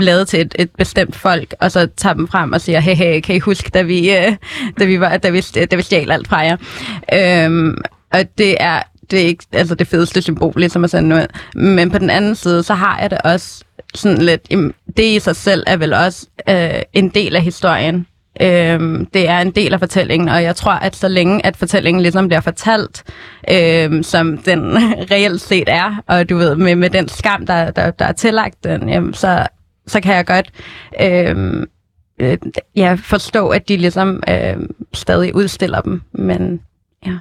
lavet 0.00 0.28
til 0.28 0.40
et, 0.40 0.54
et 0.58 0.70
bestemt 0.78 1.16
folk, 1.16 1.54
og 1.60 1.72
så 1.72 1.88
tager 1.96 2.14
dem 2.14 2.28
frem 2.28 2.52
og 2.52 2.60
siger, 2.60 2.80
hey, 2.80 2.94
hey, 2.94 3.20
kan 3.20 3.36
I 3.36 3.38
huske, 3.38 3.70
da 3.74 3.82
vi, 3.82 4.16
øh, 4.16 4.36
da 4.78 4.84
vi, 4.84 5.00
var, 5.00 5.16
da 5.16 5.30
vi, 5.30 5.40
da 5.70 5.76
vi 5.76 5.82
stjal 5.82 6.10
alt 6.10 6.28
fra 6.28 6.38
jer? 6.38 6.56
Øhm, 7.12 7.76
og 8.12 8.20
det 8.38 8.56
er, 8.60 8.82
det 9.10 9.20
er 9.20 9.26
ikke 9.26 9.44
altså 9.52 9.74
det 9.74 9.86
fedeste 9.86 10.22
symbol, 10.22 10.52
ligesom 10.56 10.84
at 10.84 10.90
sende 10.90 11.08
noget. 11.08 11.30
Men 11.54 11.90
på 11.90 11.98
den 11.98 12.10
anden 12.10 12.34
side, 12.34 12.62
så 12.62 12.74
har 12.74 12.98
jeg 13.00 13.10
det 13.10 13.18
også 13.24 13.64
sådan 13.94 14.22
lidt, 14.22 14.48
det 14.96 15.04
i 15.04 15.18
sig 15.18 15.36
selv 15.36 15.64
er 15.66 15.76
vel 15.76 15.92
også 15.92 16.26
øh, 16.48 16.82
en 16.92 17.08
del 17.08 17.36
af 17.36 17.42
historien. 17.42 18.06
Øhm, 18.40 19.06
det 19.06 19.28
er 19.28 19.38
en 19.38 19.50
del 19.50 19.72
af 19.72 19.80
fortællingen, 19.80 20.28
og 20.28 20.42
jeg 20.42 20.56
tror, 20.56 20.72
at 20.72 20.96
så 20.96 21.08
længe 21.08 21.46
at 21.46 21.56
fortællingen 21.56 22.02
ligesom 22.02 22.28
bliver 22.28 22.40
fortalt, 22.40 23.04
øhm, 23.50 24.02
som 24.02 24.38
den 24.38 24.60
reelt 25.12 25.40
set 25.40 25.68
er, 25.68 26.02
og 26.06 26.28
du 26.28 26.36
ved, 26.36 26.56
med, 26.56 26.76
med 26.76 26.90
den 26.90 27.08
skam, 27.08 27.46
der, 27.46 27.70
der, 27.70 27.90
der 27.90 28.04
er 28.04 28.12
tillagt 28.12 28.64
den, 28.64 28.88
jamen, 28.88 29.14
så, 29.14 29.46
så 29.86 30.00
kan 30.00 30.14
jeg 30.14 30.26
godt 30.26 30.50
øhm, 31.02 31.64
øh, 32.18 32.38
ja, 32.76 32.96
forstå, 33.00 33.48
at 33.48 33.68
de 33.68 33.76
ligesom 33.76 34.22
øh, 34.28 34.56
stadig 34.94 35.34
udstiller 35.34 35.80
dem. 35.80 36.02
Men 36.12 36.60
ja, 37.06 37.18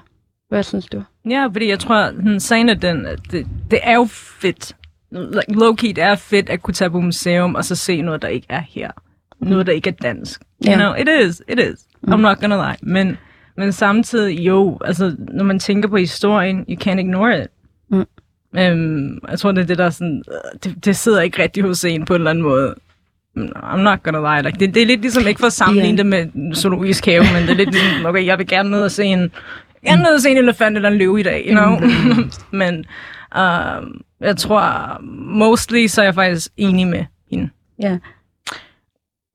hvad 0.49 0.63
synes 0.63 0.85
du? 0.85 1.03
Ja, 1.29 1.47
fordi 1.53 1.69
jeg 1.69 1.79
tror, 1.79 2.05
sådan, 2.05 2.39
sagen 2.39 2.69
er 2.69 2.73
den, 2.73 3.05
at 3.05 3.19
det, 3.31 3.47
det 3.71 3.79
er 3.83 3.95
jo 3.95 4.05
fedt. 4.41 4.75
Like, 5.11 5.51
low-key, 5.51 5.87
det 5.87 5.97
er 5.99 6.15
fedt 6.15 6.49
at 6.49 6.61
kunne 6.61 6.73
tage 6.73 6.89
på 6.89 6.99
museum 7.01 7.55
og 7.55 7.65
så 7.65 7.75
se 7.75 8.01
noget, 8.01 8.21
der 8.21 8.27
ikke 8.27 8.47
er 8.49 8.61
her. 8.69 8.91
Noget, 9.39 9.65
der 9.67 9.73
ikke 9.73 9.89
er 9.89 9.93
dansk. 10.01 10.41
You 10.65 10.71
Ja. 10.71 10.75
know, 10.75 10.93
it 10.93 11.09
is, 11.29 11.41
it 11.49 11.59
is. 11.59 11.79
I'm 12.07 12.15
not 12.15 12.39
gonna 12.39 12.55
lie. 12.55 12.75
Men, 12.81 13.17
men 13.57 13.71
samtidig, 13.71 14.39
jo, 14.39 14.77
altså, 14.85 15.15
når 15.19 15.43
man 15.43 15.59
tænker 15.59 15.89
på 15.89 15.95
historien, 15.97 16.65
you 16.69 16.77
can't 16.83 16.99
ignore 16.99 17.41
it. 17.41 17.47
Mm. 18.55 18.61
Øhm, 18.61 19.19
jeg 19.29 19.39
tror, 19.39 19.51
det 19.51 19.61
er 19.61 19.65
det, 19.65 19.77
der 19.77 19.85
er 19.85 19.89
sådan, 19.89 20.23
øh, 20.31 20.59
det, 20.63 20.85
det 20.85 20.95
sidder 20.95 21.21
ikke 21.21 21.43
rigtig 21.43 21.63
hos 21.63 21.85
en 21.85 22.05
på 22.05 22.13
en 22.13 22.21
eller 22.21 22.29
anden 22.29 22.43
måde. 22.43 22.75
Mm, 23.35 23.49
I'm 23.55 23.77
not 23.77 24.03
gonna 24.03 24.19
lie. 24.35 24.43
Like, 24.43 24.59
det, 24.59 24.73
det 24.75 24.81
er 24.81 24.85
lidt 24.85 25.01
ligesom 25.01 25.27
ikke 25.27 25.39
for 25.39 25.47
at 25.47 25.53
sammenligne 25.53 25.97
Ja. 26.15 26.17
det 26.21 26.31
med 26.35 26.55
zoologisk 26.55 27.05
have, 27.05 27.23
men 27.33 27.41
det 27.43 27.49
er 27.49 27.55
lidt 27.55 27.71
ligesom, 27.71 28.05
okay, 28.09 28.25
jeg 28.25 28.37
vil 28.37 28.47
gerne 28.47 28.71
ned 28.71 28.81
og 28.83 28.91
se 28.91 29.03
en, 29.03 29.31
jeg 29.83 29.93
er 29.93 29.97
nede 29.97 30.13
og 30.13 30.21
se 30.21 30.29
en 30.29 30.37
elefant 30.37 30.75
eller 30.75 30.89
en 30.89 30.97
løve 30.97 31.19
i 31.19 31.23
dag, 31.23 31.45
you 31.47 31.51
know? 31.57 31.89
men 32.59 32.85
uh, 33.35 33.87
jeg 34.21 34.37
tror, 34.37 34.97
mostly 35.37 35.87
så 35.87 36.01
er 36.01 36.05
jeg 36.05 36.15
faktisk 36.15 36.51
enig 36.57 36.87
med 36.87 37.05
hende. 37.31 37.49
Ja. 37.81 37.97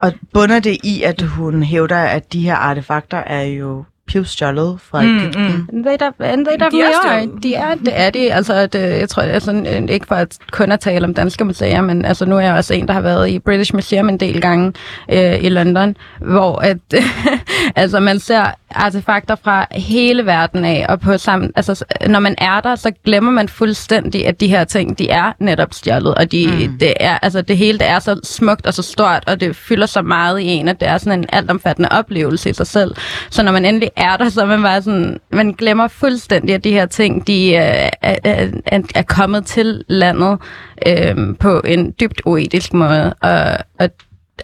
Og 0.02 0.12
bunder 0.32 0.60
det 0.60 0.78
i, 0.84 1.02
at 1.02 1.22
hun 1.22 1.62
hævder, 1.62 1.98
at 1.98 2.32
de 2.32 2.40
her 2.42 2.54
artefakter 2.56 3.18
er 3.18 3.42
jo 3.42 3.84
pivstjålet 4.12 4.78
fra 4.90 5.02
Mm, 5.02 5.18
Ægypten? 5.18 5.66
mm. 5.72 5.82
They, 5.84 5.94
def- 6.02 6.24
and 6.32 6.46
they 6.46 6.54
definitely 6.58 6.80
er 6.80 7.08
are. 7.10 7.20
stjålet. 7.22 7.42
De 7.42 7.54
er, 7.54 7.74
det 7.74 7.92
er 8.00 8.10
de. 8.10 8.32
Altså, 8.32 8.66
det, 8.66 8.80
jeg 9.00 9.08
tror, 9.08 9.22
altså, 9.22 9.52
øh, 9.52 9.82
ikke 9.88 10.06
for 10.06 10.14
at 10.14 10.36
kun 10.52 10.72
at 10.72 10.80
tale 10.80 11.04
om 11.04 11.14
danske 11.14 11.44
museer, 11.44 11.80
men 11.80 12.04
altså, 12.04 12.26
nu 12.26 12.36
er 12.36 12.40
jeg 12.40 12.54
også 12.54 12.74
en, 12.74 12.86
der 12.88 12.94
har 12.94 13.00
været 13.00 13.28
i 13.30 13.38
British 13.38 13.74
Museum 13.74 14.08
en 14.08 14.20
del 14.20 14.40
gange 14.40 14.72
øh, 15.12 15.44
i 15.44 15.48
London, 15.48 15.96
hvor 16.20 16.56
at, 16.56 16.76
altså, 17.76 18.00
man 18.00 18.18
ser 18.18 18.44
artefakter 18.74 19.36
fra 19.44 19.66
hele 19.70 20.26
verden 20.26 20.64
af, 20.64 20.86
og 20.88 21.00
på 21.00 21.18
sammen, 21.18 21.50
altså, 21.56 21.84
når 22.06 22.20
man 22.20 22.34
er 22.38 22.60
der, 22.60 22.74
så 22.76 22.90
glemmer 23.04 23.30
man 23.32 23.48
fuldstændig, 23.48 24.26
at 24.26 24.40
de 24.40 24.48
her 24.48 24.64
ting, 24.64 24.98
de 24.98 25.10
er 25.10 25.32
netop 25.38 25.68
stjålet, 25.74 26.14
og 26.14 26.32
de, 26.32 26.46
mm. 26.68 26.78
det, 26.78 26.92
er, 27.00 27.18
altså, 27.22 27.42
det 27.42 27.56
hele 27.56 27.78
det 27.78 27.88
er 27.88 27.98
så 27.98 28.20
smukt 28.24 28.66
og 28.66 28.74
så 28.74 28.82
stort, 28.82 29.24
og 29.26 29.40
det 29.40 29.56
fylder 29.56 29.86
så 29.86 30.02
meget 30.02 30.40
i 30.40 30.44
en, 30.46 30.68
at 30.68 30.80
det 30.80 30.88
er 30.88 30.98
sådan 30.98 31.18
en 31.18 31.24
altomfattende 31.32 31.88
oplevelse 31.92 32.50
i 32.50 32.52
sig 32.52 32.66
selv. 32.66 32.94
Så 33.30 33.42
når 33.42 33.52
man 33.52 33.64
endelig 33.64 33.90
er 34.00 34.16
der, 34.16 34.28
så 34.28 34.46
man 34.46 34.62
bare 34.62 34.82
sådan, 34.82 35.20
man 35.32 35.52
glemmer 35.52 35.88
fuldstændig, 35.88 36.54
at 36.54 36.64
de 36.64 36.72
her 36.72 36.86
ting, 36.86 37.26
de 37.26 37.48
øh, 37.48 37.88
er, 38.02 38.16
er, 38.24 38.48
er, 38.94 39.02
kommet 39.02 39.46
til 39.46 39.84
landet 39.88 40.38
øh, 40.86 41.16
på 41.40 41.60
en 41.60 41.94
dybt 42.00 42.22
uetisk 42.24 42.74
måde, 42.74 43.14
og, 43.14 43.58
og 43.80 43.90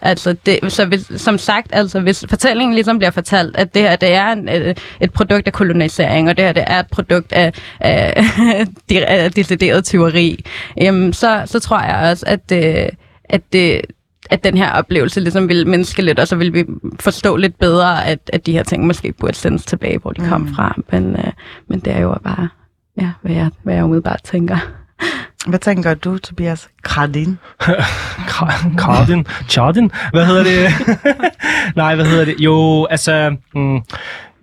Altså 0.01 0.35
det, 0.45 0.59
så 0.73 0.85
hvis, 0.85 1.11
som 1.17 1.37
sagt, 1.37 1.67
altså 1.71 1.99
hvis 1.99 2.25
fortællingen 2.29 2.73
ligesom 2.73 2.97
bliver 2.97 3.11
fortalt, 3.11 3.57
at 3.57 3.73
det 3.73 3.81
her 3.81 3.95
det 3.95 4.13
er 4.13 4.31
en, 4.31 4.49
øh, 4.49 4.75
et, 5.01 5.13
produkt 5.13 5.47
af 5.47 5.53
kolonisering, 5.53 6.29
og 6.29 6.37
det 6.37 6.45
her 6.45 6.53
det 6.53 6.63
er 6.67 6.79
et 6.79 6.87
produkt 6.91 7.33
af, 7.33 7.53
af, 7.79 8.23
af 9.07 9.31
decideret 9.31 9.85
tyveri, 9.85 10.45
jamen, 10.77 11.13
så, 11.13 11.41
så 11.45 11.59
tror 11.59 11.81
jeg 11.81 12.09
også, 12.11 12.25
at, 12.27 12.51
øh, 12.53 12.89
at, 13.29 13.41
det, 13.53 13.81
at 14.29 14.43
den 14.43 14.57
her 14.57 14.71
oplevelse 14.71 15.19
ligesom 15.19 15.49
vil 15.49 15.67
mindske 15.67 16.01
lidt, 16.01 16.19
og 16.19 16.27
så 16.27 16.35
vil 16.35 16.53
vi 16.53 16.65
forstå 16.99 17.35
lidt 17.35 17.59
bedre, 17.59 18.05
at, 18.05 18.19
at 18.33 18.45
de 18.45 18.51
her 18.51 18.63
ting 18.63 18.85
måske 18.85 19.13
burde 19.13 19.35
sendes 19.35 19.65
tilbage, 19.65 19.97
hvor 19.97 20.11
de 20.11 20.21
mm. 20.21 20.29
kom 20.29 20.55
fra. 20.55 20.75
Men, 20.91 21.15
øh, 21.15 21.31
men 21.67 21.79
det 21.79 21.93
er 21.93 21.99
jo 21.99 22.17
bare, 22.23 22.49
ja, 23.01 23.11
hvad 23.21 23.35
jeg, 23.35 23.49
hvad 23.63 23.75
jeg 23.75 23.83
umiddelbart 23.83 24.23
tænker. 24.23 24.57
Hvad 25.47 25.59
tænker 25.59 25.93
du, 25.93 26.17
Tobias 26.17 26.69
Kradin? 26.81 27.37
Cardin? 28.77 29.27
Chardin? 29.49 29.91
Hvad 30.11 30.25
hedder 30.25 30.43
det? 30.43 30.69
Nej, 31.75 31.95
hvad 31.95 32.05
hedder 32.05 32.25
det? 32.25 32.35
Jo, 32.39 32.85
altså... 32.85 33.35
Mm, 33.55 33.81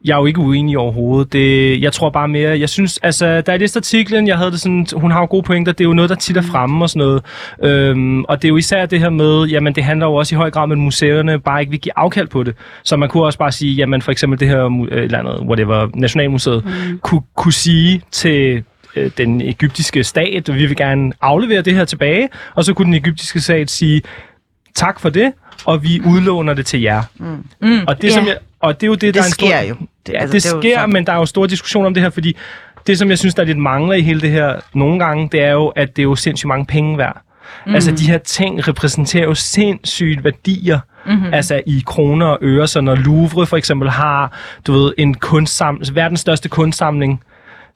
jeg 0.05 0.13
er 0.15 0.19
jo 0.19 0.27
ikke 0.27 0.41
uenig 0.41 0.79
overhovedet. 0.79 1.33
Det, 1.33 1.81
jeg 1.83 1.93
tror 1.93 2.11
bare 2.11 2.29
mere, 2.29 2.59
jeg 2.59 2.69
synes, 2.69 2.99
altså, 3.03 3.41
da 3.41 3.51
jeg 3.53 3.61
læste 3.61 3.77
artiklen, 3.79 4.29
jeg 4.29 4.39
havde 4.39 4.51
det 4.51 4.61
sådan, 4.61 4.87
hun 4.95 5.11
har 5.11 5.21
jo 5.21 5.27
gode 5.31 5.43
pointer, 5.43 5.73
det 5.73 5.81
er 5.85 5.89
jo 5.89 5.95
noget, 5.95 6.09
der 6.09 6.17
tit 6.17 6.37
er 6.37 6.43
fremme 6.43 6.85
og 6.85 6.91
sådan 6.91 7.07
noget. 7.07 7.23
Øhm, 7.63 8.25
og 8.25 8.43
det 8.43 8.49
er 8.49 8.51
jo 8.51 8.57
især 8.57 8.87
det 8.87 9.01
her 9.01 9.11
med, 9.11 9.45
jamen 9.45 9.75
det 9.75 9.85
handler 9.85 10.07
jo 10.07 10.15
også 10.15 10.35
i 10.35 10.37
høj 10.37 10.51
grad 10.51 10.63
om, 10.63 10.73
at 10.73 10.79
museerne 10.79 11.39
bare 11.41 11.61
ikke 11.61 11.71
vil 11.71 11.81
give 11.81 11.93
afkald 11.97 12.29
på 12.29 12.43
det. 12.43 12.55
Så 12.83 12.97
man 12.97 13.09
kunne 13.09 13.25
også 13.25 13.39
bare 13.39 13.53
sige, 13.53 13.75
jamen 13.75 14.03
for 14.03 14.13
eksempel 14.13 14.41
det 14.41 14.49
her, 14.49 14.65
øh, 14.91 15.03
eller 15.05 15.19
andet, 15.19 15.41
whatever, 15.41 15.89
Nationalmuseet, 15.95 16.65
mm. 16.65 16.99
kunne, 16.99 17.23
kunne 17.37 17.53
sige 17.53 18.03
til 18.11 18.63
øh, 18.97 19.11
den 19.19 19.41
egyptiske 19.41 20.05
stat, 20.05 20.55
vi 20.55 20.67
vil 20.67 20.77
gerne 20.77 21.13
aflevere 21.21 21.63
det 21.63 21.75
her 21.75 21.85
tilbage, 21.85 22.29
og 22.55 22.65
så 22.65 22.75
kunne 22.75 22.87
den 22.87 22.95
egyptiske 22.95 23.41
stat 23.41 23.71
sige, 23.71 24.03
tak 24.75 25.01
for 25.01 25.09
det, 25.09 25.33
og 25.65 25.83
vi 25.83 26.01
udlåner 26.07 26.55
det 26.55 26.67
til 26.67 26.81
jer. 26.81 27.03
Mm. 27.19 27.79
Og 27.87 28.03
det, 28.03 28.09
Ja. 28.09 28.13
som 28.15 28.27
jeg, 28.27 28.37
og 28.61 28.81
det 28.81 28.87
er 28.87 28.89
jo 28.89 28.95
det, 28.95 29.03
der 29.03 29.11
Det 29.13 29.19
er 29.21 29.25
en 29.25 29.33
stor, 29.33 29.47
sker 29.47 29.61
jo. 29.61 29.75
Det, 30.07 30.15
altså, 30.19 30.35
det, 30.35 30.47
er 30.47 30.57
jo 30.57 30.61
sker, 30.63 30.77
sådan. 30.77 30.93
men 30.93 31.07
der 31.07 31.13
er 31.13 31.17
jo 31.17 31.27
stor 31.27 31.47
diskussion 31.47 31.87
om 31.87 31.95
det 31.95 32.03
her, 32.03 32.11
fordi 32.11 32.37
det, 32.87 32.99
som 32.99 33.11
jeg 33.11 33.19
synes, 33.19 33.35
der 33.35 33.43
er 33.43 33.47
lidt 33.47 33.59
mangler 33.59 33.95
i 33.95 34.01
hele 34.01 34.21
det 34.21 34.31
her 34.31 34.61
nogle 34.75 34.99
gange, 34.99 35.29
det 35.33 35.43
er 35.43 35.53
jo, 35.53 35.69
at 35.69 35.97
det 35.97 36.03
er 36.03 36.05
jo 36.05 36.15
sindssygt 36.15 36.49
mange 36.49 36.67
penge 36.67 36.99
værd. 36.99 37.23
Mm. 37.67 37.75
Altså, 37.75 37.93
de 37.93 38.07
her 38.07 38.19
ting 38.19 38.69
repræsenterer 38.69 39.25
jo 39.25 39.35
sindssygt 39.35 40.25
værdier, 40.25 40.81
mm-hmm. 41.07 41.35
altså 41.35 41.63
i 41.67 41.83
kroner 41.87 42.27
og 42.27 42.39
øre. 42.43 42.67
Så 42.67 42.81
når 42.81 42.95
Louvre 42.95 43.47
for 43.47 43.57
eksempel 43.57 43.91
har, 43.91 44.33
du 44.67 44.73
ved, 44.73 44.93
en 44.99 45.15
kunstsamling, 45.15 45.95
verdens 45.95 46.21
største 46.21 46.49
kunstsamling, 46.49 47.23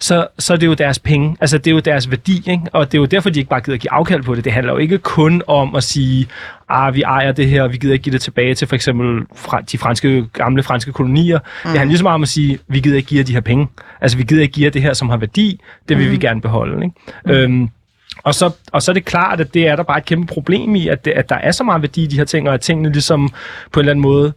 så, 0.01 0.27
så 0.39 0.53
er 0.53 0.57
det 0.57 0.67
jo 0.67 0.75
deres 0.75 0.99
penge. 0.99 1.37
Altså, 1.41 1.59
det 1.59 1.67
er 1.67 1.75
jo 1.75 1.81
deres 1.81 2.11
værdi, 2.11 2.51
ikke? 2.51 2.63
Og 2.73 2.93
det 2.93 2.99
er 2.99 3.03
jo 3.03 3.07
derfor, 3.07 3.31
de 3.31 3.39
ikke 3.39 3.51
bare 3.51 3.61
gider 3.61 3.79
give 3.79 3.93
afkald 3.93 4.23
på 4.23 4.35
det. 4.35 4.45
Det 4.45 4.53
handler 4.53 4.73
jo 4.73 4.79
ikke 4.79 4.99
kun 4.99 5.43
om 5.47 5.75
at 5.75 5.85
sige, 5.85 6.29
ah, 6.69 6.95
vi 6.95 7.03
ejer 7.03 7.33
det 7.33 7.49
her, 7.49 7.63
og 7.63 7.73
vi 7.73 7.77
gider 7.77 7.93
ikke 7.93 8.03
give 8.03 8.13
det 8.13 8.21
tilbage 8.21 8.55
til 8.55 8.69
for 8.69 8.75
eksempel 8.75 9.27
fra, 9.35 9.61
de 9.61 9.79
franske, 9.79 10.27
gamle 10.33 10.63
franske 10.63 10.93
kolonier. 10.93 11.39
Mm. 11.39 11.71
Det 11.71 11.79
handler 11.79 11.85
lige 11.85 11.99
så 11.99 12.05
meget 12.05 12.15
om 12.15 12.23
at 12.23 12.29
sige, 12.29 12.59
vi 12.69 12.81
gider 12.81 12.97
ikke 12.97 13.09
give 13.09 13.19
jer 13.19 13.25
de 13.25 13.33
her 13.33 13.41
penge. 13.41 13.69
Altså, 14.01 14.17
vi 14.17 14.23
gider 14.23 14.43
ikke 14.43 14.53
give 14.53 14.65
jer 14.65 14.71
det 14.71 14.83
her, 14.83 14.93
som 14.93 15.09
har 15.09 15.17
værdi. 15.17 15.61
Det 15.89 15.99
vil 15.99 16.07
mm. 16.07 16.13
vi 16.13 16.17
gerne 16.17 16.41
beholde, 16.41 16.85
ikke? 16.85 16.97
Mm. 17.25 17.31
Øhm, 17.31 17.69
og 18.25 18.35
så, 18.35 18.51
og 18.73 18.83
så 18.83 18.91
er 18.91 18.95
det 18.95 19.05
klart, 19.05 19.41
at 19.41 19.55
det 19.55 19.69
er 19.69 19.77
der 19.77 19.83
bare 19.83 19.99
et 19.99 20.05
kæmpe 20.05 20.35
problem 20.35 20.75
i, 20.75 20.89
at, 20.89 21.05
det, 21.05 21.11
at 21.11 21.29
der 21.29 21.37
er 21.37 21.51
så 21.51 21.65
meget 21.65 21.83
værdi 21.83 22.03
i 22.03 22.07
de 22.07 22.17
her 22.17 22.25
ting, 22.25 22.49
og 22.49 22.55
at 22.55 22.61
tingene 22.61 22.93
ligesom 22.93 23.29
på 23.73 23.81
en 23.81 23.85
eller 23.85 23.93
anden 23.93 24.03
måde 24.03 24.33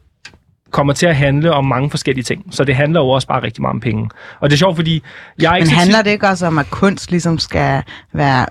kommer 0.72 0.94
til 0.94 1.06
at 1.06 1.16
handle 1.16 1.52
om 1.54 1.66
mange 1.66 1.90
forskellige 1.90 2.24
ting. 2.24 2.46
Så 2.52 2.64
det 2.64 2.76
handler 2.76 3.00
jo 3.00 3.10
også 3.10 3.28
bare 3.28 3.44
rigtig 3.44 3.62
meget 3.62 3.74
om 3.74 3.80
penge. 3.80 4.10
Og 4.40 4.50
det 4.50 4.56
er 4.56 4.58
sjovt, 4.58 4.76
fordi 4.76 5.04
jeg 5.42 5.58
ikke 5.58 5.68
Men 5.70 5.76
handler 5.76 6.02
det 6.02 6.12
ikke 6.12 6.28
også 6.28 6.48
om, 6.48 6.58
at 6.58 6.70
kunst 6.70 7.12
ligesom 7.12 7.40
skal 7.40 7.84
være 8.14 8.46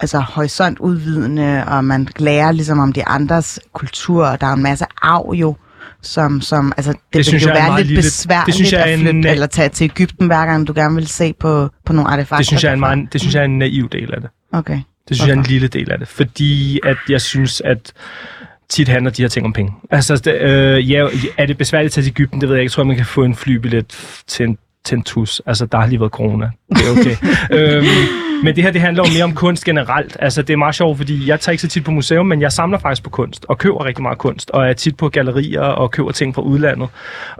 altså 0.00 0.18
horisont 0.18 0.78
udvidende, 0.78 1.64
og 1.66 1.84
man 1.84 2.08
lærer 2.18 2.52
ligesom 2.52 2.78
om 2.78 2.92
de 2.92 3.04
andres 3.08 3.60
kultur, 3.72 4.26
og 4.26 4.40
der 4.40 4.46
er 4.46 4.52
en 4.52 4.62
masse 4.62 4.84
arv 5.02 5.32
jo, 5.34 5.56
som, 6.02 6.40
som 6.40 6.72
altså, 6.76 6.92
det, 6.92 7.00
det 7.12 7.18
vil 7.18 7.24
synes 7.24 7.44
jo 7.44 7.48
er 7.50 7.52
en 7.54 7.62
være 7.62 7.76
lidt 7.76 7.86
lille- 7.88 7.98
besværligt 8.02 8.46
det 8.46 8.54
synes 8.54 8.72
jeg 8.72 8.80
at 8.84 8.94
en 8.94 9.00
flytte, 9.00 9.28
na- 9.28 9.32
eller 9.32 9.46
tage 9.46 9.68
til 9.68 9.84
Ægypten 9.84 10.26
hver 10.26 10.46
gang, 10.46 10.66
du 10.68 10.72
gerne 10.76 10.94
vil 10.94 11.06
se 11.06 11.32
på, 11.32 11.68
på 11.84 11.92
nogle 11.92 12.10
artefakter. 12.10 12.36
det 12.36 12.46
synes 12.46 12.64
jeg 12.64 12.70
er 12.70 12.74
en, 12.74 12.80
meget, 12.80 13.12
det 13.12 13.20
synes 13.20 13.34
jeg 13.34 13.40
er 13.40 13.44
en 13.44 13.58
naiv 13.58 13.88
del 13.88 14.14
af 14.14 14.20
det. 14.20 14.30
Okay. 14.52 14.80
Det 15.08 15.16
synes 15.16 15.20
jeg 15.26 15.28
er 15.28 15.32
en 15.32 15.38
Hvorfor? 15.38 15.50
lille 15.50 15.68
del 15.68 15.90
af 15.90 15.98
det. 15.98 16.08
Fordi 16.08 16.80
at 16.84 16.96
jeg 17.08 17.20
synes, 17.20 17.62
at 17.64 17.92
tit 18.70 18.88
handler 18.88 19.10
de 19.10 19.22
her 19.22 19.28
ting 19.28 19.46
om 19.46 19.52
penge. 19.52 19.72
Altså, 19.90 20.16
det, 20.16 20.34
øh, 20.40 20.90
ja, 20.90 21.06
er 21.38 21.46
det 21.46 21.58
besværligt 21.58 21.88
at 21.90 21.92
tage 21.92 22.04
til 22.04 22.10
Ægypten? 22.10 22.40
Det 22.40 22.48
ved 22.48 22.56
jeg 22.56 22.62
ikke. 22.62 22.68
Jeg 22.68 22.72
tror, 22.72 22.84
man 22.84 22.96
kan 22.96 23.06
få 23.06 23.24
en 23.24 23.34
flybillet 23.34 23.86
til 24.26 24.46
en, 24.46 24.58
til 24.84 24.96
en 24.96 25.02
tus. 25.02 25.42
Altså, 25.46 25.66
der 25.66 25.78
har 25.78 25.86
lige 25.86 26.00
været 26.00 26.12
corona. 26.12 26.50
Det 26.68 26.78
er 26.86 26.90
okay. 27.00 27.16
øhm, 27.76 27.86
men 28.44 28.56
det 28.56 28.64
her, 28.64 28.70
det 28.70 28.80
handler 28.80 29.02
jo 29.08 29.12
mere 29.14 29.24
om 29.24 29.34
kunst 29.34 29.64
generelt. 29.64 30.16
Altså, 30.20 30.42
det 30.42 30.52
er 30.52 30.56
meget 30.56 30.74
sjovt, 30.74 30.96
fordi 30.96 31.28
jeg 31.28 31.40
tager 31.40 31.52
ikke 31.52 31.62
så 31.62 31.68
tit 31.68 31.84
på 31.84 31.90
museum, 31.90 32.26
men 32.26 32.40
jeg 32.40 32.52
samler 32.52 32.78
faktisk 32.78 33.02
på 33.02 33.10
kunst, 33.10 33.46
og 33.48 33.58
køber 33.58 33.84
rigtig 33.84 34.02
meget 34.02 34.18
kunst, 34.18 34.50
og 34.50 34.68
er 34.68 34.72
tit 34.72 34.96
på 34.96 35.08
gallerier 35.08 35.60
og 35.60 35.90
køber 35.90 36.10
ting 36.12 36.34
fra 36.34 36.42
udlandet. 36.42 36.88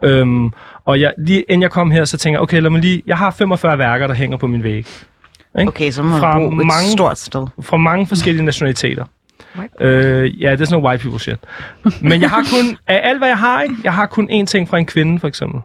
Øhm, 0.02 0.50
og 0.84 1.00
jeg, 1.00 1.12
lige 1.18 1.42
inden 1.48 1.62
jeg 1.62 1.70
kom 1.70 1.90
her, 1.90 2.04
så 2.04 2.18
tænker 2.18 2.38
jeg, 2.38 2.42
okay, 2.42 2.60
lad 2.60 2.70
mig 2.70 2.80
lige, 2.80 3.02
jeg 3.06 3.18
har 3.18 3.30
45 3.30 3.78
værker, 3.78 4.06
der 4.06 4.14
hænger 4.14 4.36
på 4.36 4.46
min 4.46 4.62
væg. 4.62 4.76
Ikke? 5.58 5.68
Okay, 5.68 5.90
så 5.90 6.02
må 6.02 6.18
Fra 6.18 6.38
du 6.38 6.50
bo 6.50 6.56
et 6.60 6.66
mange- 6.66 6.90
stort 6.92 7.18
sted. 7.18 7.46
fra 7.62 7.76
mange 7.76 8.06
forskellige 8.06 8.44
nationaliteter. 8.44 9.04
Øh, 9.80 10.42
ja, 10.42 10.50
det 10.52 10.60
er 10.60 10.64
sådan 10.64 10.80
noget 10.80 10.84
white 10.90 11.02
people 11.02 11.20
shit. 11.20 11.38
Men 12.02 12.20
jeg 12.20 12.30
har 12.30 12.42
kun, 12.54 12.76
af 12.86 13.00
alt 13.04 13.18
hvad 13.18 13.28
jeg 13.28 13.38
har, 13.38 13.62
ikke? 13.62 13.74
jeg 13.84 13.92
har 13.94 14.06
kun 14.06 14.28
én 14.30 14.44
ting 14.44 14.68
fra 14.68 14.78
en 14.78 14.86
kvinde, 14.86 15.20
for 15.20 15.28
eksempel. 15.28 15.60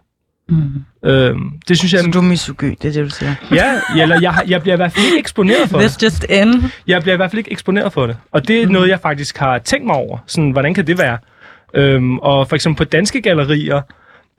Mm. 0.49 0.83
Øhm, 1.05 1.51
det 1.67 1.77
synes 1.77 1.93
jeg, 1.93 2.01
Så 2.03 2.09
du 2.11 2.17
er 2.17 2.23
misogy, 2.23 2.65
det 2.81 2.85
er 2.85 2.91
det, 2.91 3.05
du 3.05 3.09
siger. 3.09 3.35
ja, 3.51 3.73
eller 4.01 4.19
jeg, 4.21 4.35
jeg 4.47 4.61
bliver 4.61 4.73
i 4.73 4.77
hvert 4.77 4.91
fald 4.91 5.05
ikke 5.05 5.19
eksponeret 5.19 5.69
for 5.69 5.79
This 5.79 5.95
det. 5.97 6.03
just 6.05 6.25
in. 6.29 6.63
Jeg 6.87 7.01
bliver 7.01 7.13
i 7.13 7.17
hvert 7.17 7.31
fald 7.31 7.37
ikke 7.37 7.51
eksponeret 7.51 7.93
for 7.93 8.07
det. 8.07 8.17
Og 8.31 8.47
det 8.47 8.61
er 8.61 8.67
noget, 8.67 8.89
jeg 8.89 8.99
faktisk 8.99 9.37
har 9.37 9.57
tænkt 9.57 9.85
mig 9.85 9.95
over. 9.95 10.17
Sådan, 10.27 10.51
hvordan 10.51 10.73
kan 10.73 10.87
det 10.87 10.97
være? 10.97 11.17
Øhm, 11.73 12.17
og 12.19 12.47
for 12.49 12.55
eksempel 12.55 12.77
på 12.77 12.89
danske 12.89 13.21
gallerier, 13.21 13.81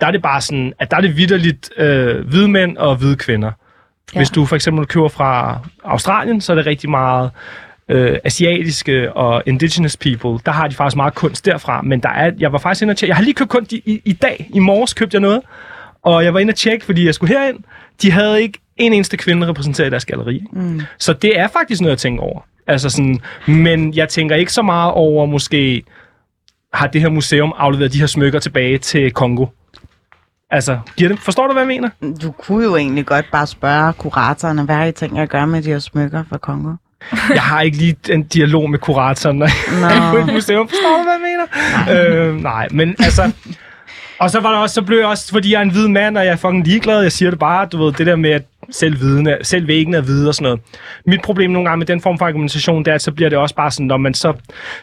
der 0.00 0.06
er 0.06 0.10
det 0.10 0.22
bare 0.22 0.40
sådan, 0.40 0.72
at 0.78 0.90
der 0.90 0.96
er 0.96 1.00
det 1.00 1.16
vidderligt 1.16 1.70
øh, 1.78 2.28
hvide 2.28 2.48
mænd 2.48 2.76
og 2.76 2.96
hvide 2.96 3.16
kvinder. 3.16 3.50
Ja. 4.14 4.18
Hvis 4.18 4.30
du 4.30 4.46
for 4.46 4.56
eksempel 4.56 4.86
køber 4.86 5.08
fra 5.08 5.58
Australien, 5.84 6.40
så 6.40 6.52
er 6.52 6.56
det 6.56 6.66
rigtig 6.66 6.90
meget 6.90 7.30
øh, 7.90 8.18
asiatiske 8.24 9.12
og 9.12 9.42
indigenous 9.46 9.96
people. 9.96 10.38
Der 10.46 10.52
har 10.52 10.68
de 10.68 10.74
faktisk 10.74 10.96
meget 10.96 11.14
kunst 11.14 11.46
derfra. 11.46 11.82
Men 11.82 12.00
der 12.00 12.08
er, 12.08 12.30
jeg 12.38 12.52
var 12.52 12.58
faktisk 12.58 12.82
inde 12.82 12.92
og 12.92 12.96
tjekke. 12.96 13.10
Jeg 13.10 13.16
har 13.16 13.24
lige 13.24 13.34
købt 13.34 13.50
kunst 13.50 13.72
i, 13.72 13.82
i, 13.86 14.00
i 14.04 14.12
dag. 14.12 14.50
I 14.54 14.58
morges 14.58 14.94
købte 14.94 15.14
jeg 15.14 15.20
noget. 15.20 15.40
Og 16.02 16.24
jeg 16.24 16.34
var 16.34 16.40
inde 16.40 16.50
og 16.50 16.54
tjekke, 16.54 16.84
fordi 16.84 17.06
jeg 17.06 17.14
skulle 17.14 17.38
herind. 17.38 17.58
De 18.02 18.10
havde 18.10 18.42
ikke 18.42 18.58
en 18.76 18.92
eneste 18.92 19.16
kvinde 19.16 19.46
repræsenteret 19.48 19.86
i 19.86 19.90
deres 19.90 20.04
galleri. 20.04 20.42
Mm. 20.52 20.80
Så 20.98 21.12
det 21.12 21.38
er 21.38 21.48
faktisk 21.48 21.80
noget, 21.80 21.90
jeg 21.90 21.98
tænker 21.98 22.22
over. 22.22 22.40
Altså 22.66 22.90
sådan, 22.90 23.20
men 23.46 23.94
jeg 23.94 24.08
tænker 24.08 24.36
ikke 24.36 24.52
så 24.52 24.62
meget 24.62 24.92
over, 24.92 25.26
måske 25.26 25.82
har 26.72 26.86
det 26.86 27.00
her 27.00 27.08
museum 27.08 27.52
afleveret 27.56 27.92
de 27.92 27.98
her 27.98 28.06
smykker 28.06 28.38
tilbage 28.38 28.78
til 28.78 29.10
Kongo. 29.10 29.46
Altså, 30.50 30.78
giver 30.96 31.10
det, 31.10 31.18
forstår 31.18 31.46
du, 31.46 31.52
hvad 31.52 31.62
jeg 31.62 31.68
mener? 31.68 32.14
Du 32.22 32.30
kunne 32.32 32.64
jo 32.64 32.76
egentlig 32.76 33.06
godt 33.06 33.26
bare 33.32 33.46
spørge 33.46 33.92
kuratoren, 33.92 34.64
hvad 34.64 34.74
har 34.74 34.84
I 34.84 34.92
tænkt 34.92 35.18
at 35.18 35.28
gøre 35.28 35.46
med 35.46 35.62
de 35.62 35.68
her 35.68 35.78
smykker 35.78 36.24
fra 36.28 36.38
Kongo? 36.38 36.72
Jeg 37.34 37.42
har 37.42 37.60
ikke 37.60 37.76
lige 37.76 37.96
en 38.10 38.22
dialog 38.22 38.70
med 38.70 38.78
kuratoren, 38.78 39.38
når 39.38 39.46
jeg 39.46 39.96
er 39.96 40.10
på 40.10 40.16
et 40.16 40.34
museum. 40.34 40.68
Forstår 40.68 40.96
du, 40.98 41.02
hvad 41.02 41.12
jeg 41.12 41.20
mener? 41.22 41.46
Nej. 41.86 42.26
Øh, 42.28 42.42
nej, 42.42 42.68
men 42.70 42.96
altså... 42.98 43.32
Og 44.18 44.30
så 44.30 44.40
var 44.40 44.50
der 44.52 44.58
også, 44.58 44.74
så 44.74 44.82
blev 44.82 44.98
jeg 44.98 45.06
også, 45.06 45.32
fordi 45.32 45.52
jeg 45.52 45.58
er 45.58 45.62
en 45.62 45.70
hvid 45.70 45.88
mand, 45.88 46.18
og 46.18 46.24
jeg 46.24 46.32
er 46.32 46.36
fucking 46.36 46.66
ligeglad, 46.66 47.02
jeg 47.02 47.12
siger 47.12 47.30
det 47.30 47.38
bare, 47.38 47.66
du 47.66 47.84
ved, 47.84 47.92
det 47.92 48.06
der 48.06 48.16
med, 48.16 48.30
at 48.30 48.42
selv, 48.70 49.00
viden 49.00 49.26
er, 49.26 49.36
selv 49.42 49.66
væggen 49.66 49.94
er 49.94 50.00
hvide 50.00 50.28
og 50.28 50.34
sådan 50.34 50.44
noget. 50.44 50.60
Mit 51.06 51.20
problem 51.22 51.50
nogle 51.50 51.68
gange 51.68 51.78
med 51.78 51.86
den 51.86 52.00
form 52.00 52.18
for 52.18 52.26
argumentation, 52.26 52.84
det 52.84 52.90
er, 52.90 52.94
at 52.94 53.02
så 53.02 53.12
bliver 53.12 53.28
det 53.30 53.38
også 53.38 53.54
bare 53.54 53.70
sådan, 53.70 53.86
når 53.86 53.96
man 53.96 54.14
så, 54.14 54.32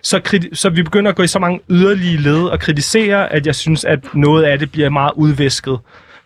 så, 0.01 0.19
kriti- 0.27 0.55
så 0.55 0.69
vi 0.69 0.83
begynder 0.83 1.11
at 1.11 1.17
gå 1.17 1.23
i 1.23 1.27
så 1.27 1.39
mange 1.39 1.59
yderlige 1.69 2.17
led 2.17 2.43
og 2.43 2.59
kritisere, 2.59 3.33
at 3.33 3.45
jeg 3.45 3.55
synes, 3.55 3.85
at 3.85 3.99
noget 4.13 4.43
af 4.43 4.59
det 4.59 4.71
bliver 4.71 4.89
meget 4.89 5.11
udvæsket. 5.15 5.77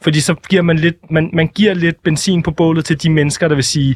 Fordi 0.01 0.19
så 0.19 0.35
giver 0.49 0.61
man 0.61 0.77
lidt, 0.77 1.11
man, 1.11 1.29
man 1.33 1.47
giver 1.47 1.73
lidt 1.73 2.03
benzin 2.03 2.43
på 2.43 2.51
bålet 2.51 2.85
til 2.85 3.03
de 3.03 3.09
mennesker, 3.09 3.47
der 3.47 3.55
vil 3.55 3.63
sige, 3.63 3.95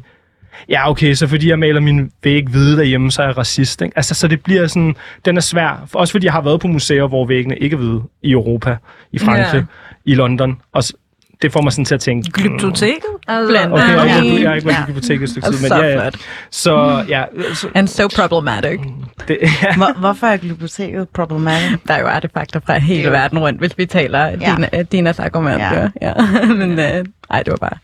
ja 0.70 0.90
okay, 0.90 1.14
så 1.14 1.28
fordi 1.28 1.50
jeg 1.50 1.60
maler 1.60 1.80
min 1.80 2.12
væg 2.24 2.48
hvide 2.48 2.78
derhjemme, 2.78 3.12
så 3.12 3.22
er 3.22 3.26
jeg 3.26 3.38
racist. 3.38 3.82
Ikke? 3.82 3.94
Altså, 3.98 4.14
så 4.16 4.28
det 4.28 4.42
bliver 4.44 4.68
sådan, 4.68 4.96
den 5.26 5.38
er 5.38 5.42
svær. 5.42 5.88
Også 5.94 6.12
fordi 6.12 6.26
jeg 6.26 6.34
har 6.34 6.42
været 6.42 6.60
på 6.62 6.68
museer, 6.68 7.08
hvor 7.08 7.26
væggene 7.26 7.58
ikke 7.58 7.74
er 7.74 7.78
hvide. 7.78 8.02
I 8.24 8.32
Europa, 8.32 8.78
i 9.12 9.20
Frankrig, 9.20 9.60
Ja. 10.06 10.12
i 10.12 10.16
London. 10.16 10.58
Og 10.74 10.84
det 11.42 11.52
får 11.54 11.62
mig 11.62 11.72
sådan 11.72 11.86
til 11.86 11.96
at 11.96 12.02
tænke... 12.02 12.32
Glyptoteket? 12.32 13.04
Altså, 13.28 13.52
Blandt 13.52 13.74
Okay, 13.74 13.88
jeg, 13.88 13.96
Ja. 14.06 14.12
har 14.12 14.22
ikke- 14.24 14.42
jeg 14.42 14.50
har 14.50 14.56
ikke 14.56 14.68
været 14.68 14.78
på 14.80 14.86
biblioteket 14.86 15.24
et 15.24 15.30
stykke 15.30 15.48
tid, 15.48 15.62
men 15.62 15.68
så 15.70 15.76
ja, 15.76 16.04
ja. 16.04 16.10
Så, 16.52 17.06
ja, 17.10 17.24
så, 17.54 17.68
And 17.76 17.88
so 17.88 18.08
problematic. 18.16 18.80
det, 19.28 19.38
ja. 19.42 19.76
Hvor, 19.78 20.00
hvorfor 20.00 20.28
er 20.28 20.38
glyptoteket 20.38 21.10
problematic? 21.10 21.78
Der 21.88 21.94
er 21.94 22.00
jo 22.00 22.08
artefakter 22.08 22.60
fra 22.66 22.78
hele 22.80 23.04
er 23.04 23.10
verden 23.10 23.40
rundt, 23.40 23.60
hvis 23.60 23.78
vi 23.78 23.86
taler 23.86 24.20
Ja. 24.26 24.32
ja. 24.42 24.56
Dina, 24.56 24.84
Dinas 24.92 25.20
argument. 25.20 25.60
Ja. 25.62 25.74
Ja. 25.82 25.88
ja. 26.08 26.46
Men 26.46 26.80
øh, 26.80 27.06
ej, 27.30 27.44
det 27.44 27.52
var 27.52 27.58
bare 27.62 27.78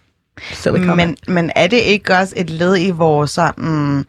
silly 0.53 0.85
comment. 0.85 1.27
Men, 1.27 1.35
men 1.35 1.51
er 1.55 1.67
det 1.67 1.77
ikke 1.77 2.13
også 2.13 2.33
et 2.37 2.49
led 2.49 2.77
i 2.79 2.89
vores 2.89 3.31
sådan 3.31 4.05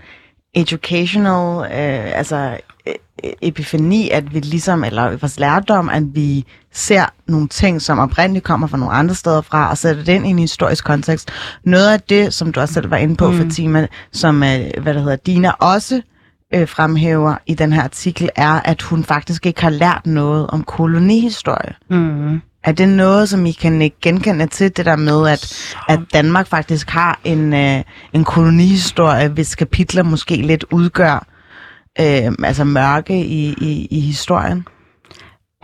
educational, 0.54 1.64
øh, 1.64 2.18
altså 2.18 2.58
øh, 2.86 2.94
epifani, 3.42 4.10
at 4.10 4.34
vi 4.34 4.40
ligesom, 4.40 4.84
eller 4.84 5.16
vores 5.16 5.38
lærdom, 5.38 5.88
at 5.88 6.02
vi 6.14 6.44
ser 6.72 7.04
nogle 7.26 7.48
ting, 7.48 7.82
som 7.82 7.98
oprindeligt 7.98 8.44
kommer 8.44 8.66
fra 8.66 8.76
nogle 8.76 8.94
andre 8.94 9.14
steder 9.14 9.40
fra, 9.40 9.70
og 9.70 9.78
sætter 9.78 10.04
det 10.04 10.12
ind 10.12 10.26
i 10.26 10.30
en 10.30 10.38
historisk 10.38 10.84
kontekst. 10.84 11.30
Noget 11.64 11.92
af 11.92 12.00
det, 12.00 12.34
som 12.34 12.52
du 12.52 12.60
også 12.60 12.74
selv 12.74 12.90
var 12.90 12.96
inde 12.96 13.16
på, 13.16 13.30
mm. 13.30 13.36
Fatima, 13.38 13.86
som, 14.12 14.42
øh, 14.42 14.82
hvad 14.82 14.94
der 14.94 15.00
hedder, 15.00 15.16
Dina 15.16 15.50
også 15.50 16.00
øh, 16.54 16.68
fremhæver 16.68 17.36
i 17.46 17.54
den 17.54 17.72
her 17.72 17.82
artikel, 17.82 18.28
er, 18.36 18.60
at 18.64 18.82
hun 18.82 19.04
faktisk 19.04 19.46
ikke 19.46 19.62
har 19.62 19.70
lært 19.70 20.06
noget 20.06 20.46
om 20.46 20.64
kolonihistorie. 20.64 21.74
Mm. 21.90 22.40
Er 22.64 22.72
det 22.72 22.88
noget, 22.88 23.28
som 23.28 23.46
I 23.46 23.52
kan 23.52 23.82
ikke 23.82 23.96
genkende 24.02 24.46
til, 24.46 24.76
det 24.76 24.86
der 24.86 24.96
med, 24.96 25.28
at, 25.28 25.74
at 25.88 26.00
Danmark 26.12 26.46
faktisk 26.46 26.90
har 26.90 27.20
en, 27.24 27.54
øh, 27.54 27.82
en 28.12 28.24
kolonihistorie, 28.24 29.28
hvis 29.28 29.54
kapitler 29.54 30.02
måske 30.02 30.36
lidt 30.36 30.64
udgør 30.70 31.26
øh, 32.00 32.32
altså 32.44 32.64
mørke 32.64 33.24
i, 33.24 33.54
i, 33.60 33.88
i 33.90 34.00
historien? 34.00 34.66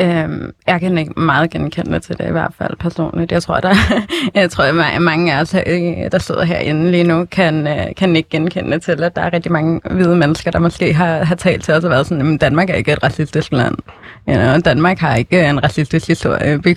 Øhm, 0.00 0.50
jeg 0.66 0.80
kan 0.80 0.98
ikke 0.98 1.12
meget 1.20 1.50
genkende 1.50 1.98
til 1.98 2.18
det 2.18 2.28
i 2.28 2.30
hvert 2.30 2.52
fald 2.58 2.76
personligt. 2.76 3.32
Jeg 3.32 3.42
tror, 3.42 3.60
der, 3.60 3.74
jeg 4.34 4.50
tror, 4.50 4.64
at 4.64 5.02
mange 5.02 5.34
af 5.34 5.40
os, 5.40 5.54
øh, 5.54 6.10
der 6.12 6.18
sidder 6.18 6.44
herinde 6.44 6.90
lige 6.90 7.04
nu, 7.04 7.24
kan, 7.24 7.66
øh, 7.66 7.86
kan 7.96 8.16
ikke 8.16 8.28
genkende 8.28 8.78
til, 8.78 9.02
at 9.02 9.16
der 9.16 9.22
er 9.22 9.32
rigtig 9.32 9.52
mange 9.52 9.80
hvide 9.90 10.16
mennesker, 10.16 10.50
der 10.50 10.58
måske 10.58 10.94
har, 10.94 11.24
har 11.24 11.34
talt 11.34 11.64
til 11.64 11.74
os 11.74 11.84
og 11.84 11.90
været 11.90 12.06
sådan, 12.06 12.34
at 12.34 12.40
Danmark 12.40 12.70
er 12.70 12.74
ikke 12.74 12.92
et 12.92 13.02
racistisk 13.02 13.52
land. 13.52 13.74
You 14.28 14.34
know, 14.34 14.58
Danmark 14.64 14.98
har 14.98 15.16
ikke 15.16 15.44
en 15.48 15.64
racistisk 15.64 16.08
historie. 16.08 16.62
Vi- 16.64 16.74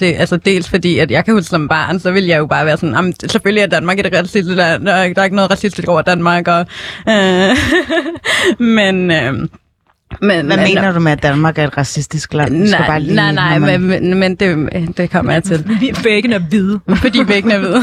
det, 0.00 0.02
altså 0.02 0.36
dels 0.36 0.70
fordi, 0.70 0.98
at 0.98 1.10
jeg 1.10 1.24
kan 1.24 1.34
huske 1.34 1.48
som 1.48 1.68
barn, 1.68 2.00
så 2.00 2.10
ville 2.10 2.28
jeg 2.28 2.38
jo 2.38 2.46
bare 2.46 2.66
være 2.66 2.76
sådan, 2.76 3.12
selvfølgelig 3.30 3.62
er 3.62 3.66
Danmark 3.66 3.98
et 3.98 4.14
racistisk 4.14 4.56
land, 4.56 4.86
der 4.86 4.92
er, 4.92 5.12
der 5.14 5.20
er 5.20 5.24
ikke 5.24 5.36
noget 5.36 5.50
racistisk 5.50 5.88
over 5.88 6.02
Danmark. 6.02 6.48
Og, 6.48 6.66
øh, 7.08 7.56
men... 8.76 9.10
Øh, 9.10 9.48
men, 10.22 10.46
Hvad 10.46 10.56
mener 10.56 10.92
du 10.92 11.00
med, 11.00 11.12
at 11.12 11.22
Danmark 11.22 11.58
er 11.58 11.64
et 11.66 11.76
racistisk 11.78 12.34
land? 12.34 12.66
Skal 12.68 12.78
Nej, 12.80 12.88
bare 12.88 13.00
lige, 13.00 13.14
nej, 13.14 13.32
nej, 13.32 13.58
man- 13.58 13.80
men, 13.80 13.88
men, 14.10 14.18
men 14.18 14.34
det, 14.34 14.96
det 14.96 15.10
kommer 15.10 15.32
jeg 15.32 15.42
til. 15.42 15.64
Vi 15.80 15.90
væggene 16.04 16.34
er 16.34 16.38
hvide. 16.38 16.80
fordi 16.96 17.18
væggene 17.26 17.54
er 17.54 17.58
hvide. 17.58 17.82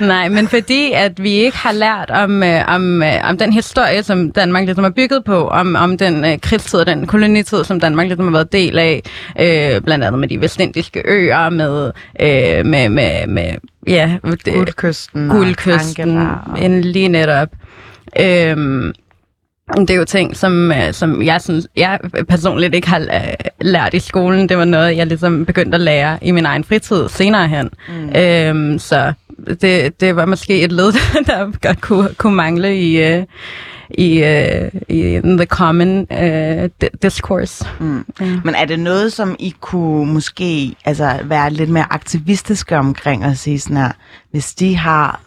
Nej, 0.08 0.28
men 0.28 0.48
fordi 0.48 0.92
at 0.94 1.22
vi 1.22 1.30
ikke 1.30 1.56
har 1.56 1.72
lært 1.72 2.10
om, 2.10 2.42
øh, 2.42 2.60
om, 2.68 3.02
øh, 3.02 3.12
om 3.28 3.38
den 3.38 3.52
historie, 3.52 4.02
som 4.02 4.30
Danmark 4.32 4.64
ligesom 4.64 4.84
er 4.84 4.90
bygget 4.90 5.24
på, 5.24 5.48
om, 5.48 5.76
om 5.76 5.98
den 5.98 6.24
øh, 6.24 6.38
krigstid 6.40 6.80
og 6.80 6.86
den 6.86 7.06
kolonitid, 7.06 7.64
som 7.64 7.80
Danmark 7.80 8.06
ligesom 8.06 8.24
har 8.26 8.32
været 8.32 8.52
del 8.52 8.78
af, 8.78 9.02
øh, 9.40 9.80
blandt 9.80 10.04
andet 10.04 10.18
med 10.20 10.28
de 10.28 10.40
vestindiske 10.40 11.02
øer, 11.04 11.50
med, 11.50 11.90
øh, 12.20 12.66
med, 12.66 12.88
med, 12.88 13.26
med 13.28 13.50
ja, 13.86 14.16
det, 14.44 14.54
Guldkysten. 14.54 15.30
og 15.30 15.36
guldkysten, 15.36 16.16
og- 16.18 16.62
en 16.62 16.80
lige 16.80 17.08
netop. 17.08 17.48
Øhm, 18.20 18.92
det 19.72 19.90
er 19.90 19.94
jo 19.94 20.04
ting, 20.04 20.36
som, 20.36 20.72
øh, 20.72 20.92
som 20.92 21.22
jeg 21.22 21.42
synes, 21.42 21.66
jeg 21.76 21.98
personligt 22.28 22.74
ikke 22.74 22.88
har 22.88 23.00
øh, 23.00 23.34
lært 23.60 23.94
i 23.94 23.98
skolen. 23.98 24.48
Det 24.48 24.58
var 24.58 24.64
noget, 24.64 24.96
jeg 24.96 25.06
ligesom 25.06 25.46
begyndte 25.46 25.74
at 25.74 25.80
lære 25.80 26.18
i 26.22 26.30
min 26.30 26.46
egen 26.46 26.64
fritid 26.64 27.08
senere 27.08 27.48
hen. 27.48 27.70
Mm. 27.88 28.16
Øhm, 28.16 28.78
så 28.78 29.12
det, 29.60 30.00
det 30.00 30.16
var 30.16 30.26
måske 30.26 30.62
et 30.62 30.72
led, 30.72 30.92
der 31.26 31.58
godt 31.68 31.80
kunne, 31.80 32.08
kunne 32.14 32.36
mangle 32.36 32.80
i, 32.80 33.02
øh, 33.02 33.22
i, 33.90 34.18
i 34.88 35.20
the 35.24 35.46
common 35.46 36.06
di- 36.82 36.96
discourse. 37.02 37.66
Mm. 37.80 38.04
Men 38.44 38.54
er 38.54 38.64
det 38.64 38.78
noget, 38.78 39.12
som 39.12 39.36
I 39.38 39.54
kunne 39.60 40.12
måske 40.12 40.74
altså, 40.84 41.18
være 41.24 41.50
lidt 41.50 41.70
mere 41.70 41.86
aktivistiske 41.90 42.78
omkring 42.78 43.24
og 43.24 43.36
sige 43.36 43.58
sådan 43.58 43.76
her, 43.76 43.92
hvis 44.30 44.54
de 44.54 44.76
har 44.76 45.20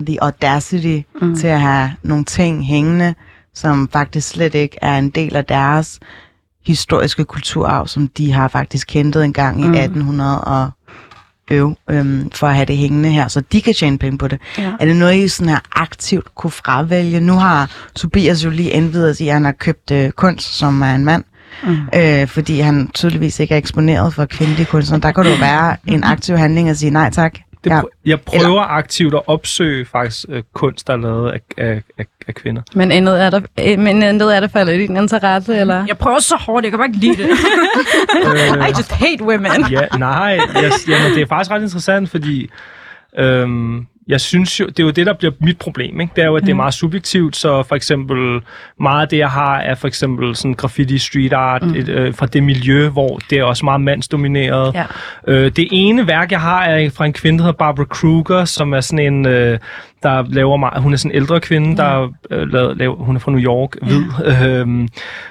the 0.00 0.22
audacity 0.22 0.98
mm. 1.22 1.36
til 1.36 1.46
at 1.46 1.60
have 1.60 1.92
nogle 2.02 2.24
ting 2.24 2.66
hængende, 2.66 3.14
som 3.58 3.88
faktisk 3.92 4.28
slet 4.28 4.54
ikke 4.54 4.76
er 4.82 4.98
en 4.98 5.10
del 5.10 5.36
af 5.36 5.44
deres 5.44 5.98
historiske 6.66 7.24
kulturarv, 7.24 7.86
som 7.88 8.08
de 8.08 8.32
har 8.32 8.48
faktisk 8.48 8.94
hentet 8.94 9.24
en 9.24 9.32
gang 9.32 9.60
i 9.60 9.66
Mm. 9.66 9.74
1800 9.74 10.40
og 10.40 10.70
øv, 11.50 11.76
øhm, 11.90 12.30
for 12.30 12.46
at 12.46 12.54
have 12.54 12.66
det 12.66 12.76
hængende 12.76 13.08
her, 13.08 13.28
så 13.28 13.40
de 13.52 13.62
kan 13.62 13.74
tjene 13.74 13.98
penge 13.98 14.18
på 14.18 14.28
det. 14.28 14.38
Ja. 14.58 14.72
Er 14.80 14.84
det 14.84 14.96
noget, 14.96 15.16
I 15.16 15.28
sådan 15.28 15.48
her 15.48 15.58
aktivt 15.72 16.34
kunne 16.34 16.50
fravælge? 16.50 17.20
Nu 17.20 17.32
har 17.32 17.70
Tobias 17.94 18.44
jo 18.44 18.50
lige 18.50 18.70
indvidet 18.70 19.20
at 19.20 19.32
han 19.32 19.44
har 19.44 19.52
købt 19.52 19.90
øh, 19.90 20.10
kunst, 20.10 20.58
som 20.58 20.82
er 20.82 20.94
en 20.94 21.04
mand, 21.04 21.24
mm. 21.64 21.76
øh, 21.94 22.28
fordi 22.28 22.60
han 22.60 22.90
tydeligvis 22.94 23.40
ikke 23.40 23.54
er 23.54 23.58
eksponeret 23.58 24.14
for 24.14 24.24
kvindelige 24.24 24.66
kunstnere. 24.66 25.00
Der 25.00 25.12
kan 25.12 25.24
det 25.24 25.30
jo 25.30 25.36
være 25.40 25.76
en 25.86 26.04
aktiv 26.04 26.36
handling 26.36 26.68
at 26.68 26.78
sige 26.78 26.90
nej 26.90 27.10
tak. 27.10 27.38
Det, 27.64 27.70
Ja. 27.70 27.80
Jeg 28.04 28.20
prøver 28.20 28.60
aktivt 28.62 29.14
at 29.14 29.22
opsøge 29.26 29.84
faktisk 29.84 30.24
øh, 30.28 30.42
kunst, 30.54 30.86
der 30.86 30.92
er 30.92 30.96
lavet 30.96 31.30
af, 31.32 31.40
af, 31.58 31.82
af, 31.98 32.04
af 32.28 32.34
kvinder. 32.34 32.62
Men 32.74 32.90
intet 32.92 33.22
er 33.22 33.30
der, 33.30 33.40
øh, 33.60 33.78
men 33.78 34.02
intet 34.02 34.36
er 34.36 34.40
der 34.40 34.48
faldet 34.48 34.74
i 34.74 34.78
din 34.78 34.96
interesse, 34.96 35.56
eller? 35.58 35.84
Jeg 35.88 35.98
prøver 35.98 36.18
så 36.18 36.36
hårdt, 36.36 36.64
jeg 36.64 36.72
kan 36.72 36.78
bare 36.78 36.88
ikke 36.88 36.98
lide 36.98 37.16
det. 37.22 37.28
I 38.68 38.70
just 38.78 38.92
hate 38.92 39.24
women. 39.24 39.70
Ja, 39.70 39.80
nej, 39.98 40.38
jeg, 40.54 40.72
jamen, 40.88 41.12
det 41.14 41.22
er 41.22 41.26
faktisk 41.26 41.50
ret 41.50 41.62
interessant, 41.62 42.10
fordi 42.10 42.50
øhm, 43.18 43.86
jeg 44.08 44.20
synes 44.20 44.60
jo, 44.60 44.66
det 44.66 44.80
er 44.80 44.84
jo 44.84 44.90
det, 44.90 45.06
der 45.06 45.12
bliver 45.12 45.32
mit 45.40 45.58
problem, 45.58 46.00
ikke? 46.00 46.12
Det 46.16 46.22
er 46.22 46.26
jo, 46.26 46.36
at 46.36 46.42
det 46.42 46.50
er 46.50 46.54
meget 46.54 46.74
subjektivt, 46.74 47.36
så 47.36 47.62
for 47.62 47.76
eksempel 47.76 48.40
meget 48.80 49.02
af 49.02 49.08
det, 49.08 49.18
jeg 49.18 49.30
har, 49.30 49.58
er 49.58 49.74
for 49.74 49.88
eksempel 49.88 50.36
sådan 50.36 50.54
graffiti 50.54 50.98
street 50.98 51.32
art 51.32 51.62
mm. 51.62 51.74
et, 51.74 51.88
øh, 51.88 52.14
fra 52.14 52.26
det 52.26 52.42
miljø, 52.42 52.88
hvor 52.88 53.18
det 53.30 53.38
er 53.38 53.44
også 53.44 53.64
meget 53.64 53.80
mandsdomineret. 53.80 54.74
Ja. 54.74 54.84
Øh, 55.26 55.52
det 55.56 55.68
ene 55.70 56.06
værk, 56.06 56.32
jeg 56.32 56.40
har, 56.40 56.64
er 56.64 56.90
fra 56.90 57.06
en 57.06 57.12
kvinde, 57.12 57.38
der 57.38 57.44
hedder 57.44 57.58
Barbara 57.58 57.84
Kruger, 57.84 58.44
som 58.44 58.72
er 58.72 58.80
sådan 58.80 59.12
en, 59.12 59.26
øh, 59.26 59.58
der 60.02 60.24
laver 60.28 60.56
meget, 60.56 60.82
hun 60.82 60.92
er 60.92 60.96
sådan 60.96 61.10
en 61.10 61.16
ældre 61.16 61.40
kvinde, 61.40 61.76
der 61.76 62.12
øh, 62.30 62.52
laver, 62.52 62.74
laver, 62.74 62.96
hun 62.96 63.16
er 63.16 63.20
fra 63.20 63.30
New 63.30 63.40
York, 63.40 63.76
hvid, 63.82 64.02
øhm, 64.42 64.88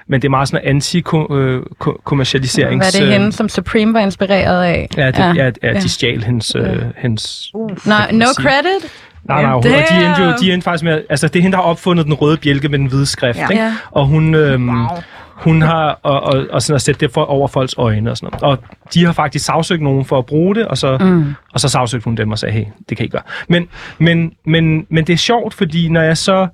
men 0.08 0.22
det 0.22 0.26
er 0.26 0.30
meget 0.30 0.48
sådan 0.48 0.68
anti-kommercialiserings... 0.68 2.78
Hvad 2.78 2.96
er 3.02 3.06
det 3.06 3.14
hende, 3.14 3.32
som 3.32 3.50
Supreme 3.50 3.94
var 3.94 4.00
inspireret 4.00 4.64
af? 4.64 4.90
Ja, 4.98 5.08
det, 5.08 5.20
ja, 5.20 5.34
ja, 5.34 5.52
ja. 5.64 5.74
de 5.74 5.90
stjal 5.90 6.24
hendes... 6.24 6.56
Øh, 6.56 6.82
hendes 6.98 7.52
kan 7.54 7.62
man 7.86 8.16
no 8.16 8.26
sige? 8.26 8.36
Credit? 8.68 8.92
Nej, 9.24 9.42
nej, 9.42 9.52
hun, 9.52 9.58
og 9.58 9.64
de 9.64 10.06
endte 10.06 10.24
jo 10.24 10.34
de 10.42 10.54
endte 10.54 10.64
faktisk 10.66 10.84
med... 10.84 11.02
Altså, 11.10 11.28
det 11.28 11.36
er 11.36 11.42
hende, 11.44 11.58
der 11.58 11.64
har 11.64 11.70
opfundet 11.70 12.06
den 12.06 12.14
røde 12.14 12.38
bjælke 12.38 12.70
med 12.70 12.80
den 12.80 12.88
hvide 12.88 13.06
skrift, 13.06 13.40
Ja. 13.40 13.48
ikke? 13.50 13.64
Ja. 13.64 13.74
Og 13.92 14.06
hun... 14.06 14.36
Øhm, 14.36 14.70
wow. 14.70 14.88
Hun 15.38 15.62
har 15.62 16.00
og, 16.04 16.22
og, 16.24 16.46
og 16.52 16.62
sådan 16.62 16.76
at 16.76 16.82
sætte 16.82 17.00
det 17.00 17.14
for, 17.14 17.24
over 17.24 17.48
folks 17.48 17.76
øjne 17.78 18.12
og 18.12 18.18
sådan 18.18 18.40
noget. 18.42 18.60
Og 18.60 18.64
de 18.94 19.06
har 19.06 19.14
faktisk 19.14 19.46
sagsøgt 19.46 19.82
nogen 19.82 20.06
for 20.06 20.18
at 20.18 20.26
bruge 20.26 20.56
det, 20.56 20.66
og 20.68 20.78
så, 20.78 20.98
mm. 20.98 21.34
og 21.54 21.60
så 21.60 21.70
sagsøgte 21.70 22.06
hun 22.06 22.16
dem 22.16 22.32
og 22.32 22.40
sagde, 22.40 22.54
hey, 22.54 22.66
det 22.90 22.98
kan 22.98 23.06
I 23.06 23.10
gøre. 23.10 23.22
Men, 23.48 23.68
men, 23.98 24.32
men, 24.46 24.86
men 24.90 25.08
det 25.08 25.14
er 25.14 25.18
sjovt, 25.18 25.54
fordi 25.54 25.90
når 25.90 26.02
jeg 26.02 26.18
så 26.18 26.48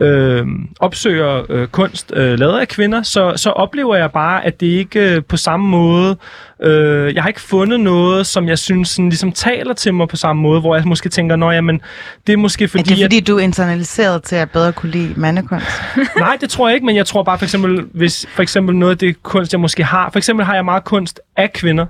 øh, 0.00 0.46
opsøger 0.80 1.42
øh, 1.48 1.68
kunst 1.68 2.12
øh, 2.16 2.38
lavet 2.38 2.58
af 2.58 2.68
kvinder, 2.68 3.02
så, 3.02 3.32
så 3.36 3.50
oplever 3.50 3.96
jeg 3.96 4.12
bare, 4.12 4.44
at 4.44 4.60
det 4.60 4.66
ikke 4.66 5.14
øh, 5.14 5.22
på 5.28 5.36
samme 5.36 5.68
måde... 5.68 6.16
Øh, 6.62 7.14
jeg 7.14 7.22
har 7.22 7.28
ikke 7.28 7.40
fundet 7.40 7.80
noget, 7.80 8.26
som 8.26 8.48
jeg 8.48 8.58
synes 8.58 8.88
sådan, 8.88 9.08
ligesom 9.08 9.32
taler 9.32 9.74
til 9.74 9.94
mig 9.94 10.08
på 10.08 10.16
samme 10.16 10.42
måde, 10.42 10.60
hvor 10.60 10.76
jeg 10.76 10.84
måske 10.84 11.08
tænker, 11.08 11.36
nå 11.36 11.50
jamen, 11.50 11.80
det 12.26 12.32
er 12.32 12.36
måske 12.36 12.64
Er 12.64 12.68
fordi... 12.68 12.94
det 12.94 13.04
fordi, 13.04 13.20
du 13.20 13.36
er 13.36 13.40
internaliseret 13.40 14.22
til 14.22 14.36
at 14.36 14.50
bedre 14.50 14.72
kunne 14.72 14.92
lide 14.92 15.14
mandekunst? 15.16 15.66
Nej, 16.18 16.36
det 16.40 16.50
tror 16.50 16.68
jeg 16.68 16.74
ikke, 16.74 16.86
men 16.86 16.96
jeg 16.96 17.06
tror 17.06 17.22
bare 17.22 17.38
for 17.38 17.44
eksempel, 17.44 17.84
hvis 17.94 18.26
for 18.34 18.42
eksempel 18.42 18.76
noget 18.76 18.92
af 18.92 18.98
det 18.98 19.22
kunst, 19.22 19.52
jeg 19.52 19.60
måske 19.60 19.84
har, 19.84 20.10
for 20.10 20.18
eksempel 20.18 20.46
har 20.46 20.54
jeg 20.54 20.64
meget 20.64 20.84
kunst 20.84 21.20
af 21.36 21.52
kvinder. 21.52 21.86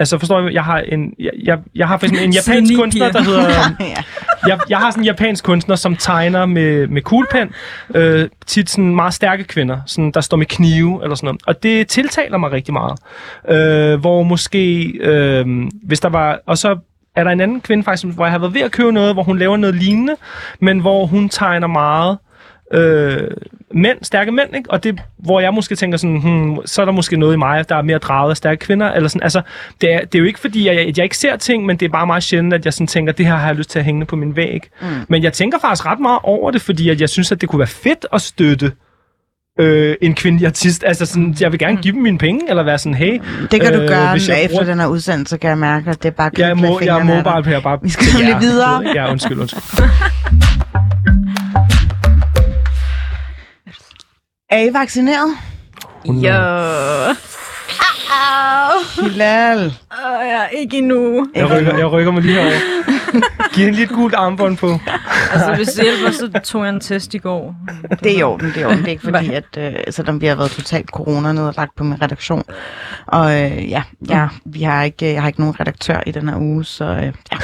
Altså 0.00 0.18
forstår 0.18 0.40
jeg, 0.40 0.54
jeg 0.54 0.64
har 0.64 0.78
en, 0.78 1.14
jeg, 1.18 1.30
jeg, 1.44 1.58
jeg 1.74 1.88
har 1.88 1.98
for 1.98 2.06
eksempel 2.06 2.24
en 2.24 2.32
japansk 2.32 2.72
kunstner, 2.76 3.12
der 3.12 3.22
hedder, 3.22 3.48
ja. 3.80 3.96
jeg, 4.46 4.60
jeg 4.68 4.78
har 4.78 4.90
sådan 4.90 5.02
en 5.02 5.06
japansk 5.06 5.44
kunstner, 5.44 5.76
som 5.76 5.96
tegner 5.96 6.46
med, 6.46 6.86
med 6.86 7.02
kuglepen, 7.02 7.50
øh, 7.94 8.28
tit 8.46 8.70
sådan 8.70 8.94
meget 8.94 9.14
stærke 9.14 9.44
kvinder, 9.44 9.80
sådan, 9.86 10.10
der 10.10 10.20
står 10.20 10.36
med 10.36 10.46
knive 10.46 11.00
eller 11.02 11.14
sådan 11.14 11.26
noget. 11.26 11.42
Og 11.46 11.62
det 11.62 11.88
tiltaler 11.88 12.38
mig 12.38 12.52
rigtig 12.52 12.74
meget. 12.74 12.98
Øh, 13.48 14.00
hvor 14.00 14.22
måske, 14.22 14.82
øh, 15.00 15.46
hvis 15.82 16.00
der 16.00 16.08
var, 16.08 16.40
og 16.46 16.58
så 16.58 16.78
er 17.16 17.24
der 17.24 17.30
en 17.30 17.40
anden 17.40 17.60
kvinde 17.60 17.84
faktisk, 17.84 18.14
hvor 18.14 18.24
jeg 18.24 18.32
har 18.32 18.38
været 18.38 18.54
ved 18.54 18.60
at 18.60 18.72
købe 18.72 18.92
noget, 18.92 19.14
hvor 19.14 19.22
hun 19.22 19.38
laver 19.38 19.56
noget 19.56 19.74
lignende, 19.74 20.16
men 20.60 20.78
hvor 20.78 21.06
hun 21.06 21.28
tegner 21.28 21.66
meget 21.66 22.18
øh, 22.74 23.20
mænd, 23.74 23.98
stærke 24.02 24.32
mænd, 24.32 24.56
ikke? 24.56 24.70
Og 24.70 24.84
det, 24.84 25.00
hvor 25.18 25.40
jeg 25.40 25.54
måske 25.54 25.74
tænker 25.74 25.98
sådan, 25.98 26.16
hmm, 26.20 26.58
så 26.66 26.80
er 26.80 26.84
der 26.84 26.92
måske 26.92 27.16
noget 27.16 27.34
i 27.34 27.36
mig, 27.36 27.68
der 27.68 27.76
er 27.76 27.82
mere 27.82 27.98
draget 27.98 28.30
af 28.30 28.36
stærke 28.36 28.58
kvinder, 28.58 28.92
eller 28.92 29.08
sådan, 29.08 29.22
altså, 29.22 29.42
det 29.80 29.92
er, 29.94 29.98
det 30.00 30.14
er 30.14 30.18
jo 30.18 30.24
ikke 30.24 30.40
fordi, 30.40 30.66
jeg, 30.66 30.74
jeg, 30.76 30.92
jeg 30.96 31.04
ikke 31.04 31.16
ser 31.18 31.36
ting, 31.36 31.66
men 31.66 31.76
det 31.76 31.86
er 31.86 31.90
bare 31.90 32.06
meget 32.06 32.22
sjældent, 32.22 32.54
at 32.54 32.64
jeg 32.64 32.72
sådan 32.72 32.86
tænker, 32.86 33.12
det 33.12 33.26
her 33.26 33.34
har 33.36 33.46
jeg 33.46 33.56
lyst 33.56 33.70
til 33.70 33.78
at 33.78 33.84
hænge 33.84 34.06
på 34.06 34.16
min 34.16 34.36
væg. 34.36 34.60
Mm. 34.80 34.86
Men 35.08 35.22
jeg 35.22 35.32
tænker 35.32 35.58
faktisk 35.58 35.86
ret 35.86 36.00
meget 36.00 36.18
over 36.22 36.50
det, 36.50 36.62
fordi 36.62 36.88
at 36.88 37.00
jeg 37.00 37.08
synes, 37.08 37.32
at 37.32 37.40
det 37.40 37.48
kunne 37.48 37.58
være 37.58 37.68
fedt 37.68 38.06
at 38.12 38.20
støtte 38.20 38.72
øh, 39.60 39.96
en 40.02 40.14
kvindelig 40.14 40.46
artist. 40.46 40.84
Altså 40.86 41.06
sådan, 41.06 41.36
jeg 41.40 41.52
vil 41.52 41.58
gerne 41.58 41.76
give 41.76 41.94
dem 41.94 42.02
mine 42.02 42.18
penge, 42.18 42.40
eller 42.50 42.62
være 42.62 42.78
sådan, 42.78 42.94
hey, 42.94 43.20
Det 43.50 43.60
kan 43.60 43.72
du 43.74 43.80
Øh, 43.80 43.88
gøre 43.88 44.10
hvis 44.10 44.28
jeg 44.28 44.42
efter 44.44 44.56
bruger- 44.58 44.70
den 44.70 44.80
her 44.80 44.86
udsendelse, 44.86 45.36
kan 45.38 45.50
jeg 45.50 45.58
mærke, 45.58 45.90
at 45.90 46.02
det 46.02 46.08
er 46.08 46.12
bare 46.12 46.30
jeg 46.38 46.52
mo- 46.52 46.84
jeg 46.84 46.94
er 46.94 46.96
dig. 46.98 47.06
mobile 47.06 47.44
her 47.54 47.60
bare. 47.60 47.78
Vi 47.82 47.88
skal 47.88 48.06
nemlig 48.18 48.36
videre. 48.40 48.82
Ja, 48.94 49.10
undskyld, 49.10 49.38
undskyld. 49.38 49.62
Er 54.50 54.58
I 54.58 54.72
vaccineret? 54.72 55.34
Ja. 56.06 57.14
Hilal. 59.02 59.58
Åh, 59.66 60.26
ja, 60.26 60.46
ikke 60.58 60.78
endnu. 60.78 61.28
Jeg 61.34 61.50
rykker, 61.50 61.78
jeg 61.78 61.90
rykker 61.92 62.12
mig 62.12 62.22
lige 62.22 62.34
herover. 62.34 63.54
Giv 63.54 63.66
en 63.68 63.74
lidt 63.74 63.90
gult 63.90 64.14
armbånd 64.14 64.56
på. 64.56 64.78
Altså, 65.32 65.54
hvis 65.56 65.68
det 65.68 65.84
hjælper, 65.84 66.10
så 66.10 66.40
tog 66.44 66.64
jeg 66.64 66.70
en 66.74 66.80
test 66.80 67.14
i 67.14 67.18
går. 67.18 67.54
Det 68.02 68.12
er 68.12 68.18
i 68.18 68.22
orden, 68.22 68.48
det 68.48 68.56
er 68.56 68.60
i 68.60 68.64
orden. 68.64 68.78
Det 68.78 68.86
er 68.86 68.90
ikke 68.90 69.04
fordi, 69.10 69.32
at 69.32 69.56
øh, 69.58 69.72
selvom 69.90 70.20
vi 70.20 70.26
har 70.26 70.34
været 70.34 70.50
totalt 70.50 70.88
corona 70.88 71.32
nedlagt 71.32 71.76
på 71.76 71.84
min 71.84 72.02
redaktion. 72.02 72.42
Og 73.06 73.32
øh, 73.42 73.70
ja, 73.70 73.82
ja, 74.08 74.28
vi 74.44 74.62
har 74.62 74.82
ikke, 74.82 75.12
jeg 75.12 75.22
har 75.22 75.28
ikke 75.28 75.40
nogen 75.40 75.60
redaktør 75.60 76.00
i 76.06 76.10
den 76.10 76.28
her 76.28 76.36
uge, 76.36 76.64
så 76.64 76.84
øh, 76.84 77.02
ja. 77.02 77.36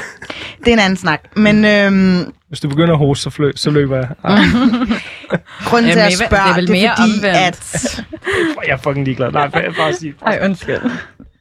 Det 0.58 0.68
er 0.68 0.72
en 0.72 0.78
anden 0.78 0.96
snak. 0.96 1.20
Men 1.36 1.64
øh, 1.64 2.26
Hvis 2.48 2.60
du 2.60 2.68
begynder 2.68 2.92
at 2.92 2.98
hoste, 2.98 3.22
så, 3.22 3.30
flø, 3.30 3.52
så 3.54 3.70
løber 3.70 3.96
jeg. 3.96 4.08
Grunden 5.68 5.92
til 5.92 5.98
at 5.98 6.12
det 6.12 6.22
er 6.22 6.26
spørge, 6.26 6.56
vel 6.56 6.66
det 6.66 6.76
er 6.76 6.80
mere 6.82 6.94
fordi, 6.96 7.12
omvendt. 7.18 7.36
at 7.36 8.66
jeg 8.66 8.72
er 8.72 8.76
fucking 8.76 9.04
ligeglad. 9.04 9.32
Nej, 9.32 9.50
jeg 9.54 9.74
bare 9.78 9.92
sige. 9.92 10.14
Ej, 10.26 10.38
undskyld. 10.44 10.90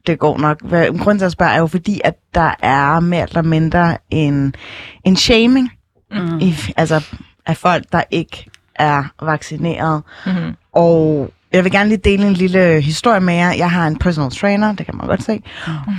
det 0.07 0.19
går 0.19 0.37
nok. 0.37 0.59
Grunden 0.97 1.17
til 1.17 1.25
at 1.25 1.31
spørge 1.31 1.51
er 1.51 1.59
jo 1.59 1.67
fordi, 1.67 2.01
at 2.03 2.13
der 2.33 2.51
er 2.59 2.99
mere 2.99 3.23
eller 3.23 3.41
mindre 3.41 3.97
en, 4.09 4.55
en 5.03 5.15
shaming 5.15 5.71
mm. 6.11 6.39
i, 6.39 6.55
altså, 6.77 7.03
af 7.45 7.57
folk, 7.57 7.83
der 7.91 8.03
ikke 8.11 8.45
er 8.75 9.03
vaccineret. 9.21 10.01
Mm-hmm. 10.25 10.55
Og 10.73 11.31
jeg 11.53 11.63
vil 11.63 11.71
gerne 11.71 11.89
lige 11.89 12.01
dele 12.03 12.27
en 12.27 12.33
lille 12.33 12.81
historie 12.81 13.19
med 13.19 13.33
jer. 13.33 13.53
Jeg 13.53 13.71
har 13.71 13.87
en 13.87 13.99
personal 13.99 14.31
trainer, 14.31 14.73
det 14.73 14.85
kan 14.85 14.95
man 14.97 15.07
godt 15.07 15.23
se. 15.23 15.41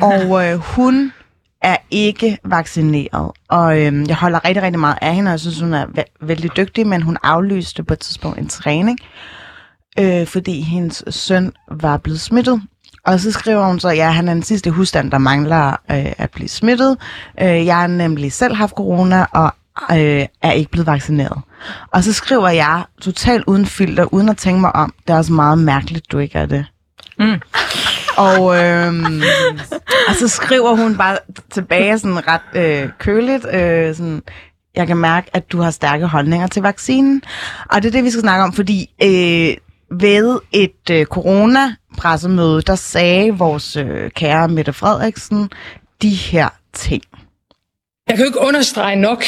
Og 0.02 0.46
øh, 0.46 0.58
hun 0.58 1.12
er 1.62 1.76
ikke 1.90 2.38
vaccineret. 2.44 3.30
Og 3.48 3.80
øhm, 3.82 4.04
jeg 4.08 4.16
holder 4.16 4.44
rigtig, 4.44 4.62
rigtig 4.62 4.80
meget 4.80 4.98
af 5.02 5.14
hende, 5.14 5.28
og 5.28 5.32
jeg 5.32 5.40
synes, 5.40 5.60
hun 5.60 5.74
er 5.74 5.86
væ- 5.86 6.16
vældig 6.26 6.56
dygtig, 6.56 6.86
men 6.86 7.02
hun 7.02 7.16
aflyste 7.22 7.82
på 7.84 7.92
et 7.92 7.98
tidspunkt 7.98 8.38
en 8.38 8.48
træning, 8.48 8.98
øh, 9.98 10.26
fordi 10.26 10.60
hendes 10.60 11.04
søn 11.10 11.52
var 11.70 11.96
blevet 11.96 12.20
smittet. 12.20 12.62
Og 13.06 13.20
så 13.20 13.32
skriver 13.32 13.66
hun 13.66 13.80
så, 13.80 13.88
ja, 13.90 14.10
han 14.10 14.28
er 14.28 14.34
den 14.34 14.42
sidste 14.42 14.70
husstand, 14.70 15.10
der 15.10 15.18
mangler 15.18 15.70
øh, 15.70 16.12
at 16.18 16.30
blive 16.30 16.48
smittet. 16.48 16.96
Øh, 17.42 17.66
jeg 17.66 17.76
har 17.76 17.86
nemlig 17.86 18.32
selv 18.32 18.54
haft 18.54 18.74
corona, 18.74 19.26
og 19.32 19.52
øh, 19.90 20.26
er 20.42 20.52
ikke 20.52 20.70
blevet 20.70 20.86
vaccineret. 20.86 21.40
Og 21.92 22.04
så 22.04 22.12
skriver 22.12 22.48
jeg 22.48 22.84
totalt 23.00 23.44
uden 23.46 23.66
filter, 23.66 24.14
uden 24.14 24.28
at 24.28 24.36
tænke 24.36 24.60
mig 24.60 24.76
om, 24.76 24.94
det 25.06 25.12
er 25.12 25.18
også 25.18 25.32
meget 25.32 25.58
mærkeligt, 25.58 26.12
du 26.12 26.18
ikke 26.18 26.38
er 26.38 26.46
det. 26.46 26.66
Mm. 27.18 27.40
Og, 28.16 28.56
øhm, 28.56 29.22
og 30.08 30.14
så 30.14 30.28
skriver 30.28 30.76
hun 30.76 30.96
bare 30.96 31.18
tilbage 31.50 31.98
sådan 31.98 32.28
ret 32.28 32.40
øh, 32.54 32.88
køligt, 32.98 33.46
øh, 33.54 33.94
sådan, 33.94 34.22
jeg 34.76 34.86
kan 34.86 34.96
mærke, 34.96 35.30
at 35.32 35.52
du 35.52 35.60
har 35.60 35.70
stærke 35.70 36.06
holdninger 36.06 36.46
til 36.46 36.62
vaccinen. 36.62 37.22
Og 37.70 37.82
det 37.82 37.88
er 37.88 37.92
det, 37.92 38.04
vi 38.04 38.10
skal 38.10 38.20
snakke 38.20 38.44
om, 38.44 38.52
fordi 38.52 38.90
øh, 39.02 39.56
ved 40.00 40.38
et 40.52 40.90
øh, 40.90 41.06
corona-pressemøde, 41.06 42.62
der 42.62 42.74
sagde 42.74 43.30
vores 43.30 43.76
øh, 43.76 44.10
kære 44.10 44.48
Mette 44.48 44.72
Frederiksen 44.72 45.50
de 46.02 46.10
her 46.10 46.48
ting. 46.72 47.02
Jeg 48.08 48.16
kan 48.16 48.24
jo 48.24 48.28
ikke 48.28 48.40
understrege 48.40 48.96
nok 48.96 49.24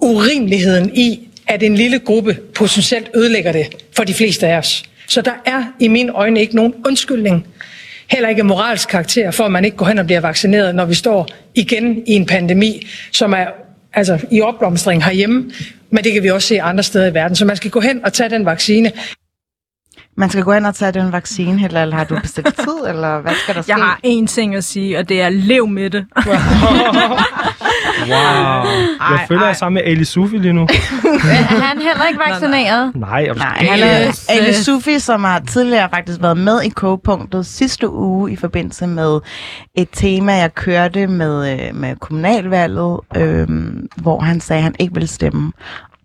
urimeligheden 0.00 0.96
i, 0.96 1.28
at 1.46 1.62
en 1.62 1.74
lille 1.74 1.98
gruppe 1.98 2.38
potentielt 2.54 3.10
ødelægger 3.14 3.52
det 3.52 3.66
for 3.96 4.04
de 4.04 4.14
fleste 4.14 4.46
af 4.46 4.58
os. 4.58 4.84
Så 5.08 5.22
der 5.22 5.32
er 5.44 5.64
i 5.80 5.88
mine 5.88 6.12
øjne 6.12 6.40
ikke 6.40 6.56
nogen 6.56 6.74
undskyldning, 6.86 7.46
heller 8.12 8.28
ikke 8.28 8.42
moralsk 8.42 8.88
karakter, 8.88 9.30
for 9.30 9.44
at 9.44 9.52
man 9.52 9.64
ikke 9.64 9.76
går 9.76 9.86
hen 9.86 9.98
og 9.98 10.04
bliver 10.04 10.20
vaccineret, 10.20 10.74
når 10.74 10.84
vi 10.84 10.94
står 10.94 11.28
igen 11.54 12.02
i 12.06 12.12
en 12.12 12.26
pandemi, 12.26 12.86
som 13.12 13.32
er 13.32 13.46
altså, 13.94 14.18
i 14.30 14.40
opblomstring 14.40 15.04
herhjemme, 15.04 15.50
men 15.90 16.04
det 16.04 16.12
kan 16.12 16.22
vi 16.22 16.30
også 16.30 16.48
se 16.48 16.62
andre 16.62 16.82
steder 16.82 17.06
i 17.06 17.14
verden. 17.14 17.36
Så 17.36 17.44
man 17.44 17.56
skal 17.56 17.70
gå 17.70 17.80
hen 17.80 18.04
og 18.04 18.12
tage 18.12 18.30
den 18.30 18.46
vaccine. 18.46 18.92
Man 20.16 20.30
skal 20.30 20.42
gå 20.42 20.52
hen 20.52 20.64
og 20.64 20.74
tage 20.74 20.92
den 20.92 21.12
vaccine, 21.12 21.64
eller 21.64 21.94
har 21.94 22.04
du 22.04 22.18
bestilt 22.22 22.56
tid, 22.56 22.88
eller 22.88 23.20
hvad 23.20 23.32
skal 23.34 23.54
der 23.54 23.62
ske? 23.62 23.72
Jeg 23.72 23.84
har 23.84 24.00
én 24.06 24.26
ting 24.26 24.54
at 24.54 24.64
sige, 24.64 24.98
og 24.98 25.08
det 25.08 25.22
er 25.22 25.28
lev 25.28 25.68
med 25.68 25.90
det. 25.90 26.06
Wow. 28.00 28.08
Jeg 28.08 29.18
Ej, 29.18 29.26
føler 29.28 29.40
ej. 29.40 29.46
jeg 29.46 29.56
sammen 29.56 29.74
med 29.74 29.90
Ali 29.90 30.04
Sufi 30.04 30.36
lige 30.38 30.52
nu. 30.52 30.62
Er 30.62 31.60
han 31.62 31.78
heller 31.78 32.06
ikke 32.08 32.20
vaccineret? 32.30 32.92
Nej, 32.96 33.24
jeg 33.26 33.34
Nej, 33.34 33.66
han 33.70 33.80
er. 33.82 34.24
Ali 34.28 34.52
Sufi, 34.54 34.98
som 34.98 35.24
har 35.24 35.38
tidligere 35.38 35.88
faktisk 35.94 36.22
været 36.22 36.36
med 36.36 36.62
i 36.62 36.68
kogepunktet 36.68 37.46
sidste 37.46 37.90
uge 37.90 38.32
i 38.32 38.36
forbindelse 38.36 38.86
med 38.86 39.20
et 39.74 39.88
tema, 39.92 40.32
jeg 40.32 40.54
kørte 40.54 41.06
med, 41.06 41.52
øh, 41.52 41.74
med 41.74 41.96
kommunalvalget, 41.96 43.00
øh, 43.16 43.48
hvor 43.96 44.20
han 44.20 44.40
sagde, 44.40 44.58
at 44.58 44.64
han 44.64 44.74
ikke 44.78 44.94
ville 44.94 45.06
stemme. 45.08 45.52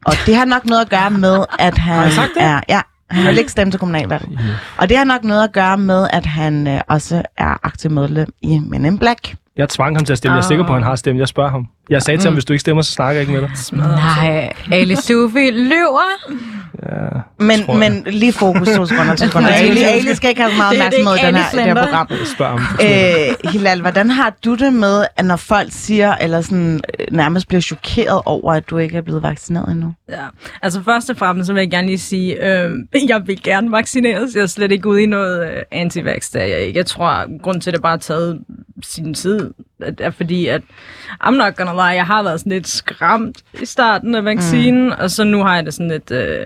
Og 0.06 0.14
det 0.26 0.36
har 0.36 0.46
nok 0.46 0.66
noget 0.66 0.82
at 0.82 0.90
gøre 0.90 1.10
med, 1.10 1.46
at 1.60 1.78
han 1.78 2.04
han 2.04 2.12
sagt 2.12 2.32
det? 2.36 2.44
er... 2.44 2.60
Ja, 2.70 2.82
han 3.10 3.26
vil 3.28 3.38
ikke 3.38 3.52
stemme 3.52 3.72
til 3.72 3.80
kommunalvalget. 3.80 4.40
Og 4.78 4.90
det 4.90 4.98
har 4.98 5.04
nok 5.04 5.24
noget 5.24 5.44
at 5.44 5.52
gøre 5.52 5.78
med, 5.78 6.08
at 6.14 6.26
han 6.26 6.68
øh, 6.68 6.82
også 6.90 7.22
er 7.38 7.66
aktiv 7.66 7.92
medlem 7.92 8.34
i 8.42 8.60
Men 8.60 8.86
in 8.86 8.98
Black. 8.98 9.36
Jeg 9.58 9.70
tvang 9.70 9.96
ham 9.98 10.06
til 10.06 10.14
at 10.14 10.18
stemme. 10.18 10.36
Jeg 10.36 10.44
er 10.44 10.48
sikker 10.48 10.64
på, 10.68 10.74
at 10.74 10.80
han 10.80 10.84
har 10.84 10.96
stemt. 10.96 11.20
Jeg 11.20 11.28
spørger 11.28 11.50
ham. 11.50 11.68
Jeg 11.90 12.02
sagde 12.02 12.18
til 12.18 12.28
ham, 12.28 12.34
hvis 12.34 12.46
du 12.46 12.54
ikke 12.54 12.62
stemmer, 12.62 12.82
så 12.82 12.92
snakker 12.92 13.22
jeg 13.22 13.30
ikke 13.30 13.42
med 13.42 13.50
dig. 13.50 13.78
Nej, 13.88 14.54
Ali 14.72 14.96
Sufi 14.96 15.52
lyver. 15.52 16.32
Ja. 16.84 17.08
Men, 17.40 17.60
jeg. 17.68 17.76
men 17.92 18.04
lige 18.14 18.34
fokus 18.34 18.68
to 18.68 18.86
sekunder. 18.86 19.16
To 19.16 19.26
sekunder. 19.28 19.50
Ali, 19.50 19.84
Ali 19.84 20.16
skal 20.16 20.30
ikke 20.30 20.42
have 20.42 20.52
så 20.52 20.58
meget 20.58 20.72
opmærksomhed 20.78 21.16
i 21.18 21.26
den 21.26 21.36
her, 21.36 21.50
det 21.52 21.64
her 21.64 21.74
program. 21.86 22.08
Jeg 22.10 22.18
spørger 22.36 22.58
ham. 22.58 22.78
Øh, 23.46 23.52
Hilal, 23.52 23.82
hvordan 23.82 24.10
har 24.10 24.34
du 24.46 24.56
det 24.56 24.74
med, 24.74 25.06
at 25.16 25.26
når 25.26 25.36
folk 25.36 25.68
siger, 25.72 26.16
eller 26.16 26.42
sådan 26.42 26.82
øh, 27.00 27.06
nærmest 27.12 27.48
bliver 27.48 27.62
chokeret 27.62 28.22
over, 28.26 28.54
at 28.54 28.70
du 28.70 28.78
ikke 28.78 28.98
er 28.98 29.02
blevet 29.02 29.24
vaccineret 29.24 29.72
endnu? 29.72 29.94
Ja. 30.10 30.26
Altså 30.62 30.84
først 30.84 31.10
og 31.10 31.18
fremmest 31.18 31.48
så 31.48 31.54
vil 31.54 31.60
jeg 31.60 31.72
gerne 31.72 31.88
lige 31.88 32.00
sige, 32.00 32.48
øh, 32.48 32.72
jeg 33.10 33.22
vil 33.26 33.44
gerne 33.44 33.72
vaccineres. 33.72 34.36
Jeg 34.36 34.42
er 34.42 34.46
slet 34.48 34.72
ikke 34.72 34.90
ude 34.90 35.04
i 35.04 35.06
noget 35.06 35.48
øh, 35.48 35.58
anti-vax, 35.72 36.32
der 36.34 36.40
er 36.40 36.46
jeg 36.46 36.60
ikke. 36.60 36.78
Jeg 36.78 36.86
tror, 36.86 37.42
grund 37.42 37.62
til, 37.62 37.70
at 37.70 37.74
det 37.74 37.82
bare 37.82 37.92
har 37.92 37.98
taget 37.98 38.40
sin 38.84 39.14
tid, 39.14 39.54
at- 39.82 40.02
er 40.02 40.10
fordi, 40.10 40.48
at 40.48 40.62
I'm 41.24 41.32
not 41.32 41.56
gonna 41.56 41.72
lie, 41.74 41.96
jeg 41.96 42.06
har 42.06 42.24
været 42.24 42.40
sådan 42.40 42.52
lidt 42.52 42.68
skræmt 42.68 43.38
i 43.62 43.66
starten 43.66 44.16
af 44.16 44.26
vaccinen, 44.26 44.86
mm. 44.86 44.94
og 45.00 45.12
så 45.12 45.24
nu 45.24 45.44
har 45.44 45.56
jeg 45.56 45.66
det 45.66 45.74
sådan 45.74 45.92
lidt... 45.92 46.12
Øh, 46.12 46.46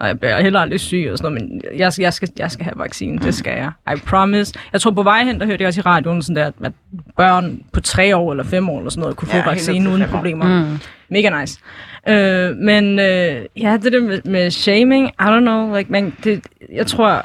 og 0.00 0.06
jeg 0.08 0.18
bliver 0.20 0.40
heller 0.40 0.60
aldrig 0.60 0.80
syg 0.80 1.08
og 1.12 1.18
sådan 1.18 1.32
noget, 1.32 1.48
men 1.50 1.62
jeg, 1.78 1.92
skal- 1.92 2.02
jeg, 2.02 2.12
skal, 2.12 2.28
jeg 2.38 2.50
skal 2.50 2.64
have 2.64 2.78
vaccinen, 2.78 3.18
det 3.18 3.34
skal 3.34 3.52
jeg. 3.56 3.70
I 3.96 4.00
promise. 4.06 4.54
Jeg 4.72 4.80
tror 4.80 4.90
på 4.90 5.02
vej 5.02 5.24
hen, 5.24 5.40
der 5.40 5.46
hørte 5.46 5.62
jeg 5.62 5.68
også 5.68 5.80
i 5.80 5.82
radioen 5.82 6.22
sådan 6.22 6.36
der, 6.36 6.66
at 6.66 6.72
børn 7.16 7.60
på 7.72 7.80
tre 7.80 8.16
år 8.16 8.30
eller 8.32 8.44
fem 8.44 8.68
år 8.68 8.78
eller 8.78 8.90
sådan 8.90 9.00
noget 9.00 9.16
kunne 9.16 9.28
få 9.28 9.36
Ja, 9.36 9.42
op 9.42 9.46
vaccinen 9.46 9.86
uden 9.92 10.04
problemer. 10.08 10.62
Mm. 10.64 10.78
Mega 11.08 11.40
nice. 11.40 11.60
Øh, 12.08 12.56
men 12.56 12.98
øh, 12.98 13.42
ja, 13.56 13.78
det 13.82 13.92
der 13.92 14.00
med, 14.02 14.20
med 14.24 14.50
shaming, 14.50 15.08
I 15.08 15.22
don't 15.22 15.40
know, 15.40 15.76
like, 15.76 15.92
man, 15.92 16.16
det, 16.24 16.44
jeg 16.72 16.86
tror, 16.86 17.24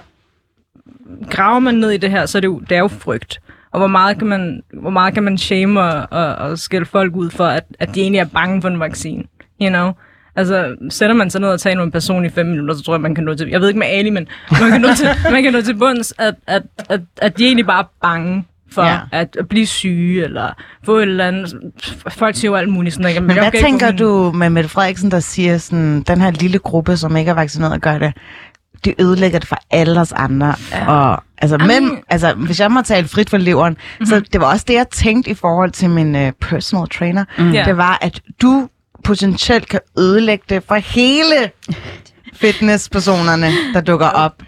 graver 1.29 1.59
man 1.59 1.75
ned 1.75 1.89
i 1.91 1.97
det 1.97 2.11
her, 2.11 2.25
så 2.25 2.37
er 2.37 2.39
det 2.39 2.47
jo, 2.47 2.59
det 2.59 2.71
er 2.75 2.79
jo 2.79 2.87
frygt. 2.87 3.39
Og 3.73 3.79
hvor 3.79 3.87
meget 3.87 4.17
kan 4.17 4.27
man, 4.27 4.61
hvor 4.73 4.89
meget 4.89 5.13
kan 5.13 5.23
man 5.23 5.37
shame 5.37 5.81
og, 5.81 6.07
og, 6.11 6.35
og 6.35 6.59
skælde 6.59 6.85
folk 6.85 7.15
ud 7.15 7.29
for, 7.29 7.45
at, 7.45 7.63
at 7.79 7.95
de 7.95 8.01
egentlig 8.01 8.19
er 8.19 8.25
bange 8.25 8.61
for 8.61 8.69
en 8.69 8.79
vaccine, 8.79 9.23
you 9.61 9.69
know? 9.69 9.91
Altså, 10.35 10.75
sætter 10.89 11.15
man 11.15 11.29
sig 11.29 11.41
ned 11.41 11.49
og 11.49 11.59
taler 11.59 11.75
med 11.77 11.83
en 11.83 11.91
person 11.91 12.25
i 12.25 12.29
fem 12.29 12.45
minutter, 12.45 12.75
så 12.75 12.83
tror 12.83 12.93
jeg, 12.93 13.01
man 13.01 13.15
kan 13.15 13.23
nå 13.23 13.33
til... 13.35 13.47
Jeg 13.49 13.61
ved 13.61 13.67
ikke 13.67 13.79
med 13.79 13.87
Ali, 13.87 14.09
men 14.09 14.27
man 14.61 14.71
kan 14.71 14.81
nå 14.81 14.87
til, 14.97 15.07
man 15.33 15.43
kan 15.43 15.53
nå 15.53 15.61
til 15.61 15.75
bunds, 15.75 16.13
at, 16.17 16.35
at, 16.47 16.63
at, 16.89 17.01
at 17.21 17.37
de 17.37 17.45
egentlig 17.45 17.65
bare 17.65 17.79
er 17.83 17.91
bange 18.01 18.45
for 18.71 18.83
Ja. 18.83 18.99
at, 19.11 19.35
at 19.39 19.47
blive 19.47 19.65
syge, 19.65 20.23
eller 20.23 20.49
få 20.85 20.97
et 20.97 21.01
eller 21.01 21.27
andet... 21.27 21.53
Folk 22.09 22.35
siger 22.35 22.51
jo 22.51 22.55
alt 22.55 22.69
muligt. 22.69 22.95
Sådan, 22.95 23.09
ikke? 23.09 23.21
Men 23.21 23.35
jeg 23.35 23.49
hvad 23.49 23.61
tænker 23.61 23.91
du 23.91 24.31
med 24.31 24.49
Mette 24.49 24.69
Frederiksen, 24.69 25.11
der 25.11 25.19
siger 25.19 25.57
sådan, 25.57 26.01
den 26.01 26.21
her 26.21 26.31
lille 26.31 26.59
gruppe, 26.59 26.97
som 26.97 27.17
ikke 27.17 27.31
er 27.31 27.35
vaccineret, 27.35 27.81
gør 27.81 27.97
det, 27.97 28.13
de 28.85 29.01
ødelægger 29.01 29.39
det 29.39 29.47
for 29.47 29.57
alle 29.71 30.01
os 30.01 30.11
andre. 30.11 30.55
Ja. 30.71 30.91
Og, 30.91 31.23
altså, 31.37 31.57
men, 31.57 31.97
altså, 32.09 32.33
hvis 32.33 32.59
jeg 32.59 32.71
må 32.71 32.81
tale 32.81 33.07
frit 33.07 33.29
for 33.29 33.37
leveren, 33.37 33.73
mm-hmm. 33.73 34.05
så 34.05 34.21
det 34.33 34.41
var 34.41 34.51
også 34.51 34.65
det, 34.67 34.73
jeg 34.73 34.87
tænkte 34.89 35.31
i 35.31 35.33
forhold 35.33 35.71
til 35.71 35.89
min 35.89 36.15
uh, 36.15 36.31
personal 36.41 36.89
trainer. 36.89 37.25
Mm. 37.37 37.51
Ja. 37.51 37.63
Det 37.65 37.77
var, 37.77 37.97
at 38.01 38.21
du 38.41 38.69
potentielt 39.03 39.69
kan 39.69 39.79
ødelægge 39.97 40.43
det 40.49 40.63
for 40.67 40.75
hele 40.75 41.51
fitnesspersonerne, 42.33 43.51
der 43.73 43.81
dukker 43.81 44.07
op. 44.07 44.43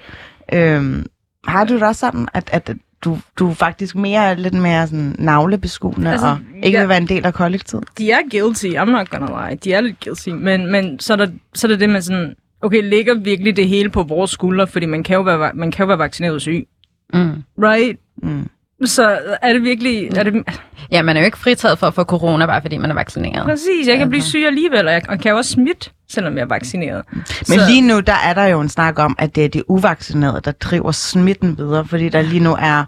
Øhm, 0.54 1.06
har 1.48 1.64
du 1.64 1.74
det 1.74 1.84
også 1.84 2.00
sådan, 2.00 2.28
at, 2.34 2.50
at 2.52 2.72
du, 3.06 3.20
du 3.40 3.50
er 3.50 3.54
faktisk 3.54 3.96
mere, 3.96 4.36
lidt 4.36 4.54
mere 4.54 4.88
sådan 4.88 5.16
navlebeskuende 5.20 6.12
altså, 6.12 6.28
og 6.28 6.38
ikke 6.64 6.78
ja. 6.78 6.82
vil 6.82 6.90
være 6.90 6.98
en 6.98 7.08
del 7.08 7.26
af 7.26 7.34
kollektivet? 7.34 7.84
de 7.98 8.12
er 8.12 8.20
guilty, 8.32 8.66
I'm 8.66 8.86
not 8.86 9.10
gonna 9.10 9.48
lie. 9.48 9.58
De 9.64 9.74
er 9.74 9.82
lidt 9.82 10.00
guilty, 10.04 10.30
men, 10.30 10.72
men 10.72 11.00
så, 11.00 11.14
er 11.14 11.18
der, 11.18 11.28
så 11.54 11.68
er 11.68 11.72
der 11.72 11.78
det 11.78 11.90
med 11.90 12.02
sådan, 12.02 12.36
okay, 12.66 12.90
ligger 12.90 13.14
virkelig 13.14 13.56
det 13.56 13.68
hele 13.68 13.90
på 13.90 14.04
vores 14.04 14.32
skuldre, 14.32 14.68
fordi 14.68 14.86
man 14.86 15.04
kan 15.04 15.16
jo 15.16 15.22
være, 15.22 15.52
man 15.54 15.72
kan 15.72 15.84
jo 15.84 15.88
være 15.88 15.98
vaccineret 16.00 16.42
syg, 16.42 16.68
Mm. 17.14 17.44
right? 17.64 18.00
Mm. 18.24 18.50
Så 18.86 19.20
er 19.42 19.54
det 19.54 19.64
virkelig, 19.64 20.18
er 20.18 20.24
det, 20.24 20.44
Ja, 20.92 21.02
man 21.02 21.16
er 21.18 21.22
jo 21.22 21.26
ikke 21.26 21.38
fritaget 21.38 21.80
for 21.80 21.88
at 21.88 21.94
få 21.94 22.04
corona, 22.04 22.46
bare 22.46 22.62
fordi 22.62 22.78
man 22.78 22.90
er 22.92 22.96
vaccineret. 22.96 23.46
præcis, 23.46 23.88
jeg 23.88 23.98
kan 23.98 24.10
blive 24.10 24.22
syg 24.22 24.44
alligevel, 24.48 24.88
og 24.88 24.94
jeg 24.94 25.02
og 25.10 25.20
kan 25.20 25.32
jo 25.32 25.38
også 25.38 25.52
smitte, 25.52 25.90
selvom 26.10 26.36
jeg 26.36 26.42
er 26.42 26.48
vaccineret. 26.48 27.04
Men 27.14 27.26
Så- 27.46 27.66
lige 27.70 27.82
nu, 27.82 28.00
der 28.00 28.14
er 28.26 28.34
der 28.34 28.46
jo 28.46 28.62
en 28.62 28.70
snak 28.70 29.00
om, 29.00 29.16
at 29.20 29.36
det 29.36 29.46
er 29.46 29.50
de 29.50 29.70
uvaccinerede, 29.70 30.42
der 30.46 30.52
driver 30.52 30.92
smitten 30.92 31.58
videre, 31.58 31.86
fordi 31.88 32.10
der 32.10 32.22
lige 32.22 32.40
nu 32.44 32.56
er 32.60 32.84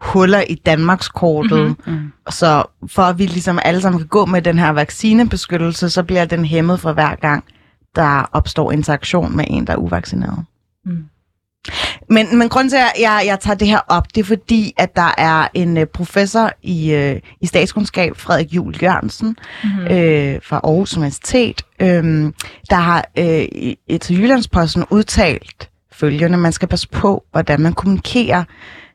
huller 0.00 0.40
i 0.48 0.54
Danmarkskortet. 0.54 1.66
Mm-hmm. 1.86 2.12
Så 2.30 2.62
for 2.86 3.02
at 3.02 3.18
vi 3.18 3.26
ligesom 3.26 3.58
alle 3.64 3.80
sammen 3.80 3.98
kan 4.00 4.08
gå 4.08 4.24
med 4.26 4.42
den 4.42 4.58
her 4.58 4.70
vaccinebeskyttelse, 4.70 5.90
så 5.90 6.02
bliver 6.02 6.24
den 6.24 6.44
hæmmet 6.44 6.80
for 6.80 6.92
hver 6.92 7.14
gang, 7.14 7.44
der 7.96 8.28
opstår 8.32 8.72
interaktion 8.72 9.36
med 9.36 9.44
en, 9.48 9.66
der 9.66 9.72
er 9.72 9.76
uvaccineret. 9.76 10.44
Mm. 10.84 11.04
Men, 12.10 12.38
men 12.38 12.48
grund 12.48 12.70
til, 12.70 12.76
at 12.76 12.92
jeg, 13.00 13.22
jeg 13.26 13.40
tager 13.40 13.54
det 13.56 13.68
her 13.68 13.80
op, 13.88 14.14
det 14.14 14.20
er 14.20 14.24
fordi, 14.24 14.72
at 14.76 14.96
der 14.96 15.14
er 15.18 15.48
en 15.54 15.76
uh, 15.76 15.84
professor 15.84 16.52
i, 16.62 16.94
uh, 16.94 17.16
i 17.40 17.46
statskundskab, 17.46 18.16
Frederik 18.16 18.54
Juhl 18.54 18.76
Jørgensen, 18.82 19.36
mm-hmm. 19.64 19.80
øh, 19.84 20.38
fra 20.42 20.60
Aarhus 20.64 20.96
Universitet, 20.96 21.62
øh, 21.80 22.32
der 22.70 22.76
har 22.76 23.04
øh, 23.18 23.42
i- 23.88 23.98
til 24.00 24.20
Jyllandsposten 24.20 24.84
udtalt 24.90 25.70
følgende, 25.92 26.38
man 26.38 26.52
skal 26.52 26.68
passe 26.68 26.88
på, 26.88 27.24
hvordan 27.32 27.60
man 27.60 27.72
kommunikerer. 27.72 28.44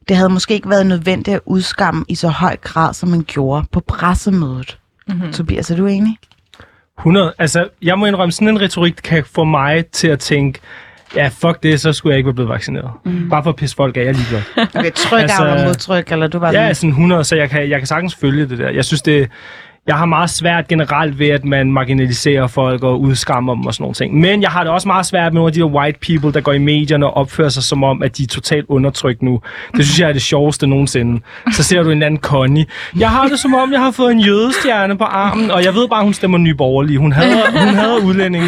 Det 0.08 0.18
havde 0.18 0.30
måske 0.30 0.54
ikke 0.54 0.70
været 0.70 0.88
nødvendigt 0.88 1.36
at 1.36 1.42
udskamme 1.46 2.06
i 2.08 2.16
så 2.16 2.28
høj 2.30 2.56
grad, 2.58 2.94
som 2.94 3.10
man 3.10 3.24
gjorde 3.28 3.68
på 3.72 3.80
pressemødet. 3.80 4.80
Mm-hmm. 5.08 5.32
Tobias, 5.32 5.72
er 5.72 5.76
du 5.76 5.86
enig? 5.86 6.18
100. 7.00 7.34
Altså, 7.40 7.68
jeg 7.82 8.00
må 8.00 8.06
indrømme, 8.06 8.32
sådan 8.32 8.48
en 8.48 8.62
retorik 8.62 8.94
kan 9.04 9.24
få 9.36 9.44
mig 9.44 9.86
til 9.86 10.08
at 10.08 10.20
tænke, 10.20 10.60
ja, 11.16 11.28
fuck 11.28 11.64
det, 11.64 11.82
så 11.82 11.94
skulle 11.94 12.12
jeg 12.14 12.18
ikke 12.18 12.28
være 12.28 12.34
blevet 12.34 12.50
vaccineret. 12.50 12.90
Mm. 13.04 13.30
Bare 13.30 13.44
for 13.44 13.50
at 13.50 13.56
pisse 13.56 13.76
folk 13.76 13.98
af, 13.98 14.02
jeg 14.02 14.08
er 14.10 14.14
ligeglad. 14.14 14.42
Okay, 14.76 14.92
tryk 14.92 15.22
Altså- 15.22 15.44
eller 15.48 15.66
modtryk, 15.66 16.12
eller 16.12 16.28
du 16.28 16.40
var 16.40 16.52
sådan... 16.52 16.76
sådan 16.76 16.90
100, 16.90 17.24
så 17.24 17.36
jeg 17.36 17.50
kan, 17.50 17.70
jeg 17.70 17.80
kan 17.80 17.88
sagtens 17.88 18.16
følge 18.16 18.50
det 18.50 18.58
der. 18.58 18.70
Jeg 18.70 18.86
synes, 18.86 19.02
det, 19.02 19.30
jeg 19.88 19.96
har 19.96 20.06
meget 20.06 20.30
svært 20.30 20.68
generelt 20.68 21.20
ved, 21.20 21.28
at 21.30 21.46
man 21.46 21.72
marginaliserer 21.72 22.48
folk 22.48 22.84
og 22.84 23.02
udskammer 23.02 23.56
dem 23.56 23.66
og 23.66 23.74
sådan 23.74 23.84
nogle 23.84 23.94
ting. 23.94 24.20
Men 24.20 24.42
jeg 24.42 24.50
har 24.50 24.64
det 24.64 24.74
også 24.74 24.88
meget 24.88 25.06
svært 25.06 25.34
med 25.34 25.40
nogle 25.40 25.50
af 25.50 25.54
de 25.54 25.60
der 25.60 25.66
white 25.66 26.00
people, 26.00 26.34
der 26.34 26.42
går 26.42 26.54
i 26.54 26.58
medierne 26.58 27.06
og 27.06 27.18
opfører 27.18 27.50
sig 27.50 27.64
som 27.64 27.84
om, 27.84 28.04
at 28.04 28.18
de 28.18 28.24
er 28.24 28.28
totalt 28.28 28.66
undertrykt 28.70 29.22
nu. 29.22 29.42
Det 29.78 29.86
synes 29.86 30.00
jeg 30.00 30.10
er 30.10 30.14
det 30.14 30.22
sjoveste 30.22 30.68
nogensinde. 30.68 31.22
Så 31.54 31.64
ser 31.64 31.84
du 31.84 31.90
en 31.90 32.04
anden 32.04 32.20
Connie. 32.20 32.66
Jeg 33.00 33.10
har 33.10 33.28
det 33.28 33.40
som 33.40 33.54
om, 33.54 33.72
jeg 33.72 33.80
har 33.80 33.92
fået 33.92 34.12
en 34.12 34.20
jødestjerne 34.20 34.98
på 34.98 35.04
armen, 35.04 35.52
og 35.52 35.64
jeg 35.64 35.74
ved 35.74 35.88
bare, 35.88 36.04
hun 36.04 36.14
stemmer 36.14 36.38
nyborgerlig. 36.38 36.98
Hun 36.98 37.12
hader, 37.12 37.66
hun 37.66 37.76
hader 37.76 38.06
udlænding. 38.06 38.44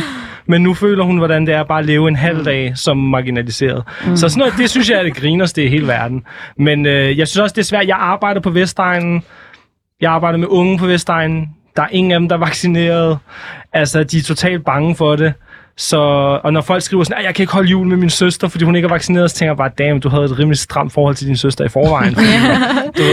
Men 0.49 0.61
nu 0.61 0.73
føler 0.73 1.03
hun, 1.03 1.17
hvordan 1.17 1.45
det 1.47 1.53
er 1.53 1.63
bare 1.63 1.79
at 1.79 1.85
leve 1.85 2.07
en 2.07 2.15
halv 2.15 2.45
dag 2.45 2.71
som 2.75 2.97
marginaliseret. 2.97 3.83
Mm. 4.05 4.17
Så 4.17 4.29
sådan 4.29 4.39
noget, 4.39 4.53
det 4.57 4.69
synes 4.69 4.89
jeg 4.89 4.99
er 4.99 5.03
det 5.03 5.15
grinerste 5.15 5.63
i 5.63 5.67
hele 5.69 5.87
verden. 5.87 6.23
Men 6.57 6.85
øh, 6.85 7.17
jeg 7.17 7.27
synes 7.27 7.37
også, 7.41 7.53
det 7.53 7.61
er 7.61 7.65
svært. 7.65 7.87
Jeg 7.87 7.97
arbejder 7.99 8.41
på 8.41 8.49
Vestegnen. 8.49 9.23
Jeg 10.01 10.11
arbejder 10.11 10.37
med 10.37 10.47
unge 10.47 10.77
på 10.77 10.85
Vestegnen. 10.85 11.49
Der 11.75 11.81
er 11.81 11.87
ingen 11.87 12.11
af 12.11 12.19
dem, 12.19 12.29
der 12.29 12.35
er 12.35 12.39
vaccineret. 12.39 13.19
Altså, 13.73 14.03
de 14.03 14.17
er 14.17 14.21
totalt 14.21 14.65
bange 14.65 14.95
for 14.95 15.15
det. 15.15 15.33
Så, 15.79 15.97
og 16.43 16.53
når 16.53 16.61
folk 16.61 16.83
skriver 16.83 17.03
sådan, 17.03 17.17
at 17.17 17.25
jeg 17.25 17.35
kan 17.35 17.43
ikke 17.43 17.53
holde 17.53 17.69
jul 17.69 17.87
med 17.87 17.97
min 17.97 18.09
søster, 18.09 18.47
fordi 18.47 18.65
hun 18.65 18.75
ikke 18.75 18.85
er 18.85 18.89
vaccineret, 18.89 19.31
så 19.31 19.37
tænker 19.37 19.51
jeg 19.51 19.57
bare, 19.57 19.71
damn, 19.77 19.99
du 19.99 20.09
havde 20.09 20.23
et 20.23 20.39
rimelig 20.39 20.57
stramt 20.57 20.93
forhold 20.93 21.15
til 21.15 21.27
din 21.27 21.37
søster 21.37 21.65
i 21.65 21.69
forvejen. 21.69 22.15
Fordi, 22.15 22.27
du 22.97 23.03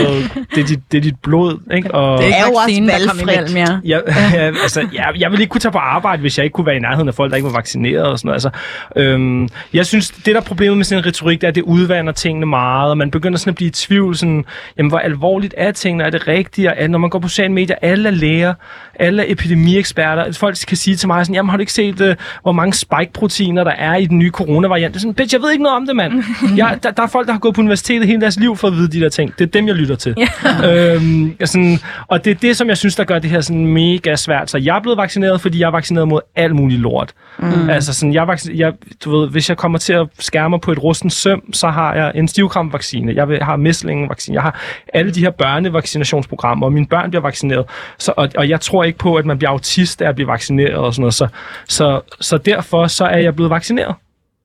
det, 0.55 0.63
er 0.63 0.67
dit, 0.67 0.81
det 0.93 0.99
er 0.99 1.03
dit 1.03 1.17
blod, 1.23 1.75
ikke? 1.75 1.95
Og, 1.95 2.19
Det 2.19 2.29
er 2.29 2.47
jo 2.47 2.53
også 2.53 2.83
valgfrit. 2.93 3.57
ja. 3.57 3.67
jeg, 3.85 4.03
jeg, 4.35 4.43
altså, 4.43 4.89
jeg, 4.95 5.13
jeg 5.19 5.31
ville 5.31 5.43
ikke 5.43 5.51
kunne 5.51 5.61
tage 5.61 5.73
på 5.73 5.79
arbejde, 5.79 6.21
hvis 6.21 6.39
jeg 6.39 6.45
ikke 6.45 6.55
kunne 6.55 6.67
være 6.67 6.77
i 6.77 6.81
nærheden 6.81 7.09
af 7.09 7.15
folk, 7.15 7.31
der 7.31 7.37
ikke 7.37 7.47
var 7.47 7.55
vaccineret 7.55 8.07
og 8.07 8.19
sådan 8.19 8.29
noget. 8.29 8.35
Altså, 8.35 8.51
øhm, 8.97 9.49
jeg 9.73 9.87
synes, 9.87 10.11
det 10.11 10.27
der 10.27 10.37
er 10.37 10.45
problemet 10.45 10.77
med 10.77 10.85
sådan 10.85 11.03
en 11.05 11.07
retorik, 11.07 11.41
det 11.41 11.47
er, 11.47 11.49
at 11.49 11.55
det 11.55 11.63
udvander 11.63 12.13
tingene 12.13 12.47
meget, 12.47 12.91
og 12.91 12.99
man 12.99 13.11
begynder 13.11 13.39
sådan 13.39 13.51
at 13.51 13.55
blive 13.55 13.69
i 13.69 13.73
tvivl, 13.73 14.17
sådan, 14.17 14.45
jamen, 14.79 14.89
hvor 14.91 14.99
alvorligt 14.99 15.55
er 15.57 15.73
tingene, 15.73 16.05
er 16.05 16.11
det 16.11 16.29
rigtigt, 16.29 16.69
og 16.69 16.91
når 16.91 16.99
man 16.99 17.11
går 17.11 17.19
på 17.19 17.29
sociale 17.29 17.53
medier, 17.53 17.77
alle 17.83 18.09
er 18.09 18.13
læger, 18.13 18.55
alle 18.95 19.23
er 19.27 19.33
epidemieksperter, 19.33 20.33
folk 20.33 20.57
kan 20.69 20.77
sige 20.77 20.97
til 20.97 21.07
mig 21.09 21.27
sådan, 21.27 21.35
jamen 21.35 21.51
har 21.51 21.57
du 21.57 21.61
ikke 21.61 21.73
set, 21.73 22.01
uh, 22.01 22.15
hvor 22.43 22.54
mange 22.55 22.73
spike-proteiner 22.73 23.65
der 23.65 23.71
er 23.71 23.97
i 23.97 24.07
den 24.07 24.19
nye 24.19 24.31
coronavariant? 24.31 24.95
Det 24.95 24.99
er 24.99 25.01
sådan, 25.01 25.15
bitch, 25.15 25.35
jeg 25.35 25.43
ved 25.43 25.51
ikke 25.51 25.63
noget 25.63 25.77
om 25.77 25.87
det, 25.87 25.97
mand. 25.97 26.25
Jeg, 26.57 26.79
der, 26.83 26.91
der, 26.91 27.03
er 27.03 27.07
folk, 27.07 27.27
der 27.27 27.33
har 27.33 27.41
gået 27.41 27.55
på 27.55 27.61
universitetet 27.61 28.07
hele 28.07 28.21
deres 28.21 28.39
liv 28.39 28.57
for 28.57 28.69
at 28.69 28.75
vide 28.75 28.89
de 28.89 29.01
der 29.01 29.09
ting. 29.09 29.39
Det 29.39 29.45
er 29.45 29.51
dem, 29.51 29.67
jeg 29.67 29.75
lytter 29.75 29.97
til. 29.97 30.17
øhm, 30.71 31.37
sådan, 31.45 31.79
og 32.09 32.25
det 32.25 32.31
er 32.31 32.35
det, 32.35 32.57
som 32.57 32.69
jeg 32.69 32.77
synes, 32.77 32.97
der 32.97 33.05
gør 33.05 33.19
det 33.19 33.31
her 33.31 33.41
sådan 33.41 33.67
mega 33.67 34.17
svært. 34.17 34.51
Så 34.51 34.59
jeg 34.59 34.77
er 34.77 34.81
blevet 34.81 34.99
vaccineret, 34.99 35.41
fordi 35.41 35.61
jeg 35.61 35.67
er 35.67 35.71
vaccineret 35.71 36.09
mod 36.09 36.21
alt 36.37 36.55
muligt 36.55 36.81
lort. 36.81 37.13
Mm. 37.39 37.71
Altså 37.71 37.95
sådan, 37.95 38.15
jeg, 38.15 38.39
jeg, 38.55 38.73
du 39.05 39.19
ved, 39.19 39.29
hvis 39.29 39.49
jeg 39.49 39.57
kommer 39.57 39.79
til 39.79 39.93
at 39.93 40.07
skære 40.19 40.51
mig 40.51 40.61
på 40.61 40.73
et 40.73 40.83
rusten 40.83 41.11
søm, 41.11 41.53
så 41.53 41.69
har 41.69 41.95
jeg 41.95 42.13
en 42.15 42.29
stivkramvaccine. 42.29 43.15
Jeg 43.15 43.39
har 43.43 43.57
mæslingevaccine. 43.57 44.35
Jeg 44.35 44.43
har 44.43 44.61
alle 44.95 45.11
de 45.11 45.21
her 45.21 45.31
børnevaccinationsprogrammer, 45.31 46.67
og 46.67 46.73
mine 46.73 46.87
børn 46.87 47.11
bliver 47.11 47.23
vaccineret. 47.23 47.65
Så, 47.99 48.13
og, 48.17 48.29
og 48.37 48.49
jeg 48.49 48.61
tror 48.61 48.85
ikke 48.85 48.99
på, 48.99 49.15
at 49.15 49.27
man 49.27 49.39
bliver 49.39 49.51
autist 49.51 50.03
af 50.03 50.09
at 50.09 50.15
blive 50.15 50.29
vaccineret 50.29 50.75
og 50.75 50.95
sådan 50.95 51.03
noget. 51.03 51.15
Så, 51.15 51.29
så, 51.69 52.01
så 52.21 52.39
derfor 52.45 52.87
så 52.87 53.05
er 53.05 53.19
jeg 53.19 53.35
blevet 53.35 53.51
vaccineret. 53.51 53.95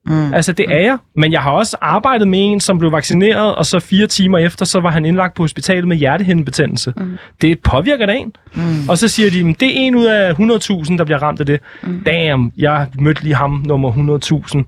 Mm. 0.06 0.34
Altså, 0.34 0.52
det 0.52 0.66
er 0.68 0.80
jeg. 0.80 0.98
Men 1.16 1.32
jeg 1.32 1.40
har 1.40 1.50
også 1.50 1.76
arbejdet 1.80 2.28
med 2.28 2.38
en, 2.52 2.60
som 2.60 2.78
blev 2.78 2.92
vaccineret, 2.92 3.54
og 3.54 3.66
så 3.66 3.80
fire 3.80 4.06
timer 4.06 4.38
efter, 4.38 4.64
så 4.64 4.80
var 4.80 4.90
han 4.90 5.04
indlagt 5.04 5.34
på 5.34 5.42
hospitalet 5.42 5.88
med 5.88 5.96
hjertehindebetændelse. 5.96 6.92
Mm. 6.96 7.18
Det 7.42 7.58
påvirker 7.60 8.06
da 8.06 8.12
en. 8.12 8.32
Mm. 8.54 8.88
Og 8.88 8.98
så 8.98 9.08
siger 9.08 9.30
de, 9.30 9.44
"Men 9.44 9.56
det 9.60 9.68
er 9.68 9.72
en 9.74 9.94
ud 9.94 10.04
af 10.04 10.34
100.000, 10.34 10.98
der 10.98 11.04
bliver 11.04 11.22
ramt 11.22 11.40
af 11.40 11.46
det. 11.46 11.60
Mm. 11.82 12.02
Damn, 12.06 12.52
jeg 12.56 12.86
mødte 12.98 13.22
lige 13.22 13.34
ham 13.34 13.62
nummer 13.66 13.90
100.000. 13.92 14.64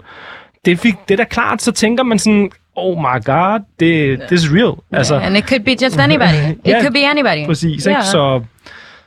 Det, 0.64 0.78
fik, 0.78 0.95
det 1.09 1.14
er 1.14 1.18
da 1.18 1.24
klart, 1.24 1.62
så 1.62 1.72
tænker 1.72 2.05
man 2.05 2.18
sådan, 2.18 2.51
oh 2.76 2.99
my 2.99 3.24
god, 3.24 3.61
det, 3.80 4.20
this 4.28 4.45
is 4.45 4.51
real. 4.53 4.72
Altså, 4.93 5.14
And 5.18 5.37
it 5.37 5.49
could 5.49 5.64
be 5.64 5.70
just 5.85 5.99
anybody. 5.99 6.51
It 6.51 6.59
Ja, 6.66 6.80
could 6.80 6.93
be 6.93 7.07
anybody. 7.11 7.47
præcis, 7.47 7.87
ikke? 7.87 7.99
Ja. 7.99 8.05
Så 8.05 8.43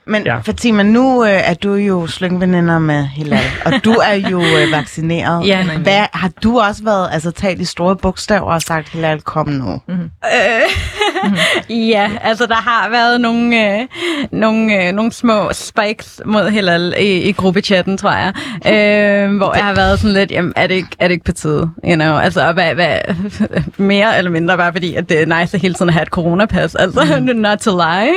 Men 0.08 0.26
Ja. 0.26 0.38
Fatima, 0.38 0.84
nu 0.84 1.24
øh, 1.24 1.30
er 1.30 1.54
du 1.54 1.74
jo 1.74 2.08
slyngveninder 2.08 2.80
med 2.80 3.04
Hilal, 3.06 3.40
og 3.66 3.74
du 3.86 3.92
er 3.92 4.14
jo 4.14 4.42
øh, 4.42 4.72
vaccineret. 4.72 5.48
Ja, 5.48 5.64
nej. 5.64 5.78
Hvad, 5.78 6.06
har 6.14 6.32
du 6.44 6.60
også 6.60 6.84
været, 6.84 7.10
altså 7.12 7.32
talt 7.32 7.62
i 7.62 7.66
store 7.66 7.96
bogstaver 7.96 8.54
og 8.54 8.62
sagt, 8.62 8.90
Hilal, 8.90 9.22
kom 9.22 9.48
nu? 9.50 9.82
Mm. 9.88 10.10
Ja, 11.70 12.12
altså 12.22 12.46
der 12.46 12.56
har 12.56 12.90
været 12.90 13.22
nogle, 13.22 13.80
øh, 13.80 13.88
nogle, 14.32 14.88
øh, 14.88 14.92
nogle 14.92 15.12
små 15.12 15.50
spikes 15.54 16.22
mod 16.26 16.50
Hillel 16.50 16.94
i, 17.00 17.22
i 17.22 17.32
gruppechatten, 17.32 17.98
tror 17.98 18.12
jeg. 18.12 18.34
Øh, 18.56 19.38
hvor 19.38 19.54
jeg 19.56 19.64
har 19.64 19.76
været 19.76 20.00
sådan 20.00 20.14
lidt, 20.14 20.32
jamen 20.32 20.54
er 20.56 20.68
det 20.68 20.76
ikke, 20.76 20.90
er 21.00 21.08
det 21.08 21.14
ikke 21.14 21.26
på 21.26 21.32
tide? 21.32 21.70
You 21.86 21.96
know? 21.96 22.18
Altså 22.18 22.52
hvad, 22.52 22.74
hvad, 22.76 22.98
mere 23.78 24.18
eller 24.18 24.32
mindre 24.32 24.58
bare 24.58 24.72
fordi, 24.72 24.96
at 24.96 25.10
det 25.10 25.22
er 25.22 25.40
nice 25.40 25.58
at 25.58 25.62
hele 25.62 25.74
tiden 25.74 25.90
at 25.90 25.94
have 25.94 26.04
et 26.04 26.10
coronapas. 26.10 26.76
Altså 26.76 27.20
mm. 27.20 27.26
not 27.46 27.58
to 27.58 27.72
lie. 27.72 28.14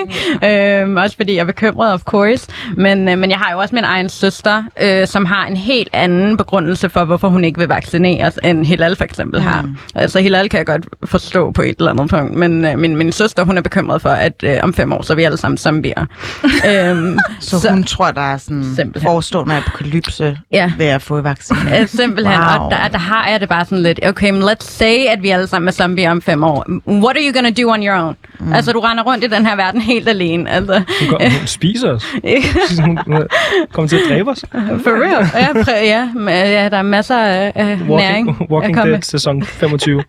Øh, 0.83 0.95
også 1.03 1.17
fordi 1.17 1.35
jeg 1.35 1.41
er 1.41 1.45
bekymret, 1.45 1.78
of 1.87 2.01
course. 2.03 2.47
Men, 2.77 3.09
øh, 3.09 3.19
men 3.19 3.31
jeg 3.31 3.39
har 3.39 3.53
jo 3.53 3.59
også 3.59 3.75
min 3.75 3.85
egen 3.85 4.09
søster, 4.09 4.63
øh, 4.83 5.07
som 5.07 5.25
har 5.25 5.47
en 5.47 5.57
helt 5.57 5.89
anden 5.93 6.37
begrundelse 6.37 6.89
for, 6.89 7.05
hvorfor 7.05 7.29
hun 7.29 7.45
ikke 7.45 7.59
vil 7.59 7.69
vaccineres, 7.69 8.39
end 8.45 8.67
Hilal 8.67 8.97
for 8.97 9.05
eksempel 9.05 9.41
har. 9.41 9.63
Mm. 9.63 9.77
Altså 9.95 10.21
Hilal 10.21 10.49
kan 10.49 10.59
jeg 10.59 10.67
godt 10.67 10.87
forstå 11.05 11.51
på 11.51 11.63
et 11.63 11.75
eller 11.79 11.91
andet 11.91 12.11
punkt, 12.11 12.35
men 12.35 12.65
øh, 12.65 12.79
min, 12.79 12.97
min 12.97 13.13
søster, 13.13 13.45
hun 13.45 13.59
er 13.59 13.63
bekymret 13.63 14.03
for, 14.03 14.09
at 14.11 14.33
øh, 14.43 14.57
om 14.63 14.75
fem 14.75 14.93
år, 14.93 15.03
så 15.03 15.13
er 15.13 15.17
vi 15.17 15.23
alle 15.23 15.37
sammen 15.39 15.59
zombier. 15.59 16.07
øhm, 16.71 17.19
Så, 17.41 17.61
så 17.61 17.71
hun 17.71 17.85
tror, 17.85 18.11
der 18.11 18.21
er 18.21 18.37
sådan 18.37 18.65
Simpelthen. 18.77 19.09
forestående 19.11 19.57
apokalypse 19.57 20.39
Ja. 20.53 20.73
ved 20.79 20.87
at 20.87 21.03
få 21.03 21.21
vaccine. 21.21 21.81
Øh, 21.81 21.89
simpelthen, 21.89 22.39
wow. 22.39 22.65
Og 22.65 22.71
der, 22.71 22.89
der 22.89 22.99
har 22.99 23.29
jeg 23.29 23.41
det 23.41 23.49
bare 23.49 23.65
sådan 23.65 23.83
lidt, 23.83 24.01
okay, 24.07 24.31
men 24.31 24.43
let's 24.43 24.71
say, 24.71 24.99
at 25.09 25.23
vi 25.23 25.29
alle 25.29 25.47
sammen 25.47 25.69
er 25.69 25.73
zombier 25.73 26.11
om 26.11 26.23
fem 26.23 26.45
år. 26.45 26.67
What 26.89 27.17
are 27.17 27.25
you 27.27 27.33
gonna 27.35 27.51
do 27.51 27.71
on 27.73 27.83
your 27.87 27.97
own? 27.97 28.17
Mm. 28.41 28.53
Altså, 28.53 28.73
du 28.73 28.81
render 28.81 29.05
rundt 29.05 29.25
i 29.25 29.27
den 29.27 29.47
her 29.47 29.57
verden 29.57 29.81
helt 29.81 30.09
alene. 30.09 30.51
Altså, 30.51 30.83
kom, 31.09 31.21
hun 31.23 31.47
spiser 31.69 31.91
os. 31.91 32.05
hun 32.81 32.99
kommer 33.73 33.89
til 33.89 33.97
at 33.97 34.03
dræbe 34.09 34.31
os. 34.31 34.45
for 34.51 35.03
real. 35.03 35.27
Ja, 35.35 35.49
præ- 35.49 35.85
ja, 35.85 36.13
men, 36.15 36.29
ja, 36.29 36.69
der 36.69 36.77
er 36.77 36.83
masser 36.83 37.19
af, 37.19 37.53
næring. 37.79 38.29
Walking, 38.29 38.51
Walking 38.51 38.75
at 38.77 38.81
komme 38.81 38.93
Dead 38.93 39.03
sæson 39.03 39.43
25. 39.43 40.03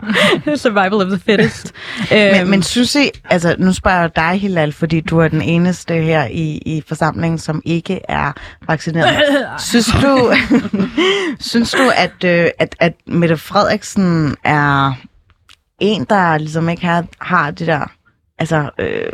med. 0.46 0.58
Survival 0.66 0.94
of 0.94 1.08
the 1.08 1.20
fittest. 1.20 1.74
Men, 2.12 2.50
men 2.50 2.64
synes 2.64 2.96
I, 2.96 3.10
altså 3.30 3.56
nu 3.60 3.74
spørger 3.74 4.00
jeg 4.02 4.16
dig, 4.16 4.40
Hilal, 4.42 4.74
fordi 4.74 5.00
du 5.02 5.20
er 5.20 5.28
den 5.28 5.42
eneste 5.42 5.94
her 5.94 6.26
i, 6.32 6.58
i 6.66 6.84
forsamlingen, 6.88 7.38
som 7.38 7.62
ikke 7.66 8.00
er 8.10 8.32
vaccineret. 8.68 9.16
Synes 9.70 9.88
du, 10.02 10.34
synes 11.50 11.72
du 11.72 11.92
at, 11.96 12.24
øh, 12.26 12.48
at, 12.60 12.76
at 12.80 12.94
Mette 13.08 13.38
Frederiksen 13.38 14.36
er 14.44 14.94
en, 15.80 16.06
der 16.10 16.38
ligesom 16.38 16.70
ikke 16.70 16.86
har, 16.86 17.06
har 17.22 17.52
det 17.52 17.68
der, 17.68 17.92
altså 18.40 18.70
øh, 18.80 19.12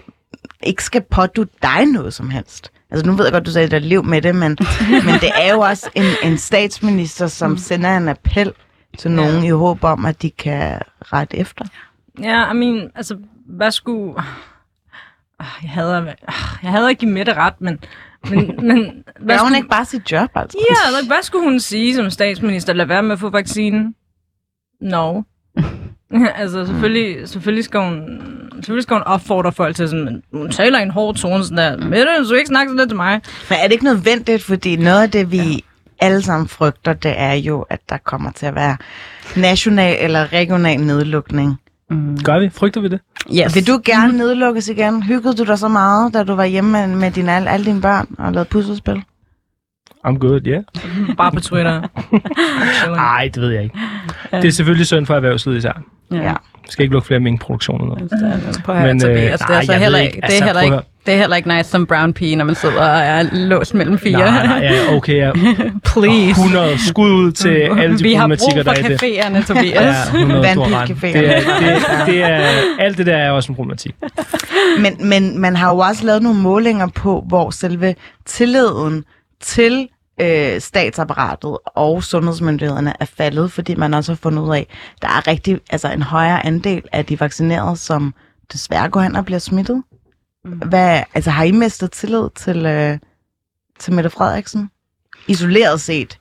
ikke 0.64 0.84
skal 0.84 1.01
pådute 1.01 1.51
dig 1.62 1.86
noget 1.86 2.14
som 2.14 2.30
helst? 2.30 2.72
Altså 2.91 3.06
nu 3.06 3.14
ved 3.14 3.26
jeg 3.26 3.32
godt, 3.34 3.45
du 3.45 3.51
sagde, 3.51 3.66
at 3.66 3.72
der 3.72 3.78
er 3.78 3.82
liv 3.82 4.03
med 4.03 4.22
det, 4.22 4.36
men, 4.36 4.58
men 5.06 5.14
det 5.22 5.32
er 5.36 5.53
jo 5.53 5.60
også 5.60 5.89
en, 5.95 6.32
en 6.32 6.38
statsminister, 6.38 7.28
som 7.28 7.58
sender 7.58 7.97
en 7.97 8.08
appel 8.10 8.53
til 8.97 9.12
nogen 9.12 9.43
i 9.43 9.49
håb 9.49 9.84
om, 9.84 10.06
at 10.06 10.22
de 10.22 10.32
kan 10.32 10.82
rette 11.01 11.38
efter. 11.38 11.66
Ja, 12.22 12.51
I 12.51 12.56
mean, 12.56 12.91
altså, 12.95 13.18
hvad 13.45 13.72
skulle... 13.72 14.14
Ah, 15.39 15.47
Jeg 15.64 15.70
hader, 15.70 16.14
jeg 16.64 16.72
hader 16.72 16.89
ikke 16.89 16.99
give 16.99 17.12
Mette 17.12 17.34
ret, 17.34 17.62
men... 17.62 17.80
men, 18.30 18.47
men 18.68 19.03
hvad 19.20 19.38
hun 19.38 19.47
skulle, 19.47 19.58
ikke 19.58 19.70
bare 19.70 19.86
sit 19.86 20.12
job, 20.12 20.30
altså? 20.36 20.58
Ja, 20.70 20.97
like, 20.99 21.08
hvad 21.14 21.24
skulle 21.24 21.43
hun 21.43 21.60
sige 21.60 21.95
som 21.95 22.10
statsminister? 22.10 22.74
Lad 22.74 22.86
være 22.86 23.03
med 23.03 23.12
at 23.12 23.20
få 23.20 23.30
vaccinen? 23.30 23.95
No. 24.82 25.22
altså, 26.41 26.66
selvfølgelig, 26.66 27.30
selvfølgelig, 27.30 27.63
skal 27.63 27.80
hun, 27.80 28.22
selvfølgelig 28.55 28.84
skal 28.84 28.93
hun 28.93 29.03
opfordre 29.03 29.51
folk 29.51 29.76
til 29.76 29.89
sådan, 29.89 30.05
men 30.05 30.24
hun 30.34 30.51
taler 30.51 30.80
i 30.80 30.84
en 30.84 30.91
hård 30.91 31.16
tone 31.16 31.43
sådan 31.43 31.57
der, 31.57 31.78
Mette, 31.88 32.26
skal 32.26 32.38
ikke 32.38 32.47
snakke 32.47 32.70
sådan 32.70 32.78
der 32.80 32.88
til 32.88 32.95
mig. 32.95 33.22
Men 33.49 33.57
er 33.61 33.63
det 33.63 33.72
ikke 33.72 33.84
nødvendigt, 33.84 34.43
fordi 34.43 34.76
noget 34.76 35.01
af 35.01 35.11
det, 35.11 35.32
vi 35.32 35.63
alle 35.99 36.22
sammen 36.22 36.47
frygter, 36.47 36.93
det 36.93 37.13
er 37.18 37.34
jo, 37.34 37.61
at 37.61 37.80
der 37.89 37.97
kommer 37.97 38.32
til 38.32 38.45
at 38.45 38.55
være 38.55 38.78
national 39.36 39.95
eller 39.99 40.34
regional 40.34 40.80
nedlukning. 40.80 41.59
Gør 42.24 42.39
vi? 42.39 42.49
Frygter 42.49 42.82
vi 42.82 42.88
det? 42.88 42.99
Yes. 43.34 43.55
Vil 43.55 43.68
du 43.68 43.82
gerne 43.86 44.18
nedlukkes 44.18 44.70
igen? 44.70 45.03
Hyggede 45.03 45.36
du 45.36 45.43
dig 45.43 45.59
så 45.59 45.68
meget, 45.68 46.13
da 46.13 46.24
du 46.24 46.36
var 46.36 46.45
hjemme 46.45 46.72
med, 46.72 46.88
med 46.88 47.11
dine, 47.11 47.32
alle, 47.32 47.49
alle 47.49 47.66
dine 47.66 47.82
børn 47.82 48.07
og 48.18 48.34
lavede 48.34 48.49
puslespil? 48.49 49.03
I'm 50.07 50.18
good, 50.18 50.41
yeah. 50.47 50.63
Bare 51.18 51.32
på 51.32 51.39
Twitter. 51.39 51.82
Nej, 52.95 53.30
det 53.34 53.41
ved 53.41 53.49
jeg 53.49 53.63
ikke. 53.63 53.80
Det 54.32 54.45
er 54.45 54.51
selvfølgelig 54.51 54.88
synd 54.88 55.05
for 55.05 55.13
erhvervslivet 55.13 55.57
især. 55.57 55.82
Ja. 56.12 56.34
Vi 56.66 56.72
skal 56.72 56.84
ikke 56.84 56.93
lukke 56.93 57.08
flere 57.08 57.20
minkproduktioner. 57.20 57.86
Noget. 57.86 58.10
Prøv 58.66 58.76
at 58.76 58.82
høre, 58.82 58.93
Men, 58.93 59.01
Men, 59.03 59.12
øh, 59.12 59.18
Tobias, 59.18 59.39
det 59.39 59.56
er, 59.56 59.62
så 59.62 59.74
heller 59.74 59.99
ikke, 59.99 60.16
det, 60.16 60.24
er 60.24 60.28
Altså, 60.28 60.43
heller 60.45 60.62
ikke, 60.62 60.78
det 61.06 61.14
er 61.14 61.18
heller 61.18 61.36
ikke 61.36 61.56
nice 61.58 61.70
som 61.70 61.86
brown 61.86 62.14
pige, 62.14 62.36
når 62.36 62.45
man 62.45 62.56
sidder 62.56 62.82
og 62.82 62.99
er 62.99 63.24
låst 63.32 63.74
mellem 63.74 63.97
fire. 63.97 64.12
Nej, 64.18 64.47
nej, 64.47 64.58
ja, 64.58 64.95
okay, 64.95 65.16
ja. 65.18 65.32
Please. 65.93 66.30
100 66.30 66.78
skud 66.88 67.10
ud 67.12 67.32
til 67.32 67.49
alle 67.82 67.97
de 67.97 68.03
Vi 68.03 68.14
har 68.14 68.28
brug 68.28 68.38
problematikker, 68.38 68.64
der 68.64 68.74
for 68.76 68.82
er 68.82 68.89
i 68.89 68.93
det. 68.93 69.03
caféerne, 69.43 69.47
Tobias. 69.47 69.74
Ja, 70.14 70.18
100 70.20 70.53
du 70.56 70.62
har 70.62 70.82
ret. 70.82 70.89
Vandpilcaféer. 70.89 71.20
Det 71.20 71.38
er, 71.38 71.39
det, 71.60 72.06
det 72.06 72.24
er, 72.24 72.47
alt 72.80 72.97
det 72.97 73.06
der 73.06 73.18
er 73.18 73.32
også 73.32 73.51
en 73.51 73.56
problematik. 73.56 73.95
Men, 74.84 75.10
men 75.10 75.39
man 75.39 75.56
har 75.56 75.70
jo 75.74 75.78
også 75.78 76.06
lavet 76.06 76.24
nogle 76.24 76.39
målinger 76.39 76.88
på, 76.88 77.24
hvor 77.28 77.49
selve 77.49 77.95
tilliden 78.26 79.03
til 79.41 79.88
øh, 80.22 80.61
statsapparatet 80.61 81.57
og 81.66 82.03
sundhedsmyndighederne 82.03 82.93
er 82.99 83.05
faldet, 83.05 83.51
fordi 83.51 83.76
man 83.76 83.93
også 83.93 84.11
har 84.11 84.18
fundet 84.18 84.41
ud 84.41 84.55
af, 84.55 84.68
at 84.95 85.01
der 85.01 85.07
er 85.07 85.28
rigtig, 85.28 85.59
altså 85.70 85.91
en 85.91 86.01
højere 86.01 86.45
andel 86.45 86.82
af 86.91 87.05
de 87.05 87.20
vaccinerede, 87.20 87.78
som 87.78 88.13
desværre 88.53 88.89
går 88.89 89.01
hen 89.01 89.16
og 89.16 89.26
bliver 89.26 89.39
smittet. 89.39 89.84
Hvad, 90.43 91.03
altså 91.13 91.32
har 91.32 91.43
I 91.43 91.51
mistet 91.51 91.91
tillid 91.91 92.30
til, 92.36 92.66
øh, 92.66 92.97
til 93.80 93.93
Mette 93.93 94.09
Frederiksen? 94.09 94.70
Isoleret 95.28 95.82
set. 95.82 96.20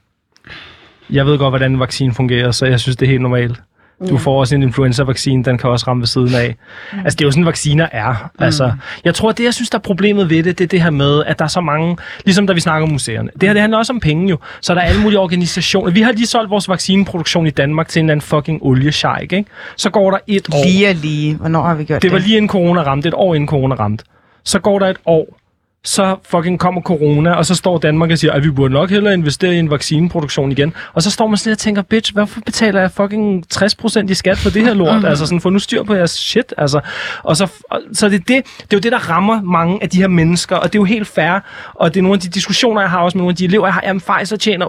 Jeg 1.10 1.26
ved 1.26 1.38
godt, 1.38 1.50
hvordan 1.50 1.72
en 1.72 1.80
vaccine 1.80 2.14
fungerer, 2.14 2.50
så 2.50 2.66
jeg 2.66 2.80
synes, 2.80 2.96
det 2.96 3.06
er 3.06 3.10
helt 3.10 3.22
normalt. 3.22 3.62
Du 4.08 4.18
får 4.18 4.40
også 4.40 4.54
en 4.54 4.62
influenza-vaccine, 4.62 5.44
den 5.44 5.58
kan 5.58 5.70
også 5.70 5.86
ramme 5.86 6.00
ved 6.00 6.06
siden 6.06 6.34
af. 6.34 6.56
Mm. 6.92 6.98
Altså, 6.98 7.16
det 7.16 7.24
er 7.24 7.26
jo 7.26 7.30
sådan, 7.30 7.46
vacciner 7.46 7.88
er. 7.92 8.30
Mm. 8.38 8.44
Altså, 8.44 8.72
jeg 9.04 9.14
tror, 9.14 9.32
det, 9.32 9.44
jeg 9.44 9.54
synes, 9.54 9.70
der 9.70 9.78
er 9.78 9.82
problemet 9.82 10.30
ved 10.30 10.42
det, 10.42 10.58
det 10.58 10.64
er 10.64 10.68
det 10.68 10.82
her 10.82 10.90
med, 10.90 11.24
at 11.26 11.38
der 11.38 11.44
er 11.44 11.48
så 11.48 11.60
mange, 11.60 11.96
ligesom 12.24 12.46
da 12.46 12.52
vi 12.52 12.60
snakker 12.60 12.86
om 12.86 12.92
museerne. 12.92 13.30
Det 13.40 13.42
her, 13.42 13.52
det 13.52 13.60
handler 13.60 13.78
også 13.78 13.92
om 13.92 14.00
penge 14.00 14.28
jo. 14.28 14.38
Så 14.60 14.74
der 14.74 14.80
er 14.80 14.84
alle 14.84 15.02
mulige 15.02 15.18
organisationer. 15.18 15.92
Vi 15.92 16.02
har 16.02 16.12
lige 16.12 16.26
solgt 16.26 16.50
vores 16.50 16.68
vaccineproduktion 16.68 17.46
i 17.46 17.50
Danmark 17.50 17.88
til 17.88 18.00
en 18.00 18.06
eller 18.06 18.12
anden 18.12 18.26
fucking 18.26 18.62
oliesjejk, 18.62 19.32
ikke? 19.32 19.44
Så 19.76 19.90
går 19.90 20.10
der 20.10 20.18
et 20.26 20.48
år. 20.54 20.64
Lige 20.64 20.88
og 20.88 20.94
lige. 20.94 21.34
Hvornår 21.34 21.62
har 21.62 21.74
vi 21.74 21.84
gjort 21.84 22.02
det? 22.02 22.10
Det 22.10 22.12
var 22.12 22.18
lige 22.18 22.36
inden 22.36 22.48
corona 22.48 22.82
ramte, 22.82 23.08
et 23.08 23.14
år 23.14 23.34
inden 23.34 23.48
corona 23.48 23.74
ramte. 23.74 24.04
Så 24.44 24.58
går 24.58 24.78
der 24.78 24.86
et 24.86 24.98
år, 25.06 25.38
så 25.84 26.16
fucking 26.22 26.60
kommer 26.60 26.80
corona, 26.80 27.32
og 27.32 27.46
så 27.46 27.54
står 27.54 27.78
Danmark 27.78 28.10
og 28.10 28.18
siger, 28.18 28.32
at 28.32 28.44
vi 28.44 28.50
burde 28.50 28.74
nok 28.74 28.90
hellere 28.90 29.14
investere 29.14 29.54
i 29.54 29.58
en 29.58 29.70
vaccineproduktion 29.70 30.52
igen. 30.52 30.74
Og 30.92 31.02
så 31.02 31.10
står 31.10 31.26
man 31.26 31.36
sådan 31.36 31.52
og 31.52 31.58
tænker, 31.58 31.82
bitch, 31.82 32.12
hvorfor 32.12 32.40
betaler 32.40 32.80
jeg 32.80 32.90
fucking 32.90 33.44
60% 33.54 34.10
i 34.10 34.14
skat 34.14 34.38
for 34.38 34.50
det 34.50 34.62
her 34.62 34.74
lort? 34.74 35.04
altså 35.10 35.26
sådan, 35.26 35.40
få 35.40 35.50
nu 35.50 35.58
styr 35.58 35.82
på 35.82 35.94
jeres 35.94 36.10
shit, 36.10 36.54
altså. 36.58 36.80
Og 37.22 37.36
så, 37.36 37.52
og, 37.70 37.80
så 37.92 38.08
det, 38.08 38.14
er 38.14 38.18
det, 38.18 38.28
det 38.28 38.62
er 38.62 38.66
jo 38.72 38.78
det, 38.78 38.92
der 38.92 39.10
rammer 39.10 39.42
mange 39.42 39.82
af 39.82 39.90
de 39.90 39.98
her 39.98 40.08
mennesker, 40.08 40.56
og 40.56 40.72
det 40.72 40.78
er 40.78 40.80
jo 40.80 40.84
helt 40.84 41.08
fair. 41.08 41.40
Og 41.74 41.94
det 41.94 42.00
er 42.00 42.02
nogle 42.02 42.14
af 42.14 42.20
de 42.20 42.28
diskussioner, 42.28 42.80
jeg 42.80 42.90
har 42.90 42.98
også 42.98 43.18
med 43.18 43.22
nogle 43.22 43.32
af 43.32 43.36
de 43.36 43.44
elever, 43.44 43.66
jeg 43.66 43.74
har. 43.74 43.82
Jamen, 43.84 44.00
Pfizer 44.00 44.36
tjener 44.36 44.66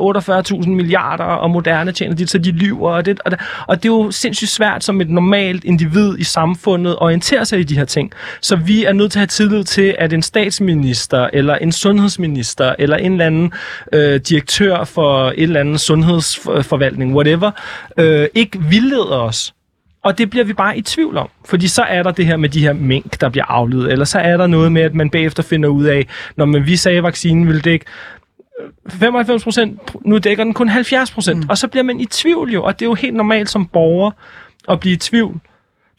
48.000 0.61 0.69
milliarder, 0.69 1.23
og 1.23 1.49
Moderne 1.51 1.91
tjener 1.91 2.15
dit, 2.15 2.29
så 2.29 2.37
de 2.37 2.51
lyver. 2.51 2.91
Og 2.91 3.05
det, 3.05 3.19
og, 3.25 3.31
det, 3.31 3.39
og 3.67 3.83
det 3.83 3.89
er 3.89 3.93
jo 3.93 4.11
sindssygt 4.11 4.51
svært 4.51 4.83
som 4.83 5.01
et 5.01 5.09
normalt 5.09 5.63
individ 5.63 6.17
i 6.17 6.23
samfundet 6.23 6.91
at 6.91 7.01
orientere 7.01 7.45
sig 7.45 7.59
i 7.59 7.63
de 7.63 7.77
her 7.77 7.85
ting. 7.85 8.11
Så 8.41 8.55
vi 8.55 8.83
er 8.83 8.93
nødt 8.93 9.11
til 9.11 9.19
at 9.19 9.21
have 9.21 9.27
tillid 9.27 9.63
til, 9.63 9.95
at 9.99 10.13
en 10.13 10.21
statsminister, 10.21 11.04
eller 11.13 11.55
en 11.55 11.71
sundhedsminister, 11.71 12.75
eller 12.79 12.97
en 12.97 13.11
eller 13.11 13.25
anden 13.25 13.53
øh, 13.93 14.19
direktør 14.19 14.83
for 14.83 15.27
et 15.27 15.43
eller 15.43 15.59
andet 15.59 15.79
sundhedsforvaltning, 15.79 17.15
whatever, 17.15 17.51
øh, 17.97 18.27
ikke 18.33 18.59
vildleder 18.69 19.17
os. 19.17 19.53
Og 20.03 20.17
det 20.17 20.29
bliver 20.29 20.45
vi 20.45 20.53
bare 20.53 20.77
i 20.77 20.81
tvivl 20.81 21.17
om. 21.17 21.29
Fordi 21.45 21.67
så 21.67 21.81
er 21.81 22.03
der 22.03 22.11
det 22.11 22.25
her 22.25 22.37
med 22.37 22.49
de 22.49 22.59
her 22.59 22.73
mink, 22.73 23.21
der 23.21 23.29
bliver 23.29 23.45
afledet. 23.45 23.91
Eller 23.91 24.05
så 24.05 24.19
er 24.19 24.37
der 24.37 24.47
noget 24.47 24.71
med, 24.71 24.81
at 24.81 24.95
man 24.95 25.09
bagefter 25.09 25.43
finder 25.43 25.69
ud 25.69 25.85
af, 25.85 26.07
når 26.35 26.45
man, 26.45 26.65
vi 26.65 26.75
sagde, 26.75 26.97
at 26.97 27.03
vaccinen 27.03 27.47
ville 27.47 27.61
dække 27.61 27.85
95 28.89 29.43
procent, 29.43 29.79
nu 30.05 30.17
dækker 30.17 30.43
den 30.43 30.53
kun 30.53 30.69
70 30.69 31.11
procent. 31.11 31.39
Mm. 31.43 31.49
Og 31.49 31.57
så 31.57 31.67
bliver 31.67 31.83
man 31.83 31.99
i 31.99 32.05
tvivl 32.05 32.53
jo, 32.53 32.63
og 32.63 32.79
det 32.79 32.85
er 32.85 32.89
jo 32.89 32.93
helt 32.93 33.15
normalt 33.15 33.49
som 33.49 33.65
borger 33.65 34.11
at 34.69 34.79
blive 34.79 34.93
i 34.93 34.97
tvivl. 34.97 35.39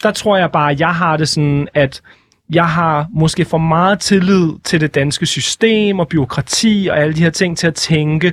Der 0.03 0.11
tror 0.11 0.37
jeg 0.37 0.53
bare, 0.53 0.71
at 0.71 0.81
jeg 0.81 0.95
har 0.95 1.17
det 1.17 1.29
sådan, 1.29 1.69
at 1.75 2.03
jeg 2.51 2.69
har 2.69 3.07
måske 3.11 3.45
for 3.45 3.59
meget 3.59 4.01
tillid 4.01 4.53
til 4.65 4.81
det 4.81 4.95
danske 4.95 5.27
system 5.27 5.99
og 5.99 6.09
byråkrati 6.09 6.89
og 6.91 6.99
alle 6.99 7.15
de 7.15 7.23
her 7.23 7.31
ting 7.31 7.59
til 7.59 7.67
at 7.67 7.75
tænke, 7.75 8.33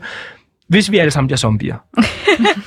hvis 0.74 0.92
vi 0.92 0.98
alle 0.98 1.12
sammen 1.12 1.28
bliver 1.28 1.38
zombier. 1.38 1.76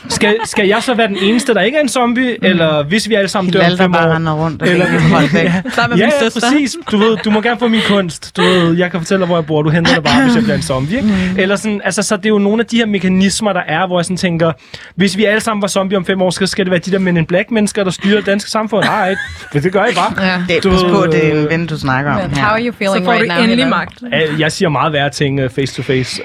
skal, 0.09 0.37
skal 0.45 0.69
jeg 0.69 0.83
så 0.83 0.95
være 0.95 1.09
den 1.09 1.17
eneste, 1.23 1.55
der 1.55 1.61
ikke 1.61 1.79
er 1.79 1.83
en 1.83 1.89
zombie? 1.89 2.37
Mm. 2.43 2.47
Eller 2.47 2.83
hvis 2.83 3.09
vi 3.09 3.15
alle 3.15 3.29
sammen 3.29 3.53
dør 3.53 3.71
om 3.71 3.79
fem 3.79 3.93
bare 3.93 4.09
år? 4.11 4.15
render 4.15 4.33
rundt 4.33 4.63
og 4.63 4.69
Eller- 4.69 4.87
eller, 4.87 5.01
holdt 5.01 5.35
væk. 5.35 5.45
ja, 5.45 5.63
med 5.89 5.97
ja, 5.97 6.07
ja, 6.23 6.29
præcis. 6.35 6.77
Du, 6.91 6.97
ved, 6.97 7.17
du 7.25 7.31
må 7.31 7.41
gerne 7.41 7.59
få 7.59 7.69
min 7.69 7.81
kunst. 7.89 8.37
Du 8.37 8.43
ved, 8.43 8.77
jeg 8.77 8.91
kan 8.91 9.01
fortælle 9.01 9.19
dig, 9.21 9.27
hvor 9.27 9.37
jeg 9.37 9.47
bor. 9.47 9.63
Du 9.63 9.71
henter 9.71 9.95
det 9.95 10.05
bare, 10.05 10.23
hvis 10.25 10.35
jeg 10.35 10.43
bliver 10.43 10.57
en 10.57 10.63
zombie. 10.63 10.97
Ikke? 10.97 11.09
Mm. 11.09 11.39
Eller 11.39 11.57
sådan, 11.57 11.81
altså, 11.85 12.03
så 12.03 12.17
det 12.17 12.27
er 12.27 12.31
jo 12.31 12.39
nogle 12.39 12.61
af 12.61 12.67
de 12.67 12.77
her 12.77 12.87
mekanismer, 12.87 13.53
der 13.53 13.61
er, 13.69 13.87
hvor 13.87 13.99
jeg 13.99 14.05
sådan 14.05 14.17
tænker, 14.17 14.53
hvis 14.97 15.17
vi 15.17 15.25
alle 15.25 15.41
sammen 15.41 15.63
var 15.63 15.69
zombie 15.69 15.97
om 15.99 16.05
fem 16.05 16.23
år, 16.23 16.31
så 16.31 16.47
skal 16.47 16.65
det 16.65 16.71
være 16.71 16.81
de 16.81 16.91
der 16.91 16.99
men 16.99 17.17
in 17.17 17.27
black 17.27 17.51
mennesker, 17.51 17.85
der 17.85 17.91
styrer 17.91 18.17
det 18.17 18.27
danske 18.27 18.51
samfund. 18.51 18.85
Nej, 18.85 19.15
det, 19.53 19.63
det 19.63 19.73
gør 19.73 19.85
I 19.85 19.95
bare. 19.95 20.27
Ja. 20.27 20.43
Det, 20.49 20.65
Du 20.65 20.71
på, 20.71 21.01
ved, 21.01 21.09
det 21.13 21.27
er 21.37 21.41
en 21.41 21.49
ven, 21.51 21.67
du 21.67 21.79
snakker 21.79 22.13
om 22.13 22.19
how 22.33 22.45
are 22.49 22.63
you 22.63 22.73
Så 22.73 22.79
feeling 22.79 23.05
får 23.05 23.13
right 23.13 23.31
du 23.31 23.35
now, 23.35 23.43
endelig 23.43 23.69
magt. 23.69 24.03
Øh, 24.33 24.41
Jeg 24.41 24.53
siger 24.53 24.69
meget 24.69 24.93
værre 24.93 25.11
ting 25.11 25.45
uh, 25.45 25.51
face 25.51 25.75
to 25.77 25.83
face. 25.83 26.23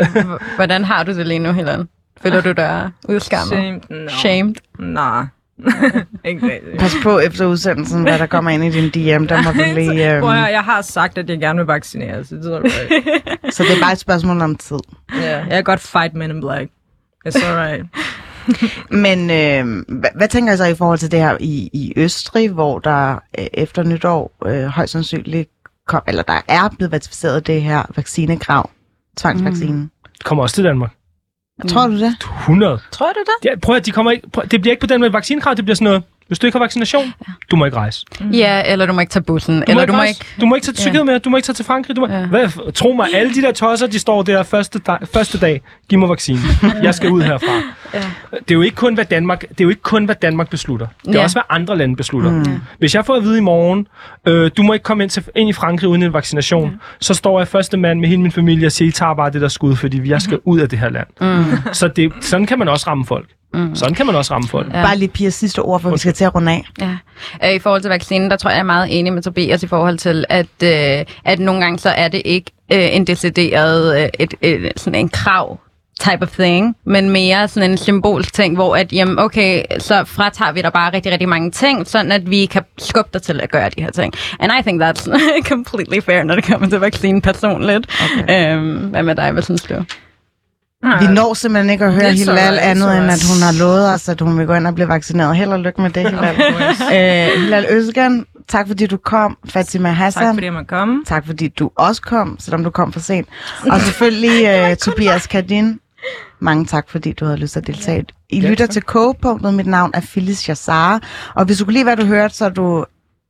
Hvordan 0.55 0.83
har 0.85 1.03
du 1.03 1.11
det 1.13 1.27
lige 1.27 1.39
nu, 1.39 1.51
Helen? 1.71 1.89
Føler 2.21 2.41
du 2.41 2.51
dig 2.51 2.91
udskammet? 3.09 3.47
Shamed? 3.47 3.81
No. 3.89 4.09
Shamed? 4.09 4.55
Nej. 4.79 5.25
ikke. 6.25 6.61
Pas 6.79 6.95
på 7.03 7.19
efter 7.19 7.45
udsendelsen, 7.45 8.01
hvad 8.03 8.19
der 8.19 8.25
kommer 8.25 8.51
ind 8.51 8.63
i 8.63 8.69
din 8.69 8.89
DM. 8.89 9.25
Der 9.27 9.43
må 9.43 9.51
du 9.51 9.63
lige... 9.79 10.19
Prøv 10.19 10.29
at 10.29 10.35
høre, 10.35 10.47
Øhm, 10.47 10.53
jeg 10.53 10.61
har 10.63 10.81
sagt, 10.81 11.17
at 11.17 11.29
jeg 11.29 11.39
gerne 11.39 11.57
vil 11.57 11.65
vaccinere, 11.65 12.23
så 12.23 12.35
det 12.35 12.43
tror 12.43 12.59
du 12.59 12.65
ikke. 12.65 13.21
så 13.55 13.63
det 13.63 13.71
er 13.77 13.81
bare 13.81 13.91
et 13.91 13.99
spørgsmål 13.99 14.41
om 14.41 14.55
tid. 14.55 14.79
Ja, 15.21 15.37
jeg 15.37 15.49
kan 15.49 15.63
godt 15.63 15.79
fight 15.79 16.13
Men 16.13 16.31
in 16.31 16.41
Black. 16.41 16.71
It's 17.27 17.45
alright. 17.45 17.85
Men 18.89 19.19
øh, 19.29 19.83
hvad, 19.99 20.09
hvad 20.15 20.27
tænker 20.27 20.51
jeg 20.51 20.57
så 20.57 20.65
i 20.65 20.75
forhold 20.75 20.99
til 20.99 21.11
det 21.11 21.19
her 21.19 21.37
i, 21.39 21.69
i 21.73 21.93
Østrig, 21.97 22.49
hvor 22.49 22.79
der 22.79 23.13
øh, 23.39 23.45
efter 23.53 23.83
nytår 23.83 24.31
øh, 24.45 24.63
højst 24.63 24.91
sandsynligt 24.91 25.49
kom, 25.87 26.01
eller 26.07 26.23
der 26.23 26.41
er 26.47 26.69
blevet 26.77 26.93
ratificeret 26.93 27.47
det 27.47 27.61
her 27.61 27.83
vaccinekrav, 27.95 28.69
tvangsvaccinen. 29.17 29.75
Mm. 29.79 29.89
kommer 30.23 30.43
også 30.43 30.55
til 30.55 30.63
Danmark. 30.63 30.91
Tror 31.67 31.87
du 31.87 31.99
det? 31.99 32.15
100. 32.39 32.79
Tror 32.91 33.07
du 33.13 33.19
det? 33.19 33.49
Ja, 33.49 33.55
prøv 33.61 33.75
at 33.75 33.85
de 33.85 33.91
kommer 33.91 34.11
ikke, 34.11 34.29
prøv, 34.29 34.45
det 34.47 34.61
bliver 34.61 34.71
ikke 34.71 34.81
på 34.81 34.87
den 34.87 35.01
med 35.01 35.09
vaccinekrav, 35.09 35.55
det 35.55 35.65
bliver 35.65 35.75
sådan 35.75 35.85
noget, 35.85 36.03
hvis 36.31 36.39
du 36.39 36.47
ikke 36.47 36.57
har 36.57 36.63
vaccination, 36.63 37.13
du 37.51 37.55
må 37.55 37.65
ikke 37.65 37.77
rejse. 37.77 38.05
Ja, 38.33 38.61
eller 38.71 38.85
du 38.85 38.93
må 38.93 38.99
ikke 38.99 39.11
tage 39.11 39.23
bussen. 39.23 39.55
Du 39.55 39.63
eller 39.67 39.81
må 39.81 39.85
du 39.85 39.93
må 39.93 40.03
ikke... 40.03 40.25
Du 40.41 40.45
må 40.45 40.55
ikke 40.55 40.65
tage 40.65 40.73
til 40.73 40.83
Tyrkiet 40.85 41.05
med, 41.05 41.19
du 41.19 41.29
må 41.29 41.37
ikke 41.37 41.45
tage 41.45 41.53
til 41.53 41.65
Frankrig. 41.65 41.95
Du 41.95 42.01
må... 42.01 42.07
Ja. 42.07 42.25
Hvad, 42.25 42.71
tro 42.73 42.93
mig, 42.93 43.07
alle 43.13 43.33
de 43.33 43.41
der 43.41 43.51
tosser, 43.51 43.87
de 43.87 43.99
står 43.99 44.21
der 44.23 44.43
første 44.43 44.79
dag, 44.79 44.97
første 45.13 45.37
dag. 45.39 45.61
Giv 45.89 45.99
mig 45.99 46.09
vaccine. 46.09 46.39
Jeg 46.83 46.95
skal 46.95 47.09
ud 47.09 47.21
herfra. 47.21 47.51
Ja. 47.93 47.99
Det 48.33 48.51
er 48.51 48.55
jo 48.55 48.61
ikke 48.61 48.75
kun, 48.75 48.93
hvad 48.93 49.05
Danmark, 49.05 49.41
det 49.41 49.61
er 49.61 49.63
jo 49.63 49.69
ikke 49.69 49.81
kun, 49.81 50.05
hvad 50.05 50.15
Danmark 50.21 50.49
beslutter. 50.49 50.87
Det 51.05 51.15
er 51.15 51.19
Ja. 51.19 51.23
også, 51.23 51.35
hvad 51.35 51.43
andre 51.49 51.77
lande 51.77 51.95
beslutter. 51.95 52.31
Mm. 52.31 52.45
Hvis 52.79 52.95
jeg 52.95 53.05
får 53.05 53.15
at 53.15 53.23
vide 53.23 53.37
i 53.37 53.41
morgen, 53.41 53.87
øh, 54.27 54.51
du 54.57 54.63
må 54.63 54.73
ikke 54.73 54.83
komme 54.83 55.03
ind, 55.03 55.09
til, 55.09 55.23
ind 55.35 55.49
i 55.49 55.53
Frankrig 55.53 55.89
uden 55.89 56.03
en 56.03 56.13
vaccination, 56.13 56.69
ja. 56.69 56.75
så 56.99 57.13
står 57.13 57.39
jeg 57.39 57.47
første 57.47 57.77
mand 57.77 57.99
med 57.99 58.09
hele 58.09 58.21
min 58.21 58.31
familie 58.31 58.65
og 58.65 58.71
siger, 58.71 58.89
I 58.89 58.91
tager 58.91 59.13
bare 59.13 59.31
det 59.31 59.41
der 59.41 59.47
skud, 59.47 59.75
fordi 59.75 60.09
jeg 60.09 60.21
skal 60.21 60.39
ud 60.45 60.59
af 60.59 60.69
det 60.69 60.79
her 60.79 60.89
land. 60.89 61.07
Mm. 61.21 61.73
Så 61.73 61.87
det, 61.87 62.11
sådan 62.21 62.45
kan 62.45 62.59
man 62.59 62.67
også 62.67 62.87
ramme 62.89 63.05
folk. 63.05 63.29
Mm. 63.53 63.75
Sådan 63.75 63.95
kan 63.95 64.05
man 64.05 64.15
også 64.15 64.33
ramme 64.33 64.47
folk. 64.47 64.67
Ja. 64.73 64.81
Bare 64.81 64.97
lige 64.97 65.09
Pias 65.09 65.33
sidste 65.33 65.59
ord, 65.59 65.81
for 65.81 65.89
vi 65.89 65.97
skal 65.97 66.13
til 66.13 66.25
at 66.25 66.35
runde 66.35 66.51
af. 66.51 66.65
Ja. 66.81 66.97
Øh, 67.43 67.55
I 67.55 67.59
forhold 67.59 67.81
til 67.81 67.89
vaccinen, 67.89 68.31
der 68.31 68.37
tror 68.37 68.49
jeg, 68.49 68.55
jeg 68.55 68.59
er 68.59 68.65
meget 68.65 68.99
enig 68.99 69.13
med 69.13 69.21
Tobias 69.21 69.63
i 69.63 69.67
forhold 69.67 69.97
til, 69.97 70.25
at, 70.29 70.63
øh, 70.63 71.05
at 71.25 71.39
nogle 71.39 71.61
gange 71.61 71.79
så 71.79 71.89
er 71.89 72.07
det 72.07 72.21
ikke 72.25 72.51
øh, 72.73 72.95
en 72.95 73.07
decideret, 73.07 74.01
øh, 74.01 74.09
et, 74.19 74.33
et, 74.41 74.71
sådan 74.77 74.99
en 74.99 75.09
krav 75.09 75.59
type 76.01 76.21
of 76.21 76.31
thing, 76.31 76.75
men 76.85 77.09
mere 77.09 77.47
sådan 77.47 77.71
en 77.71 77.77
symbolsk 77.77 78.33
ting, 78.33 78.55
hvor 78.55 78.75
at, 78.75 78.93
jamen, 78.93 79.19
okay, 79.19 79.63
så 79.79 80.03
fratager 80.05 80.51
vi 80.51 80.61
dig 80.61 80.73
bare 80.73 80.93
rigtig, 80.93 81.11
rigtig 81.11 81.29
mange 81.29 81.51
ting, 81.51 81.87
sådan 81.87 82.11
at 82.11 82.29
vi 82.29 82.45
kan 82.45 82.61
skubbe 82.77 83.09
dig 83.13 83.21
til 83.21 83.41
at 83.41 83.51
gøre 83.51 83.69
de 83.69 83.83
her 83.83 83.91
ting. 83.91 84.13
And 84.39 84.51
I 84.59 84.61
think 84.61 84.83
that's 84.83 85.09
completely 85.53 85.99
fair, 86.05 86.23
når 86.23 86.35
det 86.35 86.43
kommer 86.43 86.69
til 86.69 86.79
vaccinen 86.79 87.21
personligt. 87.21 87.87
Okay. 88.19 88.55
Øhm, 88.55 88.77
hvad 88.77 89.03
med 89.03 89.15
dig, 89.15 89.31
hvad 89.31 89.43
synes 89.43 89.61
du? 89.61 89.75
Vi 90.99 91.07
når 91.07 91.33
simpelthen 91.33 91.69
ikke 91.69 91.85
at 91.85 91.93
høre 91.93 92.11
Hilal 92.11 92.59
andet, 92.61 92.97
end 92.97 93.05
at 93.11 93.23
hun 93.33 93.41
har 93.41 93.59
lovet 93.59 93.93
os, 93.93 94.09
at 94.09 94.21
hun 94.21 94.37
vil 94.37 94.47
gå 94.47 94.53
ind 94.53 94.67
og 94.67 94.75
blive 94.75 94.87
vaccineret. 94.87 95.35
Held 95.37 95.49
og 95.51 95.59
lykke 95.59 95.81
med 95.81 95.89
det, 95.89 96.03
Hilal. 96.11 96.35
øh, 96.81 97.41
Hilal 97.43 97.65
Øzgan, 97.69 98.25
tak 98.47 98.67
fordi 98.67 98.87
du 98.87 98.97
kom. 98.97 99.37
Fatima 99.49 99.89
Hassan, 99.89 100.23
Tak 100.23 100.33
fordi 100.35 100.45
jeg 100.45 100.53
måtte 100.53 100.67
komme. 100.67 101.03
tak 101.05 101.25
fordi 101.25 101.47
du 101.47 101.71
også 101.75 102.01
kom, 102.01 102.35
selvom 102.39 102.63
du 102.63 102.69
kom 102.69 102.93
for 102.93 102.99
sent. 102.99 103.27
Og 103.71 103.79
selvfølgelig 103.81 104.69
uh, 104.71 104.77
Tobias 104.77 105.27
Kardin. 105.27 105.79
Mange 106.39 106.65
tak, 106.65 106.89
fordi 106.89 107.11
du 107.11 107.25
havde 107.25 107.37
lyst 107.37 107.53
til 107.53 107.59
at 107.59 107.67
deltage. 107.67 108.05
I 108.29 108.41
lytter 108.41 108.65
til 108.65 108.81
Kogepunktet. 108.81 109.53
Mit 109.53 109.67
navn 109.67 109.91
er 109.93 110.01
Phyllis 110.01 110.49
Jassar. 110.49 111.01
Og 111.35 111.45
hvis 111.45 111.57
du 111.57 111.65
kunne 111.65 111.73
lide, 111.73 111.83
hvad 111.83 111.97
du 111.97 112.05
hørte, 112.05 112.35
så 112.35 112.45
er 112.45 112.49
du 112.49 112.85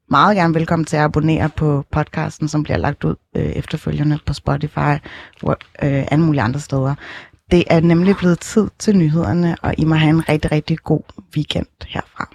meget 0.10 0.36
gerne 0.38 0.54
velkommen 0.54 0.86
til 0.86 0.96
at 0.98 1.04
abonnere 1.04 1.50
på 1.50 1.86
podcasten, 1.92 2.48
som 2.48 2.64
bliver 2.64 2.78
lagt 2.78 3.04
ud 3.04 3.16
øh, 3.38 3.44
efterfølgende 3.44 4.20
på 4.26 4.34
Spotify 4.34 4.94
og 5.44 5.58
øh, 5.84 6.04
alle 6.12 6.24
mulige 6.26 6.42
andre 6.42 6.60
steder. 6.60 6.96
Det 7.52 7.64
er 7.68 7.80
nemlig 7.80 8.16
blevet 8.16 8.40
tid 8.40 8.68
til 8.80 8.98
nyhederne, 8.98 9.56
og 9.62 9.74
I 9.78 9.86
må 9.86 9.96
have 9.96 10.10
en 10.10 10.30
rigtig, 10.30 10.52
rigtig 10.52 10.78
god 10.78 11.04
weekend 11.36 11.68
herfra. 11.88 12.30